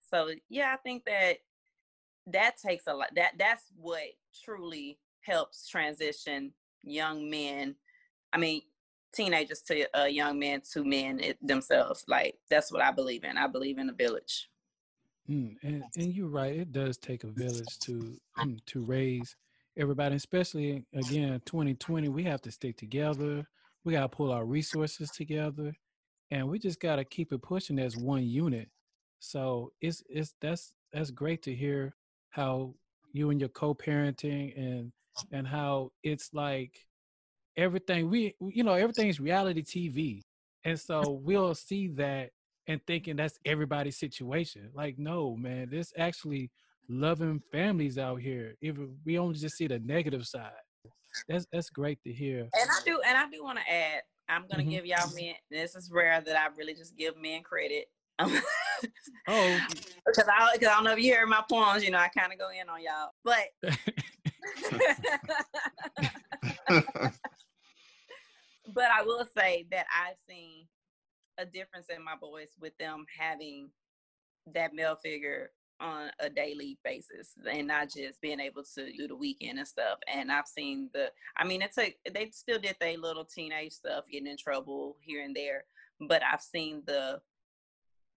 so 0.10 0.30
yeah 0.50 0.74
i 0.74 0.78
think 0.78 1.04
that 1.06 1.38
that 2.26 2.56
takes 2.58 2.88
a 2.88 2.93
lot 2.93 3.10
that 3.16 3.32
that's 3.38 3.66
what 3.76 4.02
truly 4.43 4.98
helps 5.22 5.68
transition 5.68 6.52
young 6.84 7.30
men 7.30 7.76
i 8.34 8.38
mean 8.38 8.62
teenagers 9.14 9.62
to 9.62 9.88
uh, 10.00 10.06
young 10.06 10.38
men 10.38 10.62
to 10.62 10.84
men 10.84 11.20
it, 11.20 11.38
themselves 11.45 12.04
like 12.08 12.36
that's 12.50 12.72
what 12.72 12.84
i 12.84 12.91
believe 12.91 13.24
in 13.24 13.38
i 13.38 13.48
believe 13.48 13.78
in 13.78 13.89
a 13.89 13.93
village 13.93 14.50
mm, 15.30 15.55
and, 15.63 15.84
and 15.95 16.13
you're 16.13 16.28
right 16.28 16.55
it 16.55 16.71
does 16.71 16.97
take 16.97 17.23
a 17.23 17.28
village 17.28 17.80
to 17.80 18.19
mm, 18.39 18.59
to 18.65 18.82
raise 18.82 19.36
everybody 19.78 20.15
especially 20.15 20.84
again 20.93 21.41
2020 21.45 22.09
we 22.09 22.23
have 22.23 22.41
to 22.41 22.51
stick 22.51 22.78
together 22.78 23.47
we 23.84 23.93
got 23.93 24.01
to 24.01 24.09
pull 24.09 24.32
our 24.32 24.45
resources 24.45 25.09
together 25.11 25.73
and 26.32 26.47
we 26.47 26.59
just 26.59 26.80
got 26.80 26.97
to 26.97 27.05
keep 27.05 27.32
it 27.32 27.41
pushing 27.41 27.80
as 27.80 27.95
one 27.95 28.23
unit. 28.23 28.69
So 29.19 29.71
it's 29.82 30.03
it's 30.09 30.34
that's 30.41 30.73
that's 30.91 31.11
great 31.11 31.41
to 31.43 31.55
hear 31.55 31.95
how 32.30 32.75
you 33.13 33.30
and 33.30 33.39
your 33.39 33.49
co-parenting 33.49 34.57
and 34.57 34.91
and 35.32 35.47
how 35.47 35.91
it's 36.03 36.34
like 36.34 36.86
everything 37.55 38.09
we 38.09 38.36
you 38.39 38.63
know 38.63 38.73
everything's 38.73 39.19
reality 39.19 39.63
tv 39.63 40.21
and 40.63 40.80
so 40.80 41.19
we'll 41.23 41.55
see 41.55 41.88
that 41.88 42.30
and 42.68 42.82
thinking 42.86 43.15
that's 43.15 43.39
everybody's 43.45 43.97
situation 43.97 44.70
like 44.74 44.97
no 44.97 45.36
man 45.36 45.68
there's 45.72 45.93
actually 45.97 46.51
loving 46.89 47.41
families 47.51 47.97
out 47.97 48.22
here 48.22 48.55
if 48.61 48.78
we 49.05 49.18
only 49.18 49.36
just 49.36 49.57
see 49.57 49.68
the 49.68 49.80
negative 49.80 50.26
side. 50.26 50.51
That's 51.28 51.45
that's 51.51 51.70
great 51.70 52.01
to 52.03 52.13
hear. 52.13 52.41
And 52.41 52.70
i 52.70 52.80
do 52.86 52.99
and 53.05 53.18
i 53.18 53.30
do 53.30 53.43
want 53.43 53.57
to 53.59 53.74
add 53.74 54.01
i'm 54.30 54.45
gonna 54.49 54.61
mm-hmm. 54.61 54.72
give 54.72 54.86
y'all 54.86 55.11
men 55.15 55.34
this 55.49 55.76
is 55.76 55.89
rare 55.91 56.22
that 56.22 56.38
i 56.38 56.47
really 56.55 56.74
just 56.74 56.95
give 56.97 57.15
men 57.22 57.43
credit. 57.43 57.86
Oh, 59.30 59.59
because 60.05 60.30
I 60.30 60.51
because 60.53 60.70
I 60.70 60.76
don't 60.76 60.84
know 60.84 60.93
if 60.93 60.99
you 60.99 61.11
hear 61.11 61.26
my 61.26 61.43
poems, 61.49 61.84
you 61.84 61.89
know, 61.89 61.97
I 61.97 62.09
kind 62.09 62.32
of 62.32 62.38
go 62.38 62.49
in 62.49 62.70
on 62.70 62.80
y'all, 62.82 63.09
but 63.26 63.47
but 68.74 68.86
I 68.86 69.01
will 69.01 69.26
say 69.36 69.65
that 69.72 69.88
I've 69.93 70.15
seen 70.30 70.68
a 71.38 71.46
difference 71.46 71.88
in 71.96 72.04
my 72.04 72.16
boys 72.20 72.50
with 72.60 72.78
them 72.78 73.06
having 73.18 73.70
that 74.54 74.74
male 74.74 74.96
figure 74.96 75.52
on 75.80 76.10
a 76.20 76.30
daily 76.30 76.80
basis 76.84 77.34
and 77.52 77.68
not 77.68 77.90
just 77.90 78.20
being 78.22 78.40
able 78.40 78.64
to 78.64 78.92
do 78.94 79.08
the 79.08 79.16
weekend 79.16 79.60
and 79.60 79.68
stuff. 79.68 80.00
And 80.12 80.32
I've 80.32 80.48
seen 80.48 80.90
the, 80.94 81.12
I 81.38 81.46
mean, 81.46 81.62
it's 81.62 81.78
a, 81.78 81.96
they 82.12 82.30
still 82.32 82.60
did 82.60 82.76
their 82.80 82.98
little 82.98 83.26
teenage 83.26 83.74
stuff, 83.74 84.06
getting 84.12 84.28
in 84.28 84.38
trouble 84.38 84.98
here 85.02 85.24
and 85.24 85.36
there, 85.36 85.66
but 86.08 86.22
I've 86.24 86.42
seen 86.42 86.82
the, 86.88 87.20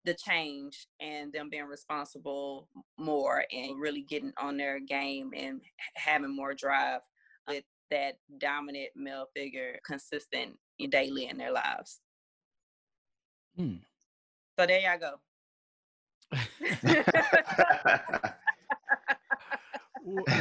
the 0.06 0.14
change 0.14 0.88
and 1.02 1.34
them 1.34 1.50
being 1.50 1.66
responsible 1.66 2.70
more 2.98 3.44
and 3.52 3.80
really 3.80 4.04
getting 4.04 4.34
on 4.42 4.56
their 4.56 4.80
game 4.80 5.32
and 5.36 5.60
having 5.96 6.34
more 6.34 6.54
drive 6.54 7.02
with 7.48 7.66
that 7.92 8.18
dominant 8.38 8.90
male 8.96 9.26
figure 9.36 9.78
consistent 9.86 10.58
daily 10.90 11.28
in 11.28 11.38
their 11.38 11.52
lives. 11.52 12.00
Hmm. 13.60 13.76
So 14.57 14.66
there 14.66 14.80
y'all 14.80 14.97
go. 14.97 15.16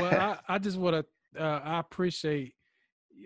well, 0.00 0.14
I, 0.20 0.38
I 0.48 0.58
just 0.58 0.78
want 0.78 1.04
to. 1.34 1.42
Uh, 1.42 1.60
I 1.64 1.80
appreciate. 1.80 2.54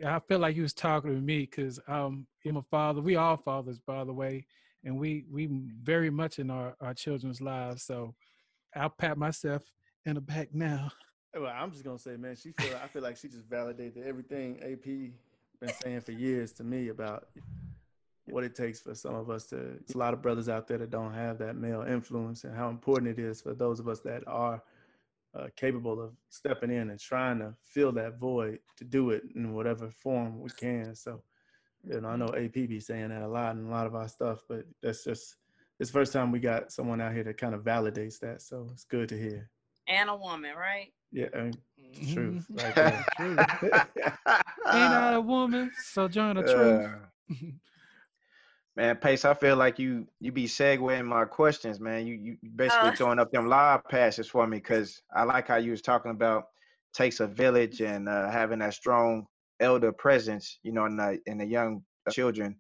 I 0.05 0.19
feel 0.21 0.39
like 0.39 0.55
he 0.55 0.63
was 0.63 0.73
talking 0.73 1.15
to 1.15 1.21
me 1.21 1.41
because 1.41 1.79
um, 1.87 2.27
I'm 2.47 2.57
a 2.57 2.63
father. 2.63 3.03
We 3.03 3.17
all 3.17 3.37
fathers, 3.37 3.79
by 3.81 4.05
the 4.05 4.15
way, 4.15 4.47
and 4.83 4.99
we 4.99 5.27
we 5.31 5.51
very 5.83 6.09
much 6.09 6.39
in 6.39 6.51
our 6.51 6.75
our 6.81 6.95
children's 6.95 7.43
lives. 7.43 7.83
So 7.83 8.15
I'll 8.75 8.89
pat 8.89 9.19
myself 9.19 9.63
in 10.07 10.15
the 10.15 10.23
back 10.23 10.55
now. 10.55 10.91
Well, 11.35 11.53
I'm 11.55 11.71
just 11.71 11.85
gonna 11.85 11.99
say, 11.99 12.17
man, 12.17 12.35
she 12.37 12.53
feel. 12.53 12.79
I 12.83 12.87
feel 12.89 13.03
like 13.03 13.19
she 13.19 13.29
just 13.29 13.45
validated 13.45 14.07
everything 14.07 14.59
AP 14.63 15.13
been 15.61 15.75
saying 15.83 16.01
for 16.01 16.13
years 16.13 16.53
to 16.53 16.65
me 16.65 16.89
about 16.89 17.29
what 18.27 18.45
it 18.45 18.55
takes 18.55 18.81
for 18.81 18.95
some 18.95 19.15
of 19.15 19.31
us 19.31 19.47
to 19.47 19.57
it's 19.81 19.95
a 19.95 19.99
lot 19.99 20.15
of 20.15 20.23
brothers 20.23 20.49
out 20.49 20.69
there 20.69 20.79
that 20.79 20.91
don't 20.91 21.13
have 21.13 21.39
that 21.39 21.57
male 21.57 21.83
influence 21.83 22.45
and 22.45 22.57
how 22.57 22.69
important 22.69 23.19
it 23.19 23.23
is 23.23 23.41
for 23.43 23.55
those 23.55 23.81
of 23.81 23.89
us 23.89 24.01
that 24.01 24.23
are 24.27 24.63
uh, 25.35 25.49
capable 25.57 26.01
of 26.01 26.13
stepping 26.29 26.71
in 26.71 26.91
and 26.91 27.01
trying 27.01 27.39
to 27.39 27.55
fill 27.65 27.91
that 27.91 28.19
void 28.19 28.59
to 28.77 28.85
do 28.85 29.11
it 29.11 29.23
in 29.35 29.55
whatever 29.55 29.91
form 29.91 30.41
we 30.41 30.51
can. 30.51 30.95
So 30.95 31.23
you 31.85 32.01
know 32.01 32.11
i 32.11 32.15
know 32.15 32.29
ap 32.29 32.53
be 32.53 32.79
saying 32.79 33.09
that 33.09 33.23
a 33.23 33.27
lot 33.27 33.57
in 33.57 33.67
a 33.67 33.71
lot 33.71 33.89
of 33.89 33.97
our 33.97 34.07
stuff 34.07 34.45
but 34.49 34.65
that's 34.85 35.03
just 35.03 35.35
it's 35.83 35.91
the 35.91 35.99
first 35.99 36.13
time 36.13 36.31
we 36.31 36.39
got 36.39 36.71
someone 36.71 37.01
out 37.01 37.13
here 37.13 37.25
that 37.25 37.39
kind 37.39 37.57
of 37.57 37.63
validates 37.63 38.21
that. 38.21 38.41
So 38.41 38.69
it's 38.73 38.85
good 38.85 39.09
to 39.09 39.19
hear. 39.19 39.51
And 39.89 40.09
a 40.09 40.15
woman 40.15 40.53
right? 40.57 40.93
Yeah 41.11 41.27
I 41.35 41.43
mean, 41.43 41.55
mm-hmm. 41.81 42.15
truth 42.15 42.47
like 42.51 42.75
truth 43.17 43.39
ain't 43.99 44.93
not 44.93 45.15
a 45.15 45.21
woman? 45.21 45.73
So 45.83 46.07
join 46.07 46.37
the 46.37 46.43
truth. 46.43 46.87
uh, 46.87 47.35
Man, 48.75 48.97
Pace, 48.97 49.27
I 49.27 49.35
feel 49.35 49.57
like 49.57 49.79
you 49.79 50.07
you 50.19 50.33
be 50.33 50.47
segueing 50.47 51.05
my 51.05 51.27
questions, 51.27 51.79
man. 51.79 52.07
You 52.07 52.15
you 52.15 52.37
basically 52.57 52.89
uh, 52.89 52.95
throwing 52.97 53.19
up 53.19 53.31
them 53.31 53.47
live 53.47 53.85
passes 53.91 54.29
for 54.29 54.47
me 54.47 54.59
because 54.59 55.03
I 55.15 55.25
like 55.25 55.49
how 55.49 55.57
you 55.57 55.73
was 55.73 55.83
talking 55.83 56.11
about 56.11 56.45
takes 56.95 57.21
a 57.21 57.27
village 57.27 57.83
and 57.83 58.09
uh, 58.09 58.31
having 58.31 58.61
that 58.61 58.73
strong 58.73 59.27
elder 59.61 59.93
presence, 59.93 60.59
you 60.63 60.73
know, 60.73 60.87
in 60.87 60.97
the 60.97 61.19
in 61.27 61.39
the 61.39 61.45
young 61.45 61.83
children. 62.11 62.57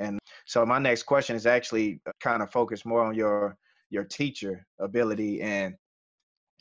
And 0.00 0.18
so 0.44 0.66
my 0.66 0.78
next 0.78 1.04
question 1.04 1.34
is 1.34 1.46
actually 1.46 2.00
kind 2.20 2.42
of 2.42 2.52
focused 2.52 2.84
more 2.84 3.02
on 3.02 3.14
your 3.14 3.56
your 3.88 4.04
teacher 4.04 4.66
ability. 4.80 5.40
And 5.40 5.76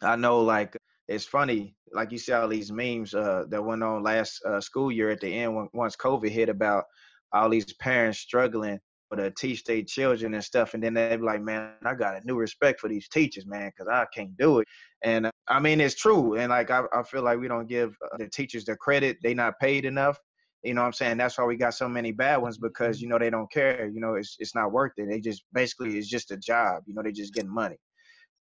I 0.01 0.16
know 0.16 0.39
like 0.39 0.78
it's 1.10 1.26
funny, 1.26 1.76
like 1.91 2.14
you 2.14 2.18
see 2.18 2.32
all 2.32 2.47
these 2.47 2.72
memes 2.72 3.14
uh, 3.14 3.43
that 3.49 3.62
went 3.62 3.84
on 3.84 4.01
last 4.01 4.41
uh, 4.45 4.62
school 4.62 4.93
year 4.93 5.10
at 5.10 5.20
the 5.20 5.28
end 5.28 5.54
when, 5.58 5.68
once 5.74 5.97
COVID 5.97 6.30
hit 6.30 6.47
about 6.47 6.86
all 7.34 7.49
these 7.49 7.74
parents 7.74 8.20
struggling 8.20 8.80
to 9.16 9.32
teach 9.32 9.64
their 9.64 9.82
children 9.84 10.34
and 10.34 10.43
stuff. 10.43 10.74
And 10.74 10.84
then 10.84 10.93
they 10.93 11.16
be 11.16 11.24
like, 11.24 11.41
man, 11.41 11.74
I 11.86 11.95
got 11.95 12.16
a 12.16 12.26
new 12.26 12.36
respect 12.36 12.80
for 12.80 12.89
these 12.89 13.07
teachers, 13.09 13.45
man, 13.45 13.70
because 13.70 13.88
I 13.91 14.05
can't 14.14 14.36
do 14.38 14.59
it. 14.59 14.68
And 15.03 15.28
uh, 15.28 15.32
I 15.47 15.59
mean, 15.59 15.82
it's 15.82 15.95
true. 15.95 16.36
And 16.36 16.49
like, 16.49 16.72
I, 16.72 16.84
I 16.93 17.03
feel 17.03 17.24
like 17.24 17.39
we 17.39 17.47
don't 17.47 17.68
give 17.68 17.95
uh, 18.14 18.18
the 18.18 18.28
teachers 18.30 18.66
the 18.66 18.76
credit. 18.76 19.18
They 19.24 19.34
not 19.34 19.59
paid 19.59 19.86
enough. 19.86 20.18
You 20.64 20.74
know 20.74 20.82
what 20.82 20.88
I'm 20.88 20.93
saying? 20.93 21.18
That's 21.18 21.38
why 21.38 21.43
we 21.45 21.57
got 21.57 21.74
so 21.74 21.89
many 21.89 22.11
bad 22.11 22.38
ones 22.38 22.57
because, 22.57 23.01
you 23.01 23.09
know, 23.09 23.20
they 23.20 23.30
don't 23.30 23.51
care. 23.51 23.89
You 23.93 23.99
know, 23.99 24.16
it's, 24.16 24.38
it's 24.39 24.55
not 24.55 24.72
worth 24.72 24.93
it. 24.97 25.09
They 25.09 25.20
just 25.20 25.43
basically, 25.53 25.97
it's 25.97 26.07
just 26.07 26.32
a 26.32 26.38
job. 26.38 26.84
You 26.86 26.93
know, 26.93 27.03
they 27.03 27.11
just 27.11 27.34
getting 27.34 27.53
money. 27.53 27.78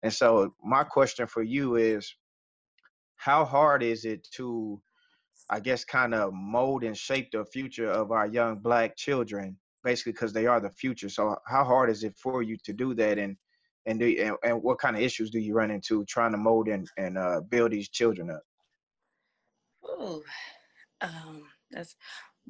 And 0.05 0.13
so 0.13 0.55
my 0.63 0.85
question 0.85 1.27
for 1.27 1.43
you 1.43 1.77
is, 1.77 2.13
how 3.17 3.45
hard 3.45 3.85
is 3.85 4.05
it 4.05 4.27
to, 4.35 4.81
I 5.49 5.61
guess, 5.61 5.85
kind 5.85 6.13
of 6.13 6.33
mold 6.33 6.83
and 6.83 6.97
shape 6.97 7.31
the 7.31 7.45
future 7.45 7.89
of 7.89 8.11
our 8.11 8.27
young 8.27 8.57
black 8.57 8.97
children 8.97 9.57
basically 9.85 10.13
because 10.13 10.33
they 10.33 10.47
are 10.47 10.61
the 10.61 10.71
future. 10.71 11.09
So 11.09 11.37
how 11.47 11.65
hard 11.65 11.91
is 11.91 12.05
it 12.05 12.17
for 12.17 12.43
you 12.43 12.57
to 12.65 12.73
do 12.73 12.95
that? 12.95 13.19
And 13.19 13.37
and 13.87 13.99
do 13.99 14.17
and, 14.19 14.37
and 14.45 14.63
what 14.63 14.79
kind 14.79 14.97
of 14.97 15.03
issues 15.03 15.31
do 15.31 15.41
you 15.41 15.55
run 15.55 15.71
into 15.71 16.05
trying 16.05 16.33
to 16.33 16.39
mold 16.39 16.69
and 16.69 16.87
and 16.97 17.19
uh, 17.19 17.41
build 17.49 17.73
these 17.73 17.89
children 17.89 18.31
up? 18.31 18.43
Ooh, 19.85 20.23
um, 21.01 21.45
that's 21.71 21.97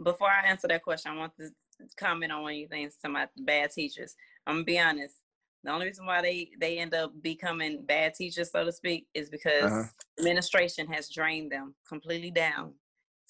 before 0.02 0.28
I 0.28 0.46
answer 0.46 0.68
that 0.68 0.82
question, 0.82 1.12
I 1.12 1.16
want 1.16 1.32
to 1.38 1.48
comment 1.96 2.32
on 2.32 2.42
one 2.42 2.52
of 2.52 2.58
you 2.58 2.68
things 2.68 2.96
about 3.04 3.28
bad 3.38 3.70
teachers. 3.70 4.14
I'm 4.46 4.56
gonna 4.56 4.64
be 4.64 4.78
honest. 4.78 5.16
The 5.64 5.70
only 5.70 5.86
reason 5.86 6.06
why 6.06 6.20
they 6.20 6.50
they 6.60 6.78
end 6.78 6.94
up 6.94 7.12
becoming 7.22 7.84
bad 7.86 8.14
teachers, 8.14 8.50
so 8.50 8.64
to 8.64 8.72
speak, 8.72 9.06
is 9.14 9.30
because 9.30 9.64
uh-huh. 9.64 9.84
administration 10.18 10.86
has 10.92 11.08
drained 11.08 11.52
them 11.52 11.74
completely 11.88 12.30
down 12.30 12.74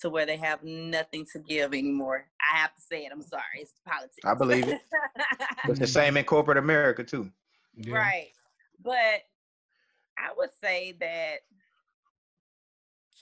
to 0.03 0.11
where 0.11 0.27
they 0.27 0.37
have 0.37 0.63
nothing 0.63 1.25
to 1.33 1.39
give 1.39 1.73
anymore. 1.73 2.27
I 2.41 2.59
have 2.59 2.75
to 2.75 2.83
say 2.83 3.05
it. 3.05 3.13
I'm 3.13 3.23
sorry. 3.23 3.43
It's 3.61 3.73
politics. 3.87 4.19
I 4.25 4.35
believe 4.35 4.69
it. 4.69 4.81
it's 5.69 5.79
the 5.79 5.87
same 5.87 6.17
in 6.17 6.25
corporate 6.25 6.59
America 6.59 7.05
too. 7.05 7.31
Yeah. 7.77 7.97
Right. 7.97 8.33
But 8.83 9.23
I 10.19 10.33
would 10.37 10.51
say 10.63 10.97
that 11.01 11.37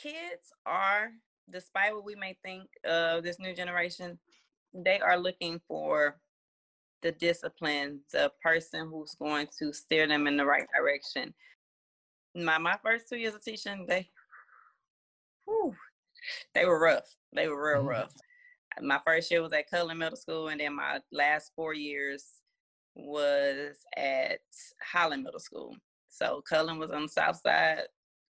kids 0.03 0.53
are, 0.65 1.11
despite 1.51 1.95
what 1.95 2.05
we 2.05 2.15
may 2.15 2.37
think 2.43 2.69
of 2.85 3.23
this 3.23 3.39
new 3.39 3.55
generation, 3.55 4.19
they 4.73 5.01
are 5.01 5.19
looking 5.19 5.61
for 5.69 6.17
the 7.03 7.13
discipline, 7.13 8.01
the 8.13 8.33
person 8.43 8.89
who's 8.91 9.15
going 9.15 9.49
to 9.59 9.73
steer 9.73 10.07
them 10.07 10.27
in 10.27 10.37
the 10.37 10.47
right 10.47 10.67
direction. 10.75 11.35
My 12.35 12.59
my 12.59 12.79
first 12.83 13.09
two 13.09 13.17
years 13.17 13.35
of 13.35 13.45
teaching, 13.45 13.85
they 13.87 14.09
whew, 15.45 15.75
they 16.55 16.65
were 16.65 16.81
rough. 16.81 17.15
They 17.33 17.49
were 17.49 17.73
real 17.73 17.81
mm-hmm. 17.81 17.89
rough. 17.89 18.13
My 18.81 19.01
first 19.05 19.31
year 19.31 19.43
was 19.43 19.53
at 19.53 19.71
Cullen 19.71 19.99
Middle 19.99 20.17
School, 20.17 20.49
and 20.49 20.61
then 20.61 20.75
my 20.75 21.01
last 21.13 21.53
four 21.57 21.75
years 21.75 22.25
was 22.95 23.77
at 23.97 24.41
Holland 24.83 25.25
Middle 25.25 25.41
School. 25.41 25.77
So 26.09 26.43
Cullen 26.49 26.79
was 26.79 26.91
on 26.91 27.03
the 27.03 27.09
south 27.09 27.41
side, 27.41 27.83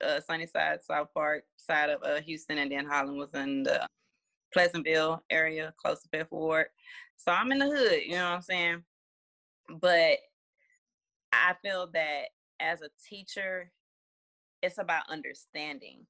uh, 0.05 0.21
Sunnyside, 0.21 0.83
South 0.83 1.09
Park 1.15 1.45
side 1.57 1.91
of 1.91 2.03
uh, 2.03 2.21
Houston, 2.23 2.59
and 2.59 2.71
then 2.71 2.87
Holland 2.87 3.19
was 3.19 3.33
in 3.35 3.63
the 3.63 3.87
Pleasantville 4.53 5.23
area, 5.31 5.75
close 5.83 6.03
to 6.03 6.09
Fifth 6.09 6.33
Ward. 6.33 6.67
So 7.17 7.33
I'm 7.33 7.53
in 7.53 7.59
the 7.59 7.67
hood, 7.67 8.03
you 8.05 8.13
know 8.13 8.31
what 8.31 8.37
I'm 8.37 8.43
saying? 8.43 8.83
But 9.81 10.19
I 11.33 11.55
feel 11.63 11.89
that 11.93 12.27
as 12.61 12.83
a 12.83 12.89
teacher, 13.09 13.71
it's 14.63 14.79
about 14.79 15.11
understanding 15.11 16.07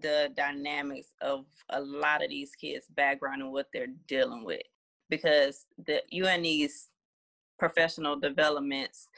the 0.00 0.30
dynamics 0.36 1.08
of 1.20 1.44
a 1.70 1.80
lot 1.80 2.22
of 2.22 2.30
these 2.30 2.52
kids' 2.54 2.86
background 2.96 3.42
and 3.42 3.52
what 3.52 3.66
they're 3.72 3.94
dealing 4.06 4.44
with. 4.44 4.62
Because 5.10 5.66
the 5.86 6.02
these 6.10 6.88
professional 7.58 8.18
developments 8.18 9.08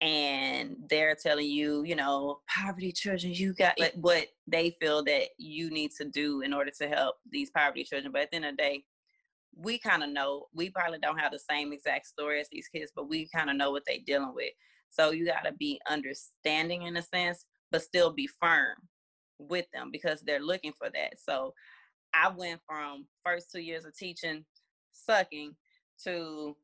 and 0.00 0.76
they're 0.90 1.14
telling 1.14 1.46
you, 1.46 1.84
you 1.84 1.96
know, 1.96 2.40
poverty 2.48 2.92
children, 2.92 3.32
you 3.32 3.54
got 3.54 3.78
what 3.96 4.26
they 4.46 4.76
feel 4.80 5.04
that 5.04 5.28
you 5.38 5.70
need 5.70 5.92
to 5.98 6.04
do 6.04 6.40
in 6.40 6.52
order 6.52 6.70
to 6.78 6.88
help 6.88 7.16
these 7.30 7.50
poverty 7.50 7.84
children. 7.84 8.12
But 8.12 8.22
at 8.22 8.30
the 8.30 8.36
end 8.36 8.44
of 8.46 8.56
the 8.56 8.62
day, 8.62 8.84
we 9.56 9.78
kind 9.78 10.02
of 10.02 10.10
know 10.10 10.46
we 10.52 10.68
probably 10.70 10.98
don't 10.98 11.18
have 11.18 11.32
the 11.32 11.38
same 11.38 11.72
exact 11.72 12.06
story 12.06 12.40
as 12.40 12.48
these 12.50 12.68
kids, 12.68 12.92
but 12.94 13.08
we 13.08 13.28
kind 13.34 13.50
of 13.50 13.56
know 13.56 13.70
what 13.70 13.84
they're 13.86 13.98
dealing 14.04 14.34
with. 14.34 14.50
So 14.90 15.12
you 15.12 15.26
got 15.26 15.44
to 15.44 15.52
be 15.52 15.80
understanding 15.88 16.82
in 16.82 16.96
a 16.96 17.02
sense, 17.02 17.46
but 17.70 17.82
still 17.82 18.12
be 18.12 18.26
firm 18.26 18.76
with 19.38 19.66
them 19.72 19.90
because 19.90 20.20
they're 20.20 20.40
looking 20.42 20.72
for 20.72 20.88
that. 20.90 21.14
So 21.18 21.54
I 22.14 22.28
went 22.28 22.60
from 22.66 23.06
first 23.24 23.50
two 23.50 23.60
years 23.60 23.84
of 23.84 23.96
teaching 23.96 24.44
sucking 24.92 25.54
to 26.04 26.56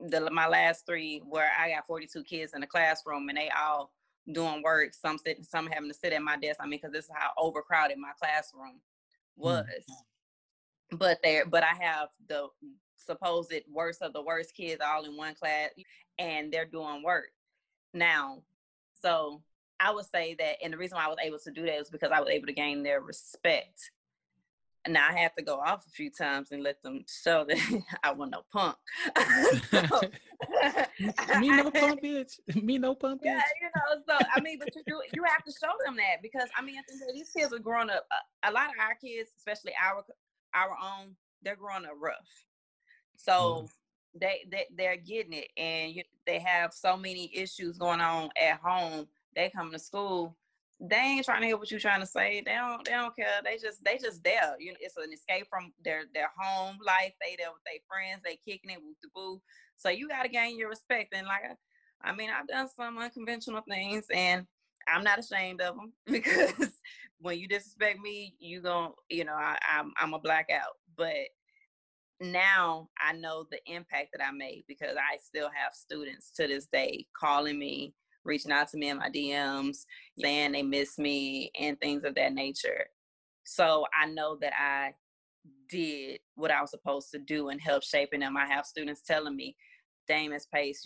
the 0.00 0.30
my 0.30 0.48
last 0.48 0.84
three 0.86 1.22
where 1.28 1.50
I 1.58 1.70
got 1.70 1.86
42 1.86 2.24
kids 2.24 2.54
in 2.54 2.60
the 2.60 2.66
classroom 2.66 3.28
and 3.28 3.38
they 3.38 3.50
all 3.50 3.92
doing 4.30 4.62
work, 4.62 4.94
some 4.94 5.18
sitting, 5.18 5.44
some 5.44 5.66
having 5.66 5.90
to 5.90 5.94
sit 5.94 6.12
at 6.12 6.22
my 6.22 6.36
desk. 6.36 6.58
I 6.60 6.64
mean, 6.64 6.80
because 6.80 6.92
this 6.92 7.04
is 7.06 7.10
how 7.14 7.30
overcrowded 7.38 7.98
my 7.98 8.12
classroom 8.18 8.80
mm. 9.38 9.42
was. 9.42 9.66
Mm. 9.66 10.98
But 10.98 11.18
there, 11.22 11.46
but 11.46 11.62
I 11.62 11.74
have 11.80 12.08
the 12.28 12.48
supposed 12.96 13.52
worst 13.72 14.02
of 14.02 14.12
the 14.12 14.22
worst 14.22 14.54
kids 14.54 14.82
all 14.84 15.04
in 15.04 15.16
one 15.16 15.34
class, 15.34 15.70
and 16.18 16.52
they're 16.52 16.66
doing 16.66 17.02
work 17.02 17.30
now. 17.94 18.42
So 19.00 19.42
I 19.82 19.90
would 19.90 20.06
say 20.06 20.36
that, 20.38 20.56
and 20.62 20.72
the 20.72 20.78
reason 20.78 20.96
why 20.96 21.06
I 21.06 21.08
was 21.08 21.18
able 21.22 21.38
to 21.40 21.50
do 21.50 21.66
that 21.66 21.80
is 21.80 21.90
because 21.90 22.12
I 22.12 22.20
was 22.20 22.30
able 22.30 22.46
to 22.46 22.52
gain 22.52 22.82
their 22.82 23.00
respect. 23.00 23.90
And 24.84 24.94
now 24.94 25.08
I 25.08 25.18
have 25.20 25.34
to 25.36 25.42
go 25.42 25.60
off 25.60 25.86
a 25.86 25.90
few 25.90 26.10
times 26.10 26.50
and 26.50 26.60
let 26.62 26.82
them 26.82 27.04
show 27.06 27.44
that 27.44 27.82
I 28.02 28.12
want 28.12 28.32
no 28.32 28.42
punk. 28.52 28.76
Me 31.38 31.50
no 31.50 31.70
punk 31.70 32.02
bitch. 32.02 32.40
Me 32.62 32.78
no 32.78 32.94
punk 32.94 33.22
bitch. 33.22 33.26
Yeah, 33.26 33.42
you 33.60 33.68
know. 33.76 34.02
So 34.08 34.18
I 34.34 34.40
mean, 34.40 34.58
but 34.58 34.74
you 34.74 34.82
do 34.86 35.00
you 35.14 35.22
have 35.24 35.44
to 35.44 35.52
show 35.52 35.70
them 35.84 35.96
that 35.96 36.20
because 36.20 36.48
I 36.56 36.62
mean, 36.62 36.82
these 37.12 37.30
kids 37.30 37.52
are 37.52 37.60
growing 37.60 37.90
up. 37.90 38.06
A, 38.42 38.50
a 38.50 38.52
lot 38.52 38.70
of 38.70 38.74
our 38.80 38.96
kids, 38.96 39.30
especially 39.36 39.72
our 39.80 40.04
our 40.52 40.76
own, 40.82 41.14
they're 41.42 41.54
growing 41.56 41.84
up 41.84 41.92
rough. 42.00 42.46
So. 43.16 43.32
Mm 43.32 43.68
they, 44.14 44.44
they 44.50 44.66
they're 44.76 44.98
getting 44.98 45.32
it 45.32 45.48
and 45.56 45.94
you, 45.94 46.02
they 46.26 46.38
have 46.38 46.74
so 46.74 46.98
many 46.98 47.30
issues 47.34 47.78
going 47.78 47.98
on 47.98 48.28
at 48.38 48.60
home 48.62 49.08
they 49.34 49.50
come 49.50 49.72
to 49.72 49.78
school, 49.78 50.36
they 50.80 50.96
ain't 50.96 51.24
trying 51.24 51.42
to 51.42 51.46
hear 51.46 51.56
what 51.56 51.70
you're 51.70 51.80
trying 51.80 52.00
to 52.00 52.06
say. 52.06 52.42
They 52.44 52.54
don't 52.54 52.84
they 52.84 52.92
don't 52.92 53.14
care. 53.14 53.40
They 53.44 53.56
just 53.56 53.84
they 53.84 53.98
just 53.98 54.22
there. 54.24 54.56
You 54.58 54.72
know, 54.72 54.78
it's 54.80 54.96
an 54.96 55.12
escape 55.12 55.46
from 55.48 55.72
their 55.84 56.02
their 56.12 56.30
home 56.36 56.78
life. 56.84 57.12
They 57.20 57.36
there 57.38 57.52
with 57.52 57.62
their 57.64 57.80
friends. 57.88 58.22
They 58.24 58.36
kicking 58.36 58.70
it 58.70 58.82
with 58.82 58.96
the 59.02 59.08
boo. 59.14 59.40
So 59.76 59.90
you 59.90 60.08
gotta 60.08 60.28
gain 60.28 60.58
your 60.58 60.70
respect. 60.70 61.14
And 61.14 61.26
like 61.26 61.42
I 62.02 62.12
mean, 62.12 62.30
I've 62.30 62.48
done 62.48 62.68
some 62.74 62.98
unconventional 62.98 63.62
things 63.68 64.06
and 64.12 64.46
I'm 64.88 65.04
not 65.04 65.20
ashamed 65.20 65.60
of 65.60 65.76
them 65.76 65.92
because 66.06 66.72
when 67.20 67.38
you 67.38 67.46
disrespect 67.46 68.00
me, 68.00 68.34
you 68.40 68.60
gon' 68.60 68.92
you 69.08 69.24
know, 69.24 69.34
I, 69.34 69.58
I'm 69.70 69.92
I'm 70.00 70.14
a 70.14 70.18
blackout. 70.18 70.78
But 70.96 71.14
now 72.20 72.88
I 73.00 73.12
know 73.12 73.46
the 73.50 73.58
impact 73.66 74.10
that 74.12 74.24
I 74.24 74.32
made 74.32 74.64
because 74.66 74.96
I 74.96 75.18
still 75.22 75.50
have 75.54 75.74
students 75.74 76.32
to 76.32 76.46
this 76.48 76.66
day 76.66 77.06
calling 77.16 77.58
me 77.58 77.94
reaching 78.24 78.52
out 78.52 78.68
to 78.68 78.76
me 78.76 78.88
in 78.88 78.98
my 78.98 79.10
DMs, 79.10 79.84
saying 80.18 80.52
they 80.52 80.62
miss 80.62 80.98
me 80.98 81.50
and 81.58 81.80
things 81.80 82.04
of 82.04 82.14
that 82.14 82.34
nature. 82.34 82.86
So 83.44 83.84
I 84.00 84.06
know 84.06 84.36
that 84.40 84.52
I 84.58 84.94
did 85.68 86.20
what 86.34 86.50
I 86.50 86.60
was 86.60 86.70
supposed 86.70 87.10
to 87.12 87.18
do 87.18 87.48
and 87.48 87.60
help 87.60 87.82
shaping 87.82 88.20
them. 88.20 88.36
I 88.36 88.46
have 88.46 88.66
students 88.66 89.02
telling 89.02 89.36
me, 89.36 89.56
Damus 90.08 90.46
Pace, 90.52 90.84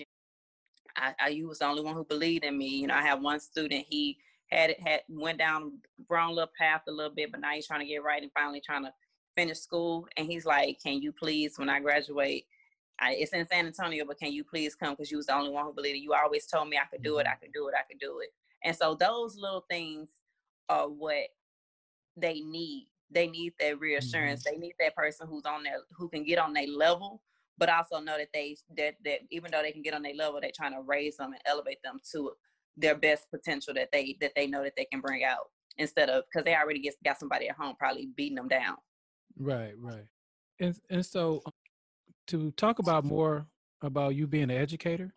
I, 0.97 1.15
I, 1.21 1.29
you 1.29 1.49
was 1.49 1.59
the 1.59 1.67
only 1.67 1.83
one 1.83 1.95
who 1.95 2.05
believed 2.05 2.45
in 2.45 2.57
me. 2.57 2.69
You 2.69 2.87
know, 2.87 2.95
I 2.95 3.03
have 3.03 3.21
one 3.21 3.41
student, 3.41 3.87
he 3.89 4.19
had 4.51 4.71
it 4.71 4.81
had 4.81 5.01
went 5.09 5.39
down 5.39 5.79
wrong 6.09 6.35
little 6.35 6.53
path 6.59 6.83
a 6.89 6.93
little 6.93 7.15
bit, 7.15 7.33
but 7.33 7.41
now 7.41 7.51
he's 7.51 7.67
trying 7.67 7.81
to 7.81 7.87
get 7.87 8.05
right 8.05 8.23
and 8.23 8.31
finally 8.33 8.63
trying 8.65 8.85
to 8.85 8.93
finish 9.37 9.59
school. 9.59 10.07
And 10.17 10.27
he's 10.27 10.47
like, 10.47 10.79
Can 10.83 11.03
you 11.03 11.13
please, 11.13 11.55
when 11.59 11.69
I 11.69 11.81
graduate, 11.81 12.45
I, 12.99 13.15
it's 13.15 13.33
in 13.33 13.47
San 13.47 13.67
Antonio, 13.67 14.05
but 14.07 14.19
can 14.19 14.33
you 14.33 14.45
please 14.45 14.75
come? 14.75 14.95
Because 14.95 15.11
you 15.11 15.19
was 15.19 15.27
the 15.27 15.35
only 15.35 15.51
one 15.51 15.65
who 15.65 15.73
believed 15.73 15.97
it. 15.97 16.03
You 16.03 16.15
always 16.15 16.47
told 16.47 16.69
me 16.69 16.79
I 16.79 16.87
could 16.91 17.03
do 17.03 17.19
it, 17.19 17.25
mm-hmm. 17.25 17.33
I 17.33 17.45
could 17.45 17.53
do 17.53 17.69
it, 17.69 17.75
I 17.75 17.83
could 17.91 18.01
do 18.01 18.21
it. 18.21 18.31
And 18.65 18.75
so 18.75 18.95
those 18.95 19.37
little 19.37 19.65
things 19.71 20.09
are 20.69 20.89
what 20.89 21.29
they 22.17 22.41
need. 22.41 22.89
They 23.11 23.29
need 23.29 23.53
that 23.61 23.79
reassurance. 23.79 24.45
Mm-hmm. 24.45 24.61
They 24.61 24.67
need 24.67 24.75
that 24.81 24.97
person 24.97 25.29
who's 25.29 25.45
on 25.45 25.63
there 25.63 25.81
who 25.93 26.09
can 26.09 26.25
get 26.25 26.39
on 26.39 26.53
their 26.53 26.67
level, 26.67 27.23
but 27.59 27.69
also 27.69 28.01
know 28.01 28.19
that 28.19 28.29
they 28.33 28.57
that 28.77 28.95
that 29.05 29.21
even 29.31 29.51
though 29.53 29.63
they 29.63 29.73
can 29.73 29.83
get 29.83 29.95
on 29.95 30.03
their 30.03 30.15
level, 30.15 30.41
they're 30.41 30.51
trying 30.55 30.73
to 30.73 30.83
raise 30.83 31.17
them 31.17 31.33
and 31.33 31.43
elevate 31.47 31.83
them 31.85 32.01
to 32.13 32.33
their 32.77 32.97
best 32.97 33.31
potential 33.31 33.75
that 33.75 33.91
they 33.93 34.17
that 34.21 34.33
they 34.35 34.47
know 34.47 34.63
that 34.63 34.75
they 34.77 34.87
can 34.87 35.01
bring 35.01 35.25
out 35.25 35.51
instead 35.79 36.09
of 36.09 36.25
because 36.25 36.45
they 36.45 36.55
already 36.55 36.81
get, 36.81 36.95
got 37.05 37.19
somebody 37.19 37.49
at 37.49 37.57
home 37.57 37.77
probably 37.79 38.09
beating 38.17 38.37
them 38.37 38.49
down. 38.49 38.77
Right, 39.39 39.75
right. 39.79 40.07
And 40.59 40.75
and 40.91 41.05
so 41.05 41.43
to 42.29 42.51
talk 42.53 42.79
about 42.79 43.05
more 43.05 43.47
about 43.83 44.15
you 44.15 44.27
being 44.27 44.45
an 44.45 44.51
educator. 44.51 45.13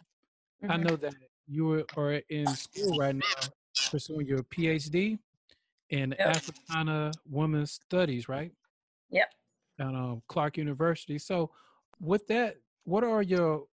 Mm-hmm. 0.63 0.71
I 0.71 0.77
know 0.77 0.95
that 0.97 1.13
you 1.47 1.85
are 1.97 2.13
in 2.29 2.47
school 2.47 2.97
right 2.97 3.15
now 3.15 3.49
pursuing 3.89 4.27
your 4.27 4.43
PhD 4.43 5.17
in 5.89 6.15
yep. 6.17 6.35
Africana 6.35 7.11
Women's 7.29 7.71
Studies, 7.71 8.29
right? 8.29 8.51
Yep. 9.09 9.29
At 9.79 9.87
um, 9.87 10.21
Clark 10.27 10.57
University. 10.57 11.17
So, 11.17 11.51
with 11.99 12.27
that, 12.27 12.57
what 12.83 13.03
are 13.03 13.21
your 13.21 13.63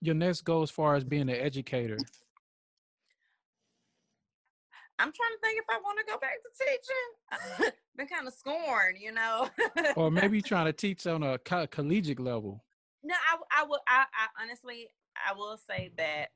your 0.00 0.14
next 0.14 0.42
goals 0.42 0.70
as 0.70 0.74
far 0.74 0.94
as 0.94 1.04
being 1.04 1.22
an 1.22 1.30
educator? 1.30 1.96
I'm 4.98 5.12
trying 5.12 5.30
to 5.32 5.38
think 5.42 5.58
if 5.58 5.64
I 5.68 5.78
want 5.78 5.98
to 5.98 6.04
go 6.10 6.18
back 6.18 6.36
to 6.42 6.50
teaching. 6.64 7.72
Been 7.96 8.06
kind 8.06 8.26
of 8.26 8.34
scorned, 8.34 8.98
you 9.00 9.12
know. 9.12 9.48
or 9.96 10.10
maybe 10.10 10.40
trying 10.42 10.66
to 10.66 10.72
teach 10.72 11.06
on 11.06 11.22
a 11.22 11.38
co- 11.38 11.66
collegiate 11.66 12.20
level. 12.20 12.64
No, 13.06 13.14
I 13.14 13.62
I 13.62 13.64
will 13.66 13.80
I, 13.88 14.04
I 14.14 14.42
honestly 14.44 14.88
I 15.16 15.34
will 15.34 15.58
say 15.58 15.92
that 15.98 16.28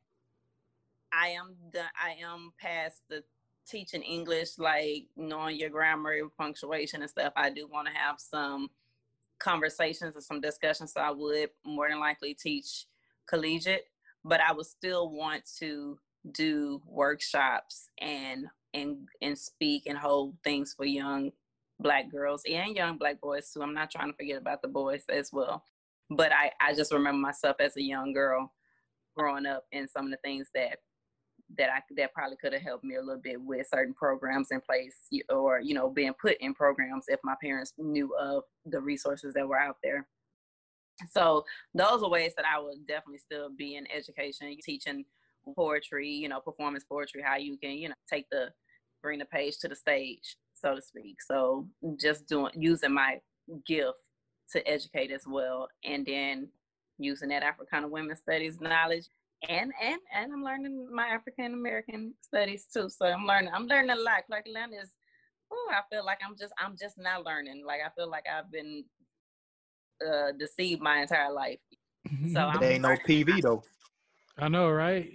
I 1.13 1.29
am 1.31 1.57
the 1.73 1.83
I 2.03 2.13
am 2.23 2.53
past 2.61 3.03
the 3.11 3.25
teaching 3.69 4.03
English, 4.03 4.59
like 4.59 5.07
knowing 5.17 5.59
your 5.59 5.71
grammar, 5.71 6.17
punctuation 6.39 7.03
and 7.03 7.11
stuff. 7.11 7.33
I 7.37 7.51
do 7.51 7.69
want 7.69 7.89
to 7.89 7.95
have 7.95 8.21
some 8.21 8.71
conversations 9.41 10.17
and 10.17 10.25
some 10.25 10.41
discussions. 10.41 10.93
So 10.95 11.01
I 11.01 11.13
would 11.13 11.51
more 11.67 11.89
than 11.91 12.01
likely 12.01 12.35
teach 12.35 12.87
collegiate. 13.29 13.87
but 14.25 14.41
I 14.41 14.53
would 14.53 14.67
still 14.67 15.11
want 15.11 15.45
to 15.61 15.99
do 16.33 16.83
workshops 16.87 17.89
and 18.01 18.47
and 18.75 19.09
and 19.23 19.39
speak 19.39 19.85
and 19.87 19.99
hold 19.99 20.37
things 20.45 20.75
for 20.77 20.87
young 20.87 21.33
black 21.81 22.11
girls 22.11 22.43
and 22.51 22.77
young 22.77 22.99
black 22.99 23.21
boys 23.21 23.51
too. 23.53 23.63
I'm 23.63 23.75
not 23.75 23.91
trying 23.91 24.11
to 24.11 24.17
forget 24.17 24.39
about 24.39 24.63
the 24.63 24.69
boys 24.69 25.05
as 25.11 25.33
well. 25.33 25.65
But 26.11 26.33
I, 26.33 26.51
I 26.61 26.75
just 26.75 26.93
remember 26.93 27.19
myself 27.21 27.57
as 27.61 27.77
a 27.77 27.83
young 27.83 28.13
girl 28.13 28.53
growing 29.17 29.47
up 29.47 29.65
and 29.73 29.89
some 29.89 30.07
of 30.07 30.11
the 30.11 30.19
things 30.19 30.49
that 30.55 30.79
that 31.59 31.71
I 31.71 31.81
that 31.97 32.13
probably 32.13 32.37
could 32.41 32.53
have 32.53 32.63
helped 32.63 32.85
me 32.85 32.97
a 32.97 33.01
little 33.01 33.21
bit 33.21 33.41
with 33.41 33.67
certain 33.69 33.95
programs 33.95 34.49
in 34.51 34.61
place 34.61 34.97
or 35.29 35.61
you 35.61 35.75
know 35.75 35.91
being 35.91 36.13
put 36.21 36.37
in 36.41 36.55
programs 36.55 37.07
if 37.09 37.19
my 37.25 37.35
parents 37.43 37.73
knew 37.77 38.15
of 38.21 38.45
the 38.67 38.81
resources 38.81 39.35
that 39.35 39.49
were 39.49 39.59
out 39.59 39.77
there. 39.83 40.07
So 41.11 41.45
those 41.75 42.03
are 42.03 42.11
ways 42.11 42.35
that 42.37 42.45
I 42.45 42.61
would 42.61 42.87
definitely 42.87 43.19
still 43.19 43.49
be 43.57 43.77
in 43.77 43.87
education, 43.91 44.55
teaching 44.63 45.05
poetry, 45.57 46.09
you 46.09 46.29
know, 46.29 46.41
performance 46.41 46.85
poetry, 46.85 47.23
how 47.25 47.37
you 47.37 47.57
can, 47.57 47.73
you 47.73 47.89
know, 47.89 47.95
take 48.09 48.27
the 48.31 48.51
bring 49.03 49.19
the 49.19 49.25
page 49.25 49.59
to 49.59 49.69
the 49.69 49.75
stage, 49.75 50.37
so 50.53 50.75
to 50.75 50.83
speak. 50.83 51.23
So 51.23 51.67
just 51.99 52.29
doing 52.29 52.53
using 52.55 52.93
my 52.93 53.19
gift 53.67 53.97
to 54.53 54.67
educate 54.69 55.11
as 55.11 55.27
well 55.27 55.69
and 55.85 56.05
then 56.07 56.49
using 56.99 57.29
that 57.31 57.43
Africana 57.43 57.89
women's 57.89 58.19
studies 58.19 58.61
knowledge 58.61 59.07
and 59.49 59.73
and 59.83 60.01
and 60.15 60.33
I'm 60.33 60.45
learning 60.45 60.89
my 60.93 61.07
African 61.07 61.55
American 61.55 62.15
studies 62.21 62.67
too. 62.73 62.89
So 62.91 63.07
I'm 63.07 63.25
learning 63.25 63.51
I'm 63.55 63.67
learning 63.67 63.91
a 63.91 63.97
lot. 63.97 64.27
Clark 64.27 64.47
Atlanta 64.47 64.77
is 64.77 64.91
oh, 65.51 65.71
I 65.73 65.81
feel 65.91 66.05
like 66.05 66.19
I'm 66.27 66.37
just 66.39 66.53
I'm 66.59 66.77
just 66.79 66.99
not 66.99 67.25
learning. 67.25 67.65
Like 67.67 67.81
I 67.85 67.89
feel 67.97 68.11
like 68.11 68.25
I've 68.31 68.53
been 68.53 68.85
uh 70.07 70.33
deceived 70.39 70.83
my 70.83 71.03
entire 71.03 71.33
life. 71.33 71.59
So 72.33 72.41
I'm 72.47 72.61
there 72.61 72.73
ain't 72.73 72.83
no 72.83 72.97
PV 72.97 73.43
though. 73.43 73.63
I 74.39 74.49
know, 74.49 74.71
right? 74.71 75.11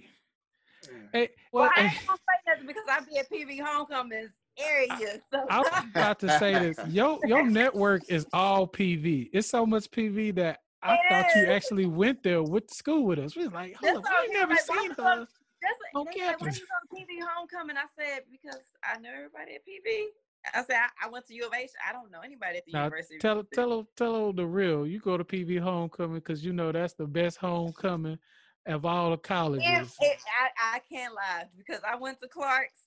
Hey, 1.14 1.30
well, 1.52 1.64
well 1.64 1.72
I 1.76 1.82
hey, 1.82 1.88
ain't 1.88 2.08
gonna 2.08 2.18
say 2.18 2.52
nothing 2.52 2.68
because 2.68 2.84
I 2.90 3.00
be 3.02 3.18
at 3.18 3.30
PV 3.32 3.64
homecomings 3.64 4.32
area. 4.58 5.22
So 5.32 5.46
I 5.50 5.60
was 5.60 5.84
about 5.92 6.20
to 6.20 6.40
say 6.40 6.54
this. 6.54 6.78
Your 6.90 7.20
your 7.26 7.46
network 7.46 8.04
is 8.10 8.26
all 8.34 8.68
PV. 8.68 9.30
It's 9.34 9.50
so 9.50 9.66
much 9.66 9.90
PV 9.92 10.36
that 10.36 10.60
I 10.82 10.98
thought 11.10 11.26
you 11.36 11.46
actually 11.46 11.88
went 11.88 12.24
there 12.24 12.44
with 12.44 12.70
school 12.70 13.06
with 13.06 13.20
us. 13.20 13.36
We 13.36 13.44
was 13.44 13.54
like, 13.54 13.76
hold 13.76 14.04
That's 14.04 14.08
up, 14.08 14.14
we 14.28 14.34
never 14.34 14.54
Like, 14.54 14.62
seen 14.62 14.92
her. 14.92 15.28
That's 15.62 15.80
on 15.96 16.06
they 16.14 16.26
like, 16.26 16.42
when 16.42 16.54
you 16.54 16.62
on 16.62 16.98
PV 17.00 17.28
homecoming, 17.28 17.76
I 17.78 17.86
said 18.00 18.22
because 18.32 18.62
I 18.84 19.00
know 19.00 19.10
everybody 19.16 19.56
at 19.56 19.62
PV. 19.62 20.06
I 20.54 20.64
said 20.64 20.76
I, 20.76 21.08
I 21.08 21.10
went 21.10 21.26
to 21.28 21.34
U 21.34 21.48
of 21.48 21.54
H. 21.56 21.72
I 21.88 21.92
don't 21.92 22.12
know 22.12 22.20
anybody 22.24 22.58
at 22.60 22.66
the 22.66 22.74
Now 22.74 22.84
University. 22.84 23.18
tell 23.18 23.44
tell 23.54 23.88
tell 23.98 24.32
the 24.32 24.46
real. 24.46 24.86
You 24.86 25.00
go 25.00 25.18
to 25.18 25.24
PV 25.24 25.60
homecoming 25.60 26.18
because 26.18 26.46
you 26.46 26.54
know 26.54 26.72
that's 26.72 26.94
the 26.94 27.08
best 27.08 27.38
homecoming 27.38 28.20
of 28.68 28.86
all 28.86 29.12
the 29.12 29.18
colleges. 29.18 29.66
And 29.68 29.88
it, 30.02 30.18
I, 30.62 30.76
I 30.76 30.80
can't 30.92 31.14
lie 31.14 31.46
because 31.58 31.82
I 31.88 31.96
went 31.96 32.22
to 32.22 32.28
Clark's 32.28 32.85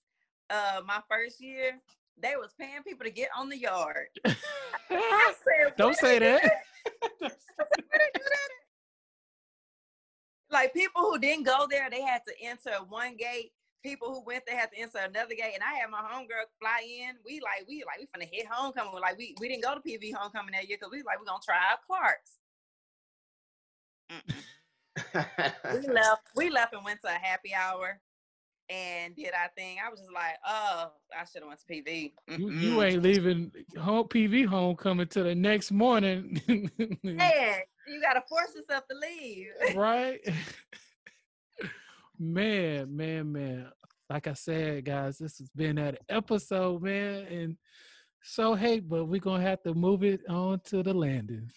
uh 0.50 0.80
my 0.86 1.00
first 1.08 1.40
year. 1.40 1.78
They 2.20 2.34
was 2.36 2.52
paying 2.58 2.82
people 2.82 3.04
to 3.04 3.12
get 3.12 3.28
on 3.36 3.48
the 3.48 3.58
yard. 3.58 4.08
I 4.90 5.34
said, 5.44 5.76
Don't 5.76 5.96
say 5.96 6.18
that. 6.18 6.42
Where 6.42 7.30
they 7.92 8.10
do 8.14 8.22
that 8.24 8.48
at?" 8.50 8.58
Like 10.50 10.72
people 10.74 11.02
who 11.02 11.18
didn't 11.18 11.44
go 11.44 11.66
there, 11.70 11.88
they 11.90 12.00
had 12.02 12.22
to 12.26 12.32
enter 12.42 12.72
one 12.88 13.16
gate. 13.16 13.52
People 13.84 14.12
who 14.12 14.24
went 14.24 14.44
there 14.46 14.58
had 14.58 14.72
to 14.72 14.78
enter 14.78 14.98
another 14.98 15.34
gate. 15.34 15.52
And 15.54 15.62
I 15.62 15.74
had 15.78 15.90
my 15.90 16.00
homegirl 16.00 16.48
fly 16.60 16.80
in. 16.82 17.16
We 17.24 17.40
like 17.40 17.68
we 17.68 17.84
like 17.86 18.00
we 18.00 18.06
finna 18.06 18.28
hit 18.30 18.46
homecoming. 18.50 18.92
We're 18.92 19.00
like 19.00 19.18
we 19.18 19.36
we 19.40 19.48
didn't 19.48 19.62
go 19.62 19.74
to 19.74 19.80
PV 19.80 20.14
homecoming 20.14 20.52
that 20.54 20.68
year 20.68 20.78
because 20.80 20.90
we 20.90 21.02
like 21.02 21.20
we're 21.20 21.26
gonna 21.26 21.38
try 21.44 21.58
out 21.70 21.78
Clark's. 21.86 22.38
We 25.72 25.86
left. 25.86 26.22
We 26.34 26.50
left 26.50 26.74
and 26.74 26.84
went 26.84 27.00
to 27.02 27.08
a 27.08 27.12
happy 27.12 27.54
hour 27.54 28.00
and 28.70 29.16
did 29.16 29.32
our 29.34 29.50
thing. 29.56 29.78
I 29.84 29.90
was 29.90 30.00
just 30.00 30.12
like, 30.12 30.36
oh, 30.46 30.92
I 31.18 31.24
should 31.24 31.42
have 31.42 31.48
went 31.48 31.60
to 31.60 31.66
PV. 31.66 32.12
You, 32.38 32.50
you 32.50 32.82
ain't 32.82 33.02
leaving 33.02 33.52
home 33.78 34.08
PV 34.08 34.46
homecoming 34.46 35.06
till 35.06 35.24
the 35.24 35.34
next 35.34 35.70
morning. 35.70 36.40
Man, 37.02 37.58
you 37.88 38.00
gotta 38.00 38.22
force 38.28 38.54
yourself 38.54 38.84
to 38.88 38.96
leave. 38.96 39.76
right? 39.76 40.20
man, 42.18 42.94
man, 42.94 43.32
man. 43.32 43.66
Like 44.10 44.26
I 44.26 44.34
said, 44.34 44.84
guys, 44.84 45.18
this 45.18 45.38
has 45.38 45.50
been 45.50 45.76
that 45.76 45.98
episode, 46.08 46.82
man. 46.82 47.26
And 47.26 47.56
so 48.22 48.54
hey, 48.54 48.80
but 48.80 49.06
we're 49.06 49.20
gonna 49.20 49.42
have 49.42 49.62
to 49.62 49.74
move 49.74 50.02
it 50.02 50.20
on 50.28 50.60
to 50.66 50.82
the 50.82 50.94
landing. 50.94 51.50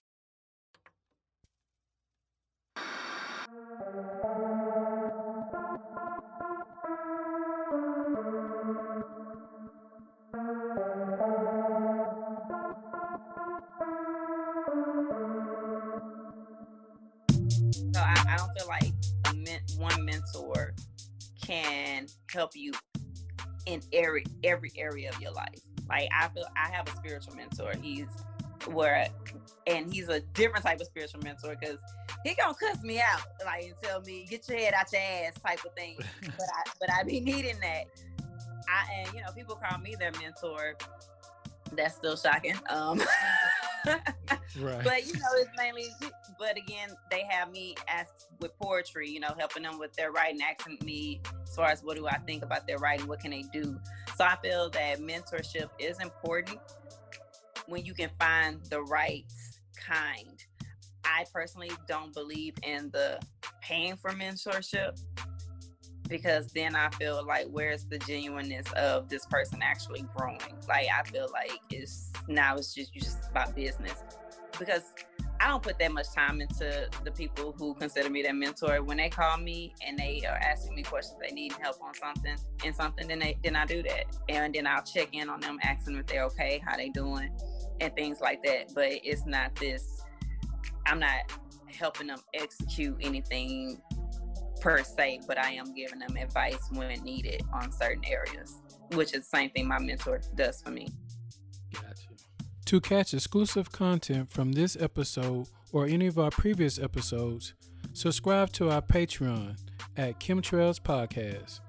Feel 18.57 18.67
like 18.67 18.91
one 19.77 20.05
mentor 20.05 20.73
can 21.41 22.05
help 22.31 22.51
you 22.55 22.71
in 23.65 23.81
every 23.93 24.23
every 24.43 24.71
area 24.77 25.09
of 25.09 25.19
your 25.21 25.31
life. 25.31 25.59
Like 25.89 26.09
I 26.17 26.27
feel 26.29 26.45
I 26.55 26.69
have 26.71 26.87
a 26.87 26.95
spiritual 26.95 27.35
mentor. 27.35 27.73
He's 27.81 28.07
where 28.67 29.07
and 29.65 29.91
he's 29.91 30.07
a 30.09 30.19
different 30.33 30.63
type 30.63 30.79
of 30.79 30.87
spiritual 30.87 31.21
mentor 31.23 31.55
because 31.59 31.77
he 32.23 32.35
gonna 32.35 32.53
cuss 32.53 32.83
me 32.83 32.99
out 32.99 33.21
like 33.43 33.63
and 33.63 33.73
tell 33.81 34.01
me 34.01 34.27
get 34.29 34.47
your 34.47 34.57
head 34.57 34.73
out 34.73 34.91
your 34.91 35.01
ass 35.01 35.33
type 35.45 35.63
of 35.65 35.73
thing. 35.75 35.97
but 36.21 36.47
I 36.53 36.71
but 36.79 36.91
I 36.91 37.03
be 37.03 37.19
needing 37.19 37.59
that. 37.61 37.85
I 38.69 38.99
and 38.99 39.13
you 39.13 39.21
know 39.21 39.31
people 39.35 39.55
call 39.55 39.79
me 39.79 39.95
their 39.99 40.11
mentor. 40.19 40.75
That's 41.73 41.95
still 41.95 42.15
shocking. 42.15 42.55
Um 42.69 43.01
Right. 44.59 44.83
but 44.83 45.07
you 45.07 45.13
know 45.13 45.29
it's 45.35 45.49
mainly 45.57 45.87
but 46.37 46.57
again 46.57 46.89
they 47.09 47.23
have 47.29 47.51
me 47.51 47.75
ask 47.87 48.09
with 48.39 48.57
poetry 48.59 49.09
you 49.09 49.19
know 49.19 49.33
helping 49.37 49.63
them 49.63 49.79
with 49.79 49.93
their 49.93 50.11
writing 50.11 50.41
asking 50.41 50.77
me 50.83 51.21
as 51.43 51.55
far 51.55 51.69
as 51.69 51.81
what 51.81 51.95
do 51.95 52.05
i 52.07 52.17
think 52.27 52.43
about 52.43 52.67
their 52.67 52.77
writing 52.77 53.07
what 53.07 53.19
can 53.19 53.31
they 53.31 53.43
do? 53.53 53.79
So 54.15 54.25
i 54.25 54.35
feel 54.43 54.69
that 54.71 54.99
mentorship 54.99 55.69
is 55.79 55.99
important 55.99 56.59
when 57.67 57.85
you 57.85 57.93
can 57.93 58.09
find 58.19 58.63
the 58.69 58.81
right 58.83 59.25
kind. 59.75 60.43
I 61.03 61.25
personally 61.33 61.71
don't 61.87 62.13
believe 62.13 62.53
in 62.63 62.89
the 62.91 63.19
paying 63.61 63.95
for 63.95 64.11
mentorship 64.11 64.99
because 66.11 66.47
then 66.47 66.75
I 66.75 66.89
feel 66.89 67.25
like 67.25 67.47
where's 67.47 67.85
the 67.85 67.97
genuineness 67.97 68.67
of 68.73 69.07
this 69.07 69.25
person 69.25 69.61
actually 69.63 70.05
growing? 70.15 70.39
Like 70.67 70.87
I 70.93 71.03
feel 71.03 71.27
like 71.31 71.57
it's 71.71 72.11
now 72.27 72.57
it's 72.57 72.73
just 72.75 72.93
just 72.93 73.29
about 73.31 73.55
business 73.55 74.03
because 74.59 74.83
I 75.39 75.47
don't 75.47 75.63
put 75.63 75.79
that 75.79 75.91
much 75.93 76.11
time 76.13 76.41
into 76.41 76.89
the 77.03 77.11
people 77.11 77.55
who 77.57 77.73
consider 77.75 78.09
me 78.09 78.21
their 78.21 78.33
mentor. 78.33 78.83
When 78.83 78.97
they 78.97 79.09
call 79.09 79.37
me 79.37 79.73
and 79.87 79.97
they 79.97 80.21
are 80.27 80.35
asking 80.35 80.75
me 80.75 80.83
questions, 80.83 81.17
they 81.19 81.33
need 81.33 81.53
help 81.53 81.77
on 81.81 81.95
something 81.95 82.35
and 82.63 82.75
something, 82.75 83.07
then 83.07 83.19
they 83.19 83.37
then 83.41 83.55
I 83.55 83.65
do 83.65 83.81
that, 83.83 84.05
and 84.27 84.53
then 84.53 84.67
I'll 84.67 84.83
check 84.83 85.15
in 85.15 85.29
on 85.29 85.39
them, 85.39 85.59
asking 85.63 85.95
if 85.95 86.07
they're 86.07 86.25
okay, 86.25 86.61
how 86.67 86.75
they 86.75 86.89
doing, 86.89 87.31
and 87.79 87.95
things 87.95 88.19
like 88.19 88.43
that. 88.43 88.73
But 88.75 88.89
it's 88.91 89.25
not 89.25 89.55
this. 89.55 90.03
I'm 90.85 90.99
not 90.99 91.31
helping 91.67 92.07
them 92.07 92.19
execute 92.33 92.97
anything 93.01 93.81
per 94.61 94.83
se, 94.83 95.21
but 95.27 95.37
I 95.37 95.51
am 95.53 95.73
giving 95.73 95.99
them 95.99 96.15
advice 96.15 96.69
when 96.71 97.03
needed 97.03 97.43
on 97.51 97.71
certain 97.71 98.03
areas, 98.05 98.61
which 98.93 99.13
is 99.13 99.29
the 99.29 99.37
same 99.37 99.49
thing 99.49 99.67
my 99.67 99.79
mentor 99.79 100.21
does 100.35 100.61
for 100.61 100.71
me. 100.71 100.87
Gotcha. 101.73 102.07
To 102.65 102.79
catch 102.79 103.13
exclusive 103.13 103.71
content 103.71 104.31
from 104.31 104.53
this 104.53 104.77
episode 104.79 105.47
or 105.73 105.85
any 105.87 106.07
of 106.07 106.17
our 106.17 106.29
previous 106.29 106.79
episodes, 106.79 107.53
subscribe 107.93 108.51
to 108.53 108.69
our 108.69 108.81
Patreon 108.81 109.57
at 109.97 110.19
Kemtrails 110.19 110.79
Podcast. 110.79 111.59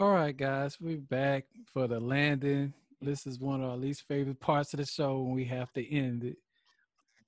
All 0.00 0.10
right, 0.10 0.36
guys, 0.36 0.76
we're 0.80 0.96
back 0.96 1.44
for 1.72 1.86
the 1.86 2.00
landing. 2.00 2.74
This 3.00 3.28
is 3.28 3.38
one 3.38 3.62
of 3.62 3.70
our 3.70 3.76
least 3.76 4.02
favorite 4.08 4.40
parts 4.40 4.74
of 4.74 4.80
the 4.80 4.86
show 4.86 5.20
when 5.20 5.36
we 5.36 5.44
have 5.44 5.72
to 5.74 5.88
end 5.88 6.24
it. 6.24 6.36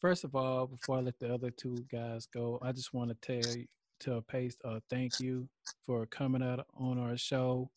First 0.01 0.25
of 0.25 0.35
all, 0.35 0.67
before 0.67 0.97
I 0.97 1.01
let 1.03 1.17
the 1.21 1.33
other 1.33 1.53
two 1.53 1.87
guys 1.93 2.27
go, 2.27 2.59
I 2.61 2.73
just 2.73 2.93
want 2.93 3.11
to 3.11 3.17
tell 3.41 3.57
you, 3.57 3.67
tell 4.01 4.21
Pace, 4.21 4.57
uh, 4.65 4.81
thank 4.91 5.21
you 5.21 5.49
for 5.87 6.07
coming 6.07 6.43
out 6.43 6.67
on 6.77 6.99
our 6.99 7.17
show. 7.17 7.71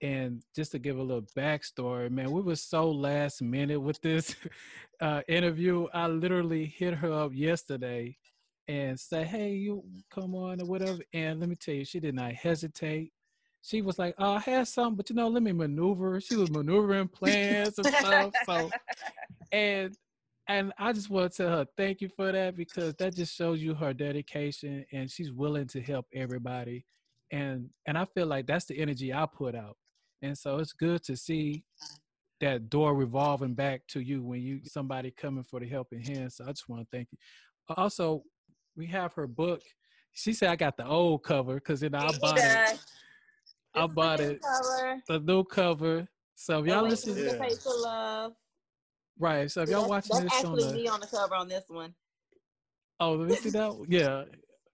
And 0.00 0.42
just 0.56 0.72
to 0.72 0.78
give 0.78 0.96
a 0.96 1.02
little 1.02 1.28
backstory, 1.36 2.10
man, 2.10 2.30
we 2.30 2.40
were 2.40 2.56
so 2.56 2.90
last 2.90 3.42
minute 3.42 3.78
with 3.78 4.00
this 4.00 4.34
uh, 5.02 5.20
interview. 5.28 5.86
I 5.92 6.06
literally 6.06 6.64
hit 6.64 6.94
her 6.94 7.12
up 7.12 7.32
yesterday 7.34 8.16
and 8.68 8.98
say, 8.98 9.24
"Hey, 9.24 9.52
you 9.52 9.84
come 10.10 10.34
on" 10.34 10.62
or 10.62 10.64
whatever. 10.64 11.00
And 11.12 11.40
let 11.40 11.50
me 11.50 11.56
tell 11.56 11.74
you, 11.74 11.84
she 11.84 12.00
did 12.00 12.14
not 12.14 12.32
hesitate. 12.32 13.12
She 13.62 13.82
was 13.82 13.98
like, 13.98 14.14
"Oh, 14.18 14.34
I 14.34 14.40
had 14.40 14.68
something, 14.68 14.96
but 14.96 15.10
you 15.10 15.16
know, 15.16 15.28
let 15.28 15.42
me 15.42 15.52
maneuver." 15.52 16.20
She 16.20 16.36
was 16.36 16.50
maneuvering 16.50 17.08
plans 17.08 17.78
and 17.78 17.86
stuff. 17.86 18.34
So, 18.46 18.70
and 19.52 19.96
and 20.48 20.72
I 20.78 20.92
just 20.92 21.10
want 21.10 21.32
to 21.32 21.36
tell 21.36 21.50
her 21.58 21.66
thank 21.76 22.00
you 22.00 22.08
for 22.08 22.32
that 22.32 22.56
because 22.56 22.94
that 22.94 23.14
just 23.14 23.34
shows 23.34 23.62
you 23.62 23.74
her 23.74 23.92
dedication 23.92 24.84
and 24.92 25.10
she's 25.10 25.30
willing 25.30 25.66
to 25.68 25.82
help 25.82 26.06
everybody. 26.14 26.86
And 27.30 27.68
and 27.86 27.98
I 27.98 28.06
feel 28.06 28.26
like 28.26 28.46
that's 28.46 28.64
the 28.64 28.78
energy 28.78 29.12
I 29.12 29.26
put 29.26 29.54
out. 29.54 29.76
And 30.22 30.36
so 30.36 30.56
it's 30.58 30.72
good 30.72 31.02
to 31.04 31.16
see 31.16 31.64
that 32.40 32.70
door 32.70 32.94
revolving 32.94 33.54
back 33.54 33.82
to 33.88 34.00
you 34.00 34.22
when 34.22 34.40
you 34.40 34.60
somebody 34.64 35.10
coming 35.10 35.44
for 35.44 35.60
the 35.60 35.68
helping 35.68 36.00
hand. 36.00 36.32
So 36.32 36.44
I 36.44 36.48
just 36.48 36.68
want 36.68 36.82
to 36.82 36.96
thank 36.96 37.08
you. 37.12 37.18
Also, 37.76 38.22
we 38.76 38.86
have 38.86 39.12
her 39.14 39.26
book. 39.26 39.60
She 40.12 40.32
said 40.32 40.48
I 40.48 40.56
got 40.56 40.76
the 40.76 40.86
old 40.86 41.24
cover 41.24 41.54
because 41.54 41.82
know 41.82 41.98
I 41.98 42.18
bought 42.18 42.38
it. 42.38 42.80
I 43.82 43.86
bought 43.86 44.20
it. 44.20 44.40
Cover. 44.42 45.02
The 45.08 45.20
new 45.20 45.44
cover. 45.44 46.08
So 46.34 46.60
if 46.60 46.66
y'all 46.66 46.84
listen, 46.84 47.14
to 47.14 47.24
yeah. 47.24 47.48
for 47.62 47.72
love. 47.80 48.32
Right. 49.18 49.50
So 49.50 49.62
if 49.62 49.70
y'all 49.70 49.88
watching 49.88 50.16
that's 50.16 50.24
this 50.24 50.34
actually 50.34 50.64
on 50.64 50.70
the, 50.70 50.74
me 50.74 50.88
on 50.88 51.00
the 51.00 51.06
cover 51.06 51.34
on 51.34 51.48
this 51.48 51.64
one. 51.68 51.94
Oh, 53.00 53.14
let 53.14 53.28
me 53.28 53.36
see 53.36 53.50
that. 53.50 53.86
Yeah. 53.88 54.24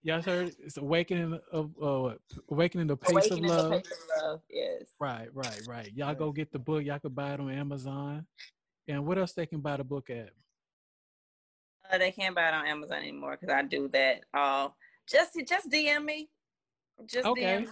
Y'all 0.02 0.20
heard 0.20 0.54
it's 0.62 0.76
awakening 0.76 1.38
of 1.50 1.70
uh, 1.82 2.14
awakening 2.50 2.86
the 2.86 2.96
pace 2.96 3.10
awakening 3.10 3.44
of 3.46 3.50
love. 3.50 3.70
The 3.70 3.76
pace 3.78 3.92
of 3.92 4.22
love. 4.22 4.40
Yes. 4.50 4.82
Right, 5.00 5.28
right, 5.32 5.60
right. 5.66 5.90
Y'all 5.94 6.14
go 6.14 6.30
get 6.30 6.52
the 6.52 6.58
book. 6.58 6.84
Y'all 6.84 6.98
can 6.98 7.12
buy 7.12 7.32
it 7.32 7.40
on 7.40 7.50
Amazon. 7.50 8.26
And 8.86 9.06
what 9.06 9.16
else 9.16 9.32
they 9.32 9.46
can 9.46 9.60
buy 9.60 9.78
the 9.78 9.84
book 9.84 10.10
at? 10.10 10.28
Uh, 11.90 11.96
they 11.96 12.10
can't 12.12 12.34
buy 12.34 12.48
it 12.48 12.54
on 12.54 12.66
Amazon 12.66 12.98
anymore 12.98 13.38
because 13.40 13.54
I 13.54 13.62
do 13.62 13.88
that. 13.94 14.24
Uh, 14.34 14.68
just 15.08 15.38
just 15.46 15.70
DM 15.70 16.04
me. 16.04 16.28
Just 17.06 17.26
okay. 17.26 17.42
DM 17.42 17.60
me. 17.62 17.68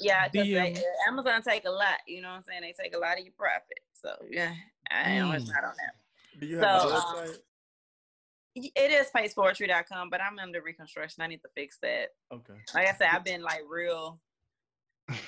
Yeah, 0.00 0.28
because 0.28 0.78
uh, 0.78 1.08
Amazon 1.08 1.42
take 1.42 1.64
a 1.64 1.70
lot. 1.70 1.98
You 2.06 2.22
know 2.22 2.28
what 2.28 2.36
I'm 2.36 2.44
saying? 2.44 2.62
They 2.62 2.74
take 2.82 2.94
a 2.94 2.98
lot 2.98 3.18
of 3.18 3.24
your 3.24 3.34
profit. 3.36 3.80
So 3.92 4.14
yeah, 4.30 4.54
I 4.90 5.10
mm. 5.10 5.28
not 5.28 5.64
on 5.64 5.74
that. 5.76 6.40
Do 6.40 6.46
you 6.46 6.58
have 6.58 6.82
so, 6.82 6.88
a 6.88 6.92
website? 6.92 7.28
Um, 7.28 7.34
it 8.56 8.90
is 8.90 9.08
pacepoetry.com, 9.14 10.10
but 10.10 10.20
I'm 10.20 10.38
under 10.38 10.62
reconstruction. 10.62 11.22
I 11.22 11.26
need 11.26 11.42
to 11.42 11.48
fix 11.56 11.78
that. 11.82 12.10
Okay. 12.32 12.54
Like 12.72 12.88
I 12.88 12.92
said, 12.92 13.08
I've 13.12 13.24
been 13.24 13.42
like 13.42 13.62
real 13.68 14.20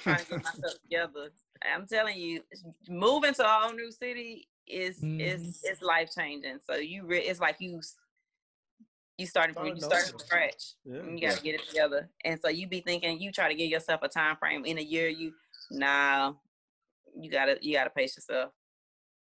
trying 0.03 0.19
to 0.19 0.25
get 0.31 0.45
myself 0.45 0.75
together. 0.83 1.33
I'm 1.75 1.87
telling 1.87 2.19
you, 2.19 2.43
moving 2.89 3.35
to 3.35 3.45
a 3.45 3.49
whole 3.49 3.73
new 3.73 3.91
city 3.91 4.49
is 4.67 4.99
mm-hmm. 4.99 5.21
is 5.21 5.62
is 5.64 5.83
life 5.83 6.11
changing. 6.17 6.59
So 6.69 6.77
you, 6.77 7.05
re- 7.07 7.19
it's 7.19 7.41
like 7.41 7.57
you 7.59 7.81
you 9.19 9.27
starting 9.27 9.55
from 9.55 9.69
you 9.69 9.81
start 9.81 10.09
from 10.09 10.19
scratch. 10.19 10.75
Yeah. 10.85 11.03
you 11.09 11.21
got 11.21 11.37
to 11.37 11.43
get 11.43 11.55
it 11.55 11.69
together. 11.69 12.11
And 12.25 12.39
so 12.41 12.49
you 12.49 12.67
be 12.67 12.81
thinking 12.81 13.21
you 13.21 13.33
try 13.33 13.49
to 13.49 13.55
give 13.55 13.71
yourself 13.71 14.03
a 14.03 14.09
time 14.09 14.37
frame 14.37 14.64
in 14.64 14.79
a 14.79 14.83
year. 14.83 15.09
You 15.09 15.33
nah, 15.71 16.35
you 17.19 17.31
gotta 17.31 17.59
you 17.61 17.75
gotta 17.75 17.91
pace 17.91 18.17
yourself. 18.17 18.53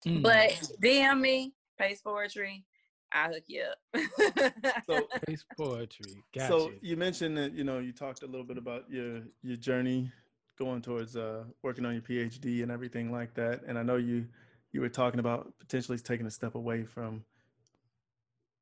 Mm. 0.05 0.21
But 0.21 0.51
DM 0.83 1.19
me, 1.19 1.53
pace 1.79 2.01
poetry. 2.01 2.65
I'll 3.13 3.33
hook 3.33 3.43
you 3.47 3.63
up. 3.63 4.53
so 4.87 5.07
pace 5.25 5.43
poetry. 5.57 6.23
Gotcha. 6.33 6.47
So 6.47 6.71
you 6.81 6.95
mentioned 6.95 7.37
that 7.37 7.53
you 7.53 7.63
know 7.63 7.79
you 7.79 7.91
talked 7.91 8.23
a 8.23 8.27
little 8.27 8.45
bit 8.45 8.57
about 8.57 8.89
your 8.89 9.21
your 9.41 9.57
journey 9.57 10.11
going 10.57 10.81
towards 10.81 11.15
uh, 11.15 11.43
working 11.63 11.85
on 11.85 11.93
your 11.93 12.03
PhD 12.03 12.61
and 12.61 12.71
everything 12.71 13.11
like 13.11 13.33
that. 13.33 13.61
And 13.67 13.79
I 13.79 13.83
know 13.83 13.95
you 13.95 14.27
you 14.71 14.81
were 14.81 14.89
talking 14.89 15.19
about 15.19 15.51
potentially 15.59 15.97
taking 15.97 16.25
a 16.25 16.31
step 16.31 16.55
away 16.55 16.85
from 16.85 17.23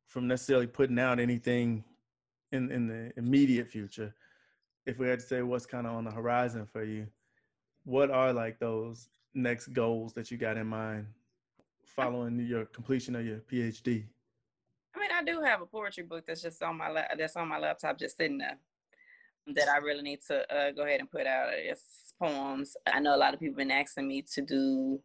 from 0.09 0.27
necessarily 0.27 0.67
putting 0.67 0.99
out 0.99 1.19
anything 1.19 1.83
in 2.51 2.71
in 2.71 2.87
the 2.87 3.13
immediate 3.15 3.67
future. 3.67 4.13
If 4.85 4.97
we 4.97 5.07
had 5.07 5.19
to 5.19 5.25
say 5.25 5.43
what's 5.43 5.65
kind 5.65 5.85
of 5.85 5.93
on 5.93 6.03
the 6.03 6.11
horizon 6.11 6.65
for 6.65 6.83
you, 6.83 7.07
what 7.85 8.09
are 8.09 8.33
like 8.33 8.59
those 8.59 9.07
next 9.33 9.67
goals 9.67 10.13
that 10.13 10.31
you 10.31 10.37
got 10.37 10.57
in 10.57 10.67
mind 10.67 11.05
following 11.85 12.39
your 12.39 12.65
completion 12.65 13.15
of 13.15 13.25
your 13.25 13.37
PhD? 13.37 14.03
I 14.95 14.99
mean, 14.99 15.09
I 15.13 15.23
do 15.23 15.41
have 15.41 15.61
a 15.61 15.65
poetry 15.67 16.03
book 16.03 16.25
that's 16.27 16.41
just 16.41 16.61
on 16.63 16.77
my 16.77 16.89
la- 16.89 17.15
that's 17.15 17.35
on 17.35 17.47
my 17.47 17.59
laptop, 17.59 17.99
just 17.99 18.17
sitting 18.17 18.39
there 18.39 18.57
that 19.55 19.69
I 19.69 19.77
really 19.77 20.01
need 20.01 20.21
to 20.27 20.41
uh, 20.53 20.71
go 20.71 20.83
ahead 20.83 20.99
and 20.99 21.09
put 21.09 21.27
out. 21.27 21.49
It's 21.53 22.13
poems. 22.21 22.75
I 22.91 22.99
know 22.99 23.15
a 23.15 23.17
lot 23.17 23.35
of 23.35 23.39
people 23.39 23.55
been 23.55 23.71
asking 23.71 24.07
me 24.07 24.23
to 24.33 24.41
do 24.41 24.99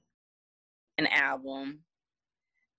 an 0.97 1.07
album. 1.09 1.81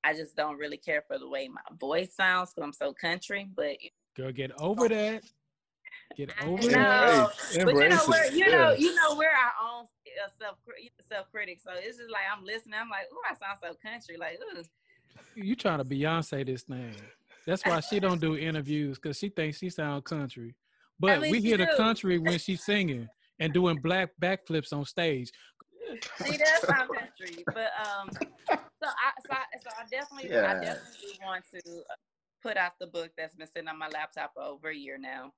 I 0.06 0.14
just 0.14 0.36
don't 0.36 0.58
really 0.58 0.78
care 0.78 1.04
for 1.08 1.18
the 1.18 1.28
way 1.28 1.48
my 1.48 1.62
voice 1.80 2.16
sounds 2.16 2.54
because 2.54 2.64
I'm 2.64 2.74
so 2.74 2.94
country. 2.94 3.50
But 3.56 3.78
girl, 4.16 4.32
get 4.32 4.52
over 4.60 4.88
that. 4.88 5.24
Get 6.16 6.32
over 6.44 6.62
no, 6.62 6.70
that. 6.70 7.32
But 7.56 7.74
you 7.74 7.90
know, 7.90 8.00
we're, 8.08 8.26
you 8.32 8.52
know, 8.52 8.74
you 8.74 8.94
know, 8.94 9.16
we're 9.18 9.30
our 9.30 9.54
own 9.64 9.88
self 10.40 10.58
self 11.12 11.32
critic. 11.32 11.60
So 11.64 11.72
it's 11.76 11.98
just 11.98 12.12
like 12.12 12.24
I'm 12.32 12.46
listening. 12.46 12.76
I'm 12.80 12.90
like, 12.90 13.08
oh, 13.12 13.22
I 13.30 13.34
sound 13.34 13.58
so 13.62 13.90
country. 13.90 14.18
Like, 14.18 14.40
ooh. 14.56 14.64
You 15.36 15.56
trying 15.56 15.80
to 15.80 15.86
Beyonce 15.86 16.46
this 16.46 16.64
thing? 16.64 16.96
That's 17.48 17.66
why 17.66 17.80
she 17.80 18.00
don't 18.00 18.22
do 18.22 18.38
interviews 18.38 19.00
because 19.02 19.18
she 19.18 19.30
thinks 19.30 19.58
she 19.58 19.70
sound 19.70 20.04
country. 20.04 20.56
But 21.00 21.12
I 21.12 21.20
mean, 21.20 21.32
we 21.32 21.42
hear 21.42 21.58
do. 21.58 21.66
the 21.66 21.74
country 21.78 22.20
when 22.20 22.38
she's 22.38 22.64
singing 22.64 23.08
and 23.40 23.54
doing 23.54 23.78
black 23.82 24.10
backflips 24.22 24.72
on 24.72 24.86
stage. 24.86 25.32
She 26.26 26.38
does 26.38 26.62
sound 26.62 26.90
country, 26.90 27.44
but 27.54 27.72
um, 27.86 28.10
so 28.86 28.92
I 28.92 29.22
so 29.22 29.34
I, 29.34 29.60
so 29.62 29.70
I 29.78 29.84
definitely 29.90 30.30
yeah. 30.30 30.52
I 30.52 30.54
definitely 30.54 31.20
want 31.24 31.44
to 31.54 31.84
put 32.42 32.58
out 32.58 32.74
the 32.80 32.88
book 32.88 33.12
that's 33.18 33.36
been 33.36 33.48
sitting 33.48 33.68
on 33.68 33.80
my 33.80 33.88
laptop 33.88 34.34
for 34.34 34.44
over 34.44 34.70
a 34.70 34.76
year 34.76 34.98
now, 34.98 35.32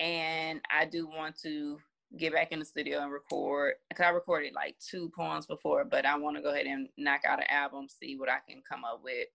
and 0.00 0.60
I 0.70 0.84
do 0.84 1.06
want 1.06 1.38
to 1.42 1.78
get 2.18 2.32
back 2.32 2.52
in 2.52 2.58
the 2.58 2.64
studio 2.64 3.00
and 3.00 3.12
record 3.12 3.74
because 3.88 4.04
I 4.04 4.10
recorded 4.10 4.52
like 4.54 4.76
two 4.78 5.10
poems 5.16 5.46
before, 5.46 5.84
but 5.84 6.06
I 6.06 6.16
want 6.16 6.36
to 6.36 6.42
go 6.42 6.52
ahead 6.52 6.66
and 6.66 6.88
knock 6.96 7.22
out 7.26 7.40
an 7.40 7.46
album, 7.50 7.86
see 7.88 8.16
what 8.16 8.28
I 8.28 8.38
can 8.48 8.62
come 8.68 8.84
up 8.84 9.00
with 9.02 9.26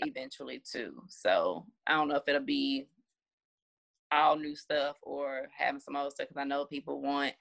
eventually 0.00 0.60
too. 0.70 0.94
So 1.08 1.66
I 1.86 1.94
don't 1.94 2.08
know 2.08 2.16
if 2.16 2.24
it'll 2.26 2.40
be 2.40 2.88
all 4.10 4.36
new 4.36 4.56
stuff 4.56 4.96
or 5.02 5.48
having 5.56 5.80
some 5.80 5.94
old 5.94 6.12
stuff 6.12 6.28
because 6.28 6.40
I 6.40 6.46
know 6.46 6.64
people 6.64 7.00
want 7.00 7.34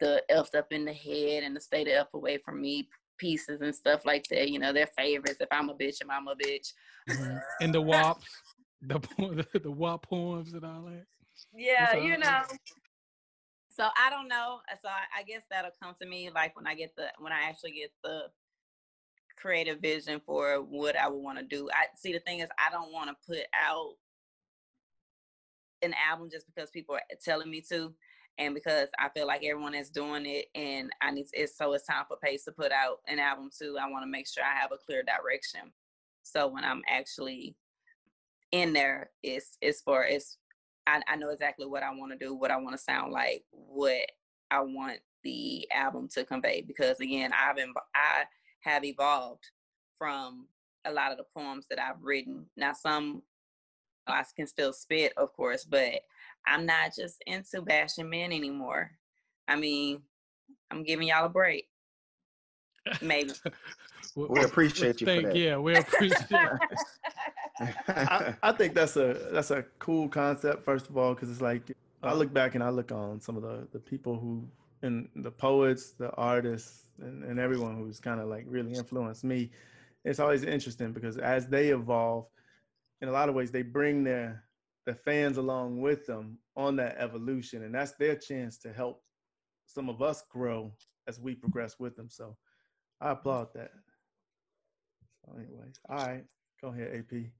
the 0.00 0.22
elf 0.28 0.54
up 0.54 0.72
in 0.72 0.84
the 0.84 0.92
head 0.92 1.42
and 1.44 1.54
the 1.54 1.60
state 1.60 1.86
of 1.88 1.94
elf 1.94 2.08
away 2.14 2.38
from 2.38 2.60
me 2.60 2.88
pieces 3.18 3.60
and 3.60 3.74
stuff 3.74 4.04
like 4.04 4.26
that. 4.30 4.50
You 4.50 4.58
know, 4.58 4.72
their 4.72 4.88
favorites. 4.98 5.38
If 5.40 5.48
I'm 5.50 5.68
a 5.68 5.74
bitch, 5.74 6.00
if 6.00 6.08
I'm 6.10 6.28
a 6.28 6.34
bitch. 6.34 6.72
Mm-hmm. 7.10 7.36
And 7.60 7.74
the 7.74 7.80
WAP, 7.80 8.20
the 8.82 8.98
the, 9.18 9.60
the 9.60 9.70
WAP 9.70 10.02
poems 10.08 10.52
and 10.52 10.64
all 10.64 10.82
that. 10.82 11.04
Yeah, 11.54 11.96
you 11.96 12.18
know. 12.18 12.42
So 13.68 13.88
I 13.96 14.08
don't 14.08 14.28
know. 14.28 14.60
So 14.82 14.88
I, 14.88 15.20
I 15.20 15.22
guess 15.22 15.42
that'll 15.50 15.70
come 15.82 15.94
to 16.00 16.08
me 16.08 16.30
like 16.34 16.56
when 16.56 16.66
I 16.66 16.74
get 16.74 16.96
the 16.96 17.08
when 17.18 17.32
I 17.32 17.42
actually 17.48 17.72
get 17.72 17.90
the 18.02 18.22
creative 19.36 19.80
vision 19.80 20.20
for 20.24 20.62
what 20.62 20.96
I 20.96 21.08
would 21.08 21.22
want 21.22 21.38
to 21.38 21.44
do. 21.44 21.68
I 21.72 21.86
see 21.94 22.12
the 22.12 22.20
thing 22.20 22.40
is 22.40 22.48
I 22.58 22.70
don't 22.72 22.92
want 22.92 23.10
to 23.10 23.16
put 23.26 23.44
out 23.54 23.94
an 25.82 25.94
album 26.10 26.30
just 26.30 26.46
because 26.46 26.70
people 26.70 26.94
are 26.94 27.02
telling 27.22 27.50
me 27.50 27.60
to 27.70 27.92
and 28.38 28.54
because 28.54 28.88
I 28.98 29.08
feel 29.08 29.26
like 29.26 29.44
everyone 29.44 29.74
is 29.74 29.90
doing 29.90 30.26
it 30.26 30.46
and 30.54 30.90
I 31.00 31.10
need 31.10 31.26
it's 31.32 31.56
so 31.56 31.72
it's 31.72 31.86
time 31.86 32.04
for 32.06 32.16
Pace 32.16 32.44
to 32.44 32.52
put 32.52 32.72
out 32.72 32.98
an 33.08 33.18
album 33.18 33.50
too. 33.56 33.76
I 33.80 33.90
want 33.90 34.02
to 34.02 34.10
make 34.10 34.28
sure 34.28 34.44
I 34.44 34.60
have 34.60 34.72
a 34.72 34.76
clear 34.76 35.02
direction. 35.02 35.72
So 36.22 36.48
when 36.48 36.64
I'm 36.64 36.82
actually 36.88 37.56
in 38.52 38.72
there, 38.72 39.10
it's 39.22 39.56
it's 39.60 39.80
for 39.80 40.04
it's 40.04 40.38
I, 40.86 41.00
I 41.08 41.16
know 41.16 41.30
exactly 41.30 41.66
what 41.66 41.82
I 41.82 41.90
want 41.94 42.12
to 42.12 42.18
do, 42.18 42.34
what 42.34 42.50
I 42.50 42.56
want 42.56 42.76
to 42.76 42.82
sound 42.82 43.12
like, 43.12 43.44
what 43.50 44.06
I 44.50 44.60
want 44.60 44.98
the 45.24 45.66
album 45.72 46.08
to 46.14 46.24
convey. 46.24 46.62
Because 46.62 47.00
again, 47.00 47.32
I've 47.32 47.56
been 47.56 47.72
I 47.94 48.24
have 48.60 48.84
evolved 48.84 49.44
from 49.98 50.46
a 50.84 50.92
lot 50.92 51.10
of 51.10 51.18
the 51.18 51.24
poems 51.36 51.66
that 51.70 51.80
I've 51.80 52.02
written. 52.02 52.46
Now 52.56 52.72
some 52.72 53.22
I 54.06 54.24
can 54.36 54.46
still 54.46 54.72
spit, 54.72 55.12
of 55.16 55.32
course, 55.32 55.64
but 55.64 56.00
I'm 56.46 56.66
not 56.66 56.94
just 56.96 57.22
into 57.26 57.62
bashing 57.62 58.10
men 58.10 58.32
anymore. 58.32 58.90
I 59.48 59.56
mean, 59.56 60.02
I'm 60.70 60.82
giving 60.84 61.08
y'all 61.08 61.26
a 61.26 61.28
break. 61.28 61.68
Maybe. 63.02 63.32
we 64.16 64.40
appreciate 64.44 65.00
you. 65.00 65.06
Think, 65.06 65.34
yeah, 65.34 65.56
we 65.56 65.76
appreciate. 65.76 66.30
I, 67.88 68.34
I, 68.42 68.52
think 68.52 68.74
that's 68.74 68.96
a 68.96 69.28
that's 69.32 69.50
a 69.50 69.64
cool 69.78 70.08
concept. 70.08 70.64
First 70.64 70.88
of 70.88 70.96
all, 70.96 71.14
because 71.14 71.30
it's 71.30 71.40
like 71.40 71.62
I 72.02 72.08
uh-huh. 72.08 72.16
look 72.16 72.32
back 72.32 72.54
and 72.54 72.62
I 72.62 72.68
look 72.70 72.92
on 72.92 73.20
some 73.20 73.36
of 73.36 73.42
the 73.42 73.66
the 73.72 73.78
people 73.78 74.18
who 74.18 74.46
and 74.82 75.08
the 75.16 75.30
poets, 75.30 75.92
the 75.92 76.10
artists, 76.12 76.84
and, 77.00 77.24
and 77.24 77.38
everyone 77.38 77.76
who's 77.76 77.98
kind 77.98 78.20
of 78.20 78.28
like 78.28 78.44
really 78.46 78.74
influenced 78.74 79.24
me. 79.24 79.50
It's 80.04 80.20
always 80.20 80.44
interesting 80.44 80.92
because 80.92 81.18
as 81.18 81.48
they 81.48 81.68
evolve, 81.68 82.26
in 83.00 83.08
a 83.08 83.12
lot 83.12 83.28
of 83.28 83.34
ways, 83.34 83.50
they 83.50 83.62
bring 83.62 84.04
their 84.04 84.44
the 84.86 84.94
fans 84.94 85.36
along 85.36 85.80
with 85.80 86.06
them 86.06 86.38
on 86.56 86.76
that 86.76 86.96
evolution, 86.98 87.64
and 87.64 87.74
that's 87.74 87.92
their 87.92 88.16
chance 88.16 88.56
to 88.58 88.72
help 88.72 89.02
some 89.66 89.88
of 89.90 90.00
us 90.00 90.22
grow 90.30 90.72
as 91.08 91.20
we 91.20 91.34
progress 91.34 91.76
with 91.78 91.96
them. 91.96 92.08
So 92.08 92.36
I 93.00 93.10
applaud 93.10 93.48
that. 93.54 93.72
So 95.24 95.32
anyways, 95.36 95.74
all 95.88 95.96
right, 95.96 96.24
go 96.62 96.68
ahead, 96.68 97.04
AP. 97.12 97.32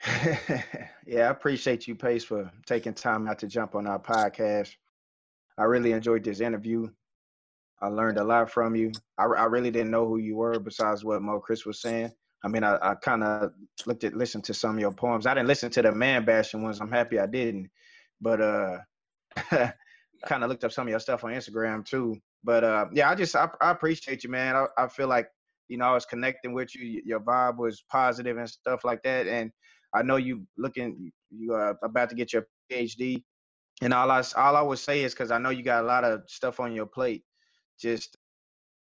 yeah, 1.06 1.26
I 1.26 1.30
appreciate 1.30 1.88
you, 1.88 1.94
Pace, 1.94 2.24
for 2.24 2.50
taking 2.66 2.94
time 2.94 3.26
out 3.26 3.38
to 3.40 3.46
jump 3.46 3.74
on 3.74 3.86
our 3.86 3.98
podcast. 3.98 4.70
I 5.56 5.64
really 5.64 5.92
enjoyed 5.92 6.24
this 6.24 6.40
interview. 6.40 6.88
I 7.80 7.88
learned 7.88 8.18
a 8.18 8.24
lot 8.24 8.50
from 8.50 8.76
you. 8.76 8.92
I, 9.16 9.24
I 9.24 9.44
really 9.44 9.70
didn't 9.70 9.90
know 9.90 10.06
who 10.06 10.18
you 10.18 10.36
were 10.36 10.58
besides 10.58 11.04
what 11.04 11.22
Mo'Chris 11.22 11.64
was 11.64 11.80
saying. 11.80 12.12
I 12.44 12.48
mean, 12.48 12.62
I, 12.64 12.78
I 12.80 12.94
kind 12.94 13.24
of 13.24 13.50
looked 13.86 14.04
at, 14.04 14.14
listened 14.14 14.44
to 14.44 14.54
some 14.54 14.74
of 14.76 14.80
your 14.80 14.92
poems. 14.92 15.26
I 15.26 15.34
didn't 15.34 15.48
listen 15.48 15.70
to 15.72 15.82
the 15.82 15.92
man 15.92 16.24
bashing 16.24 16.62
ones. 16.62 16.80
I'm 16.80 16.90
happy 16.90 17.18
I 17.18 17.26
didn't. 17.26 17.70
But 18.20 18.40
uh, 18.40 18.78
kind 20.26 20.44
of 20.44 20.48
looked 20.48 20.64
up 20.64 20.72
some 20.72 20.86
of 20.86 20.90
your 20.90 21.00
stuff 21.00 21.24
on 21.24 21.32
Instagram 21.32 21.84
too. 21.84 22.16
But 22.44 22.64
uh, 22.64 22.86
yeah, 22.92 23.10
I 23.10 23.14
just 23.14 23.34
I, 23.34 23.48
I 23.60 23.70
appreciate 23.70 24.24
you, 24.24 24.30
man. 24.30 24.56
I, 24.56 24.66
I 24.76 24.88
feel 24.88 25.08
like 25.08 25.28
you 25.68 25.76
know 25.78 25.86
I 25.86 25.94
was 25.94 26.06
connecting 26.06 26.54
with 26.54 26.74
you. 26.74 27.02
Your 27.04 27.20
vibe 27.20 27.58
was 27.58 27.82
positive 27.90 28.36
and 28.36 28.48
stuff 28.48 28.84
like 28.84 29.02
that. 29.02 29.26
And 29.26 29.50
I 29.94 30.02
know 30.02 30.16
you 30.16 30.46
looking 30.56 31.10
you 31.30 31.54
are 31.54 31.76
about 31.82 32.10
to 32.10 32.16
get 32.16 32.32
your 32.32 32.46
PhD. 32.70 33.22
And 33.82 33.92
all 33.92 34.10
I 34.10 34.22
all 34.36 34.56
I 34.56 34.62
would 34.62 34.78
say 34.78 35.02
is 35.02 35.14
because 35.14 35.30
I 35.30 35.38
know 35.38 35.50
you 35.50 35.62
got 35.62 35.84
a 35.84 35.86
lot 35.86 36.04
of 36.04 36.22
stuff 36.26 36.60
on 36.60 36.72
your 36.72 36.86
plate. 36.86 37.24
Just 37.80 38.16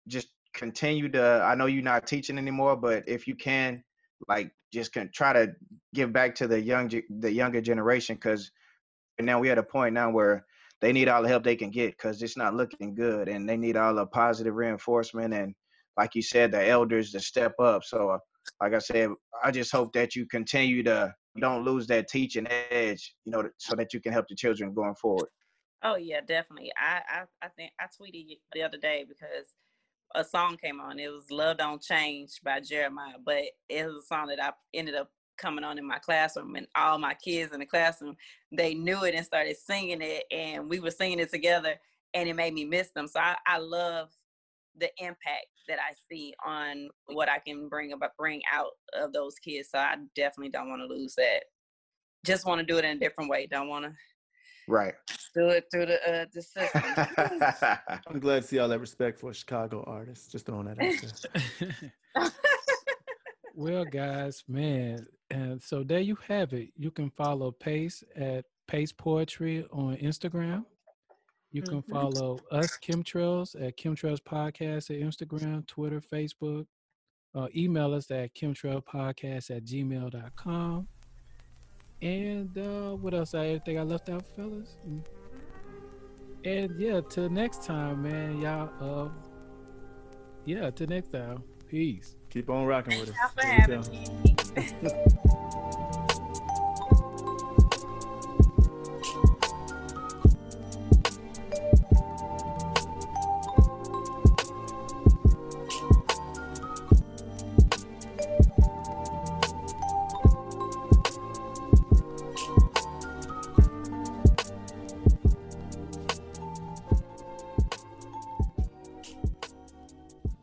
just 0.08 0.30
continue 0.54 1.10
to. 1.10 1.42
I 1.44 1.56
know 1.56 1.66
you're 1.66 1.84
not 1.84 2.08
teaching 2.08 2.38
anymore, 2.38 2.76
but 2.76 3.08
if 3.08 3.28
you 3.28 3.36
can, 3.36 3.84
like, 4.28 4.52
just 4.72 4.94
can 4.94 5.10
try 5.14 5.34
to 5.34 5.54
give 5.94 6.14
back 6.14 6.36
to 6.36 6.48
the 6.48 6.62
young 6.62 6.90
the 7.20 7.32
younger 7.32 7.62
generation 7.62 8.16
because 8.16 8.52
now 9.20 9.40
we're 9.40 9.52
at 9.52 9.58
a 9.58 9.64
point 9.64 9.94
now 9.94 10.10
where 10.10 10.46
they 10.82 10.92
need 10.92 11.08
all 11.08 11.22
the 11.22 11.28
help 11.28 11.44
they 11.44 11.56
can 11.56 11.70
get 11.70 11.92
because 11.92 12.22
it's 12.22 12.38
not 12.38 12.56
looking 12.56 12.96
good 12.96 13.30
and 13.30 13.48
they 13.48 13.58
need 13.58 13.78
all 13.78 13.94
the 13.94 14.06
positive 14.08 14.56
reinforcement 14.56 15.34
and 15.34 15.54
like 15.98 16.16
you 16.16 16.22
said 16.22 16.52
the 16.52 16.68
elders 16.68 17.12
to 17.12 17.20
step 17.20 17.54
up 17.60 17.84
so 17.84 18.10
uh, 18.10 18.18
like 18.62 18.74
i 18.74 18.80
said 18.80 19.10
i 19.44 19.52
just 19.52 19.72
hope 19.72 19.94
that 19.94 20.16
you 20.16 20.26
continue 20.28 20.84
to 20.84 21.14
don't 21.40 21.64
lose 21.64 21.88
that 21.88 22.08
teaching 22.08 22.48
edge 22.72 23.14
you 23.26 23.32
know 23.32 23.48
so 23.58 23.76
that 23.76 23.94
you 23.94 24.02
can 24.02 24.12
help 24.12 24.26
the 24.28 24.36
children 24.36 24.74
going 24.74 24.96
forward 24.96 25.30
oh 25.84 25.96
yeah 25.96 26.20
definitely 26.22 26.72
i 26.78 27.02
i, 27.10 27.46
I 27.46 27.50
think 27.50 27.72
i 27.80 27.86
tweeted 27.86 28.40
the 28.54 28.64
other 28.64 28.78
day 28.78 29.06
because 29.08 29.54
a 30.16 30.24
song 30.24 30.58
came 30.58 30.80
on 30.80 31.00
it 31.00 31.10
was 31.10 31.30
love 31.32 31.58
don't 31.58 31.82
change 31.82 32.40
by 32.44 32.60
Jeremih 32.60 33.16
but 33.26 33.44
it 33.70 33.86
was 33.86 34.04
a 34.04 34.08
song 34.08 34.28
that 34.28 34.44
i 34.44 34.52
ended 34.74 34.96
up 34.96 35.10
coming 35.38 35.64
on 35.64 35.78
in 35.78 35.88
my 35.88 35.98
classroom 35.98 36.56
and 36.56 36.68
all 36.76 36.98
my 37.00 37.14
kids 37.16 37.52
in 37.52 37.60
the 37.60 37.66
classroom 37.66 38.16
they 38.52 38.74
knew 38.74 39.04
it 39.04 39.16
and 39.16 39.26
started 39.26 39.58
singing 39.58 40.02
it 40.02 40.24
and 40.32 40.70
we 40.70 40.80
were 40.80 40.92
singing 40.92 41.20
it 41.20 41.32
together 41.32 41.76
and 42.14 42.28
it 42.28 42.36
made 42.36 42.54
me 42.54 42.66
miss 42.66 42.92
them. 42.92 43.08
So 43.08 43.20
i, 43.20 43.36
I 43.48 43.58
love 43.58 44.10
the 44.78 44.90
impact 45.00 45.48
that 45.68 45.80
i 45.80 45.94
see 46.10 46.34
on 46.46 46.90
what 47.08 47.30
i 47.30 47.38
can 47.40 47.68
bring 47.68 47.92
about 47.92 48.16
bring 48.18 48.42
out 48.54 48.72
of 48.94 49.12
those 49.12 49.36
kids 49.36 49.70
so 49.70 49.78
i 49.80 49.96
definitely 50.16 50.50
don't 50.50 50.70
want 50.70 50.82
to 50.82 50.88
lose 50.88 51.14
that. 51.16 51.44
Just 52.26 52.46
want 52.46 52.60
to 52.60 52.66
do 52.66 52.78
it 52.78 52.86
in 52.86 52.98
a 52.98 53.00
different 53.00 53.30
way 53.30 53.48
don't 53.48 53.68
want 53.68 53.86
to 53.86 53.94
right 54.72 54.94
do 55.34 55.48
it 55.48 55.66
through 55.72 55.86
the 55.86 55.98
uh 56.10 56.26
the 56.34 56.42
system 56.42 56.82
i'm 58.08 58.20
glad 58.20 58.42
to 58.42 58.48
see 58.48 58.60
all 58.60 58.68
that 58.68 58.80
respect 58.80 59.20
for 59.20 59.34
chicago 59.34 59.84
artists 59.88 60.32
just 60.32 60.46
throwing 60.46 60.66
that 60.66 60.80
out 60.82 61.72
there 62.16 62.32
well 63.56 63.86
guys 63.86 64.44
man 64.48 65.06
and 65.32 65.62
so 65.62 65.82
there 65.82 66.02
you 66.02 66.18
have 66.28 66.52
it. 66.52 66.70
You 66.76 66.92
can 66.92 67.10
follow 67.10 67.52
Pace 67.52 68.04
at 68.18 68.46
Pace 68.68 68.92
Poetry 68.92 69.66
on 69.72 69.96
Instagram. 69.96 70.66
You 71.52 71.62
can 71.62 71.82
mm-hmm. 71.82 71.92
follow 71.92 72.40
us, 72.52 72.78
Kemtrails, 72.78 73.56
at 73.62 73.78
Kemtrails 73.78 74.20
Podcast 74.20 74.90
at 74.90 75.00
Instagram, 75.02 75.66
Twitter, 75.68 76.02
Facebook. 76.02 76.66
Uh, 77.34 77.48
email 77.56 77.94
us 77.94 78.12
at 78.12 78.36
kemtrailpodcast 78.36 79.56
at 79.56 79.64
gmail.com. 79.64 80.88
And 82.02 82.58
uh, 82.58 82.96
what 82.96 83.14
else? 83.14 83.36
I 83.36 83.60
think 83.60 83.78
I 83.78 83.84
left 83.84 84.10
out, 84.10 84.26
fellas. 84.36 84.76
And 86.44 86.80
yeah, 86.80 87.02
till 87.08 87.30
next 87.30 87.64
time, 87.64 88.04
man. 88.04 88.42
Y'all, 88.42 88.70
uh, 88.82 89.10
yeah, 90.46 90.72
till 90.72 90.88
next 90.88 91.12
time. 91.12 91.44
Peace. 91.70 92.16
Keep 92.30 92.50
on 92.50 92.66
rocking 92.66 93.00
with 93.00 93.14
us. 93.14 93.90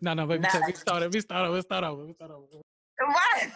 No, 0.00 0.14
no, 0.14 0.26
but 0.26 0.40
we, 0.40 0.46
we 0.66 0.72
started, 0.72 1.12
we 1.12 1.20
started, 1.20 1.52
we 1.52 1.60
started 1.60 1.86
over, 1.88 2.04
we 2.04 2.12
started 2.14 2.34
over. 2.34 2.46
What? 2.98 3.48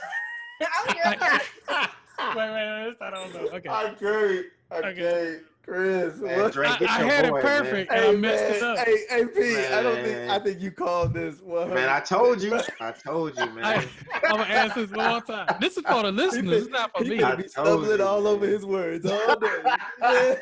wait, 2.37 2.37
wait, 2.37 2.53
wait, 2.53 2.85
let's 2.85 2.97
start 2.97 3.15
over. 3.15 3.39
Okay. 3.39 3.69
I 3.69 3.95
can't, 3.95 4.47
I 4.71 4.77
okay. 4.79 4.95
can't. 4.95 5.43
Chris, 5.65 6.17
man, 6.17 6.51
Drake, 6.51 6.83
I, 6.83 6.87
I 6.87 7.05
had 7.05 7.31
boy, 7.31 7.39
it 7.39 7.43
perfect. 7.43 7.91
Man. 7.93 8.03
Hey, 8.03 8.09
I 8.09 8.17
messed 8.17 8.43
man, 8.43 8.55
it 8.57 8.63
up. 8.63 8.79
Hey, 8.79 8.97
hey, 9.09 9.27
P, 9.27 9.41
man. 9.55 9.73
I 9.73 9.83
don't 9.83 10.05
think 10.05 10.31
I 10.31 10.39
think 10.41 10.61
you 10.61 10.73
called 10.73 11.15
this 11.15 11.41
one. 11.41 11.73
Man, 11.73 11.89
I 11.89 12.01
told 12.01 12.43
you. 12.43 12.61
I 12.81 12.91
told 12.91 13.39
you, 13.39 13.47
man. 13.47 13.65
I, 13.65 13.75
am 13.75 13.89
gonna 14.29 14.43
ask 14.43 14.75
this 14.75 14.91
one 14.91 15.09
more 15.09 15.21
time. 15.21 15.47
This 15.61 15.77
is 15.77 15.85
for 15.85 16.03
the 16.03 16.11
listeners. 16.11 16.43
Been, 16.43 16.63
it's 16.65 16.69
not 16.69 16.91
for 16.97 17.05
he 17.05 17.11
me. 17.11 17.25
He 17.25 17.37
be 17.37 17.49
stumbling 17.49 18.01
you, 18.01 18.05
all 18.05 18.23
man. 18.23 18.33
over 18.33 18.47
his 18.47 18.67
words 18.67 19.07
all 19.07 19.37
day. 20.01 20.37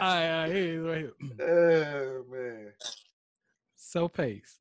All 0.00 0.14
right, 0.14 0.30
all 0.30 0.42
right, 0.42 0.52
here, 0.52 0.82
right 0.82 0.98
here. 0.98 1.12
Oh 1.48 2.24
man. 2.30 2.72
So 3.76 4.08
pace. 4.08 4.58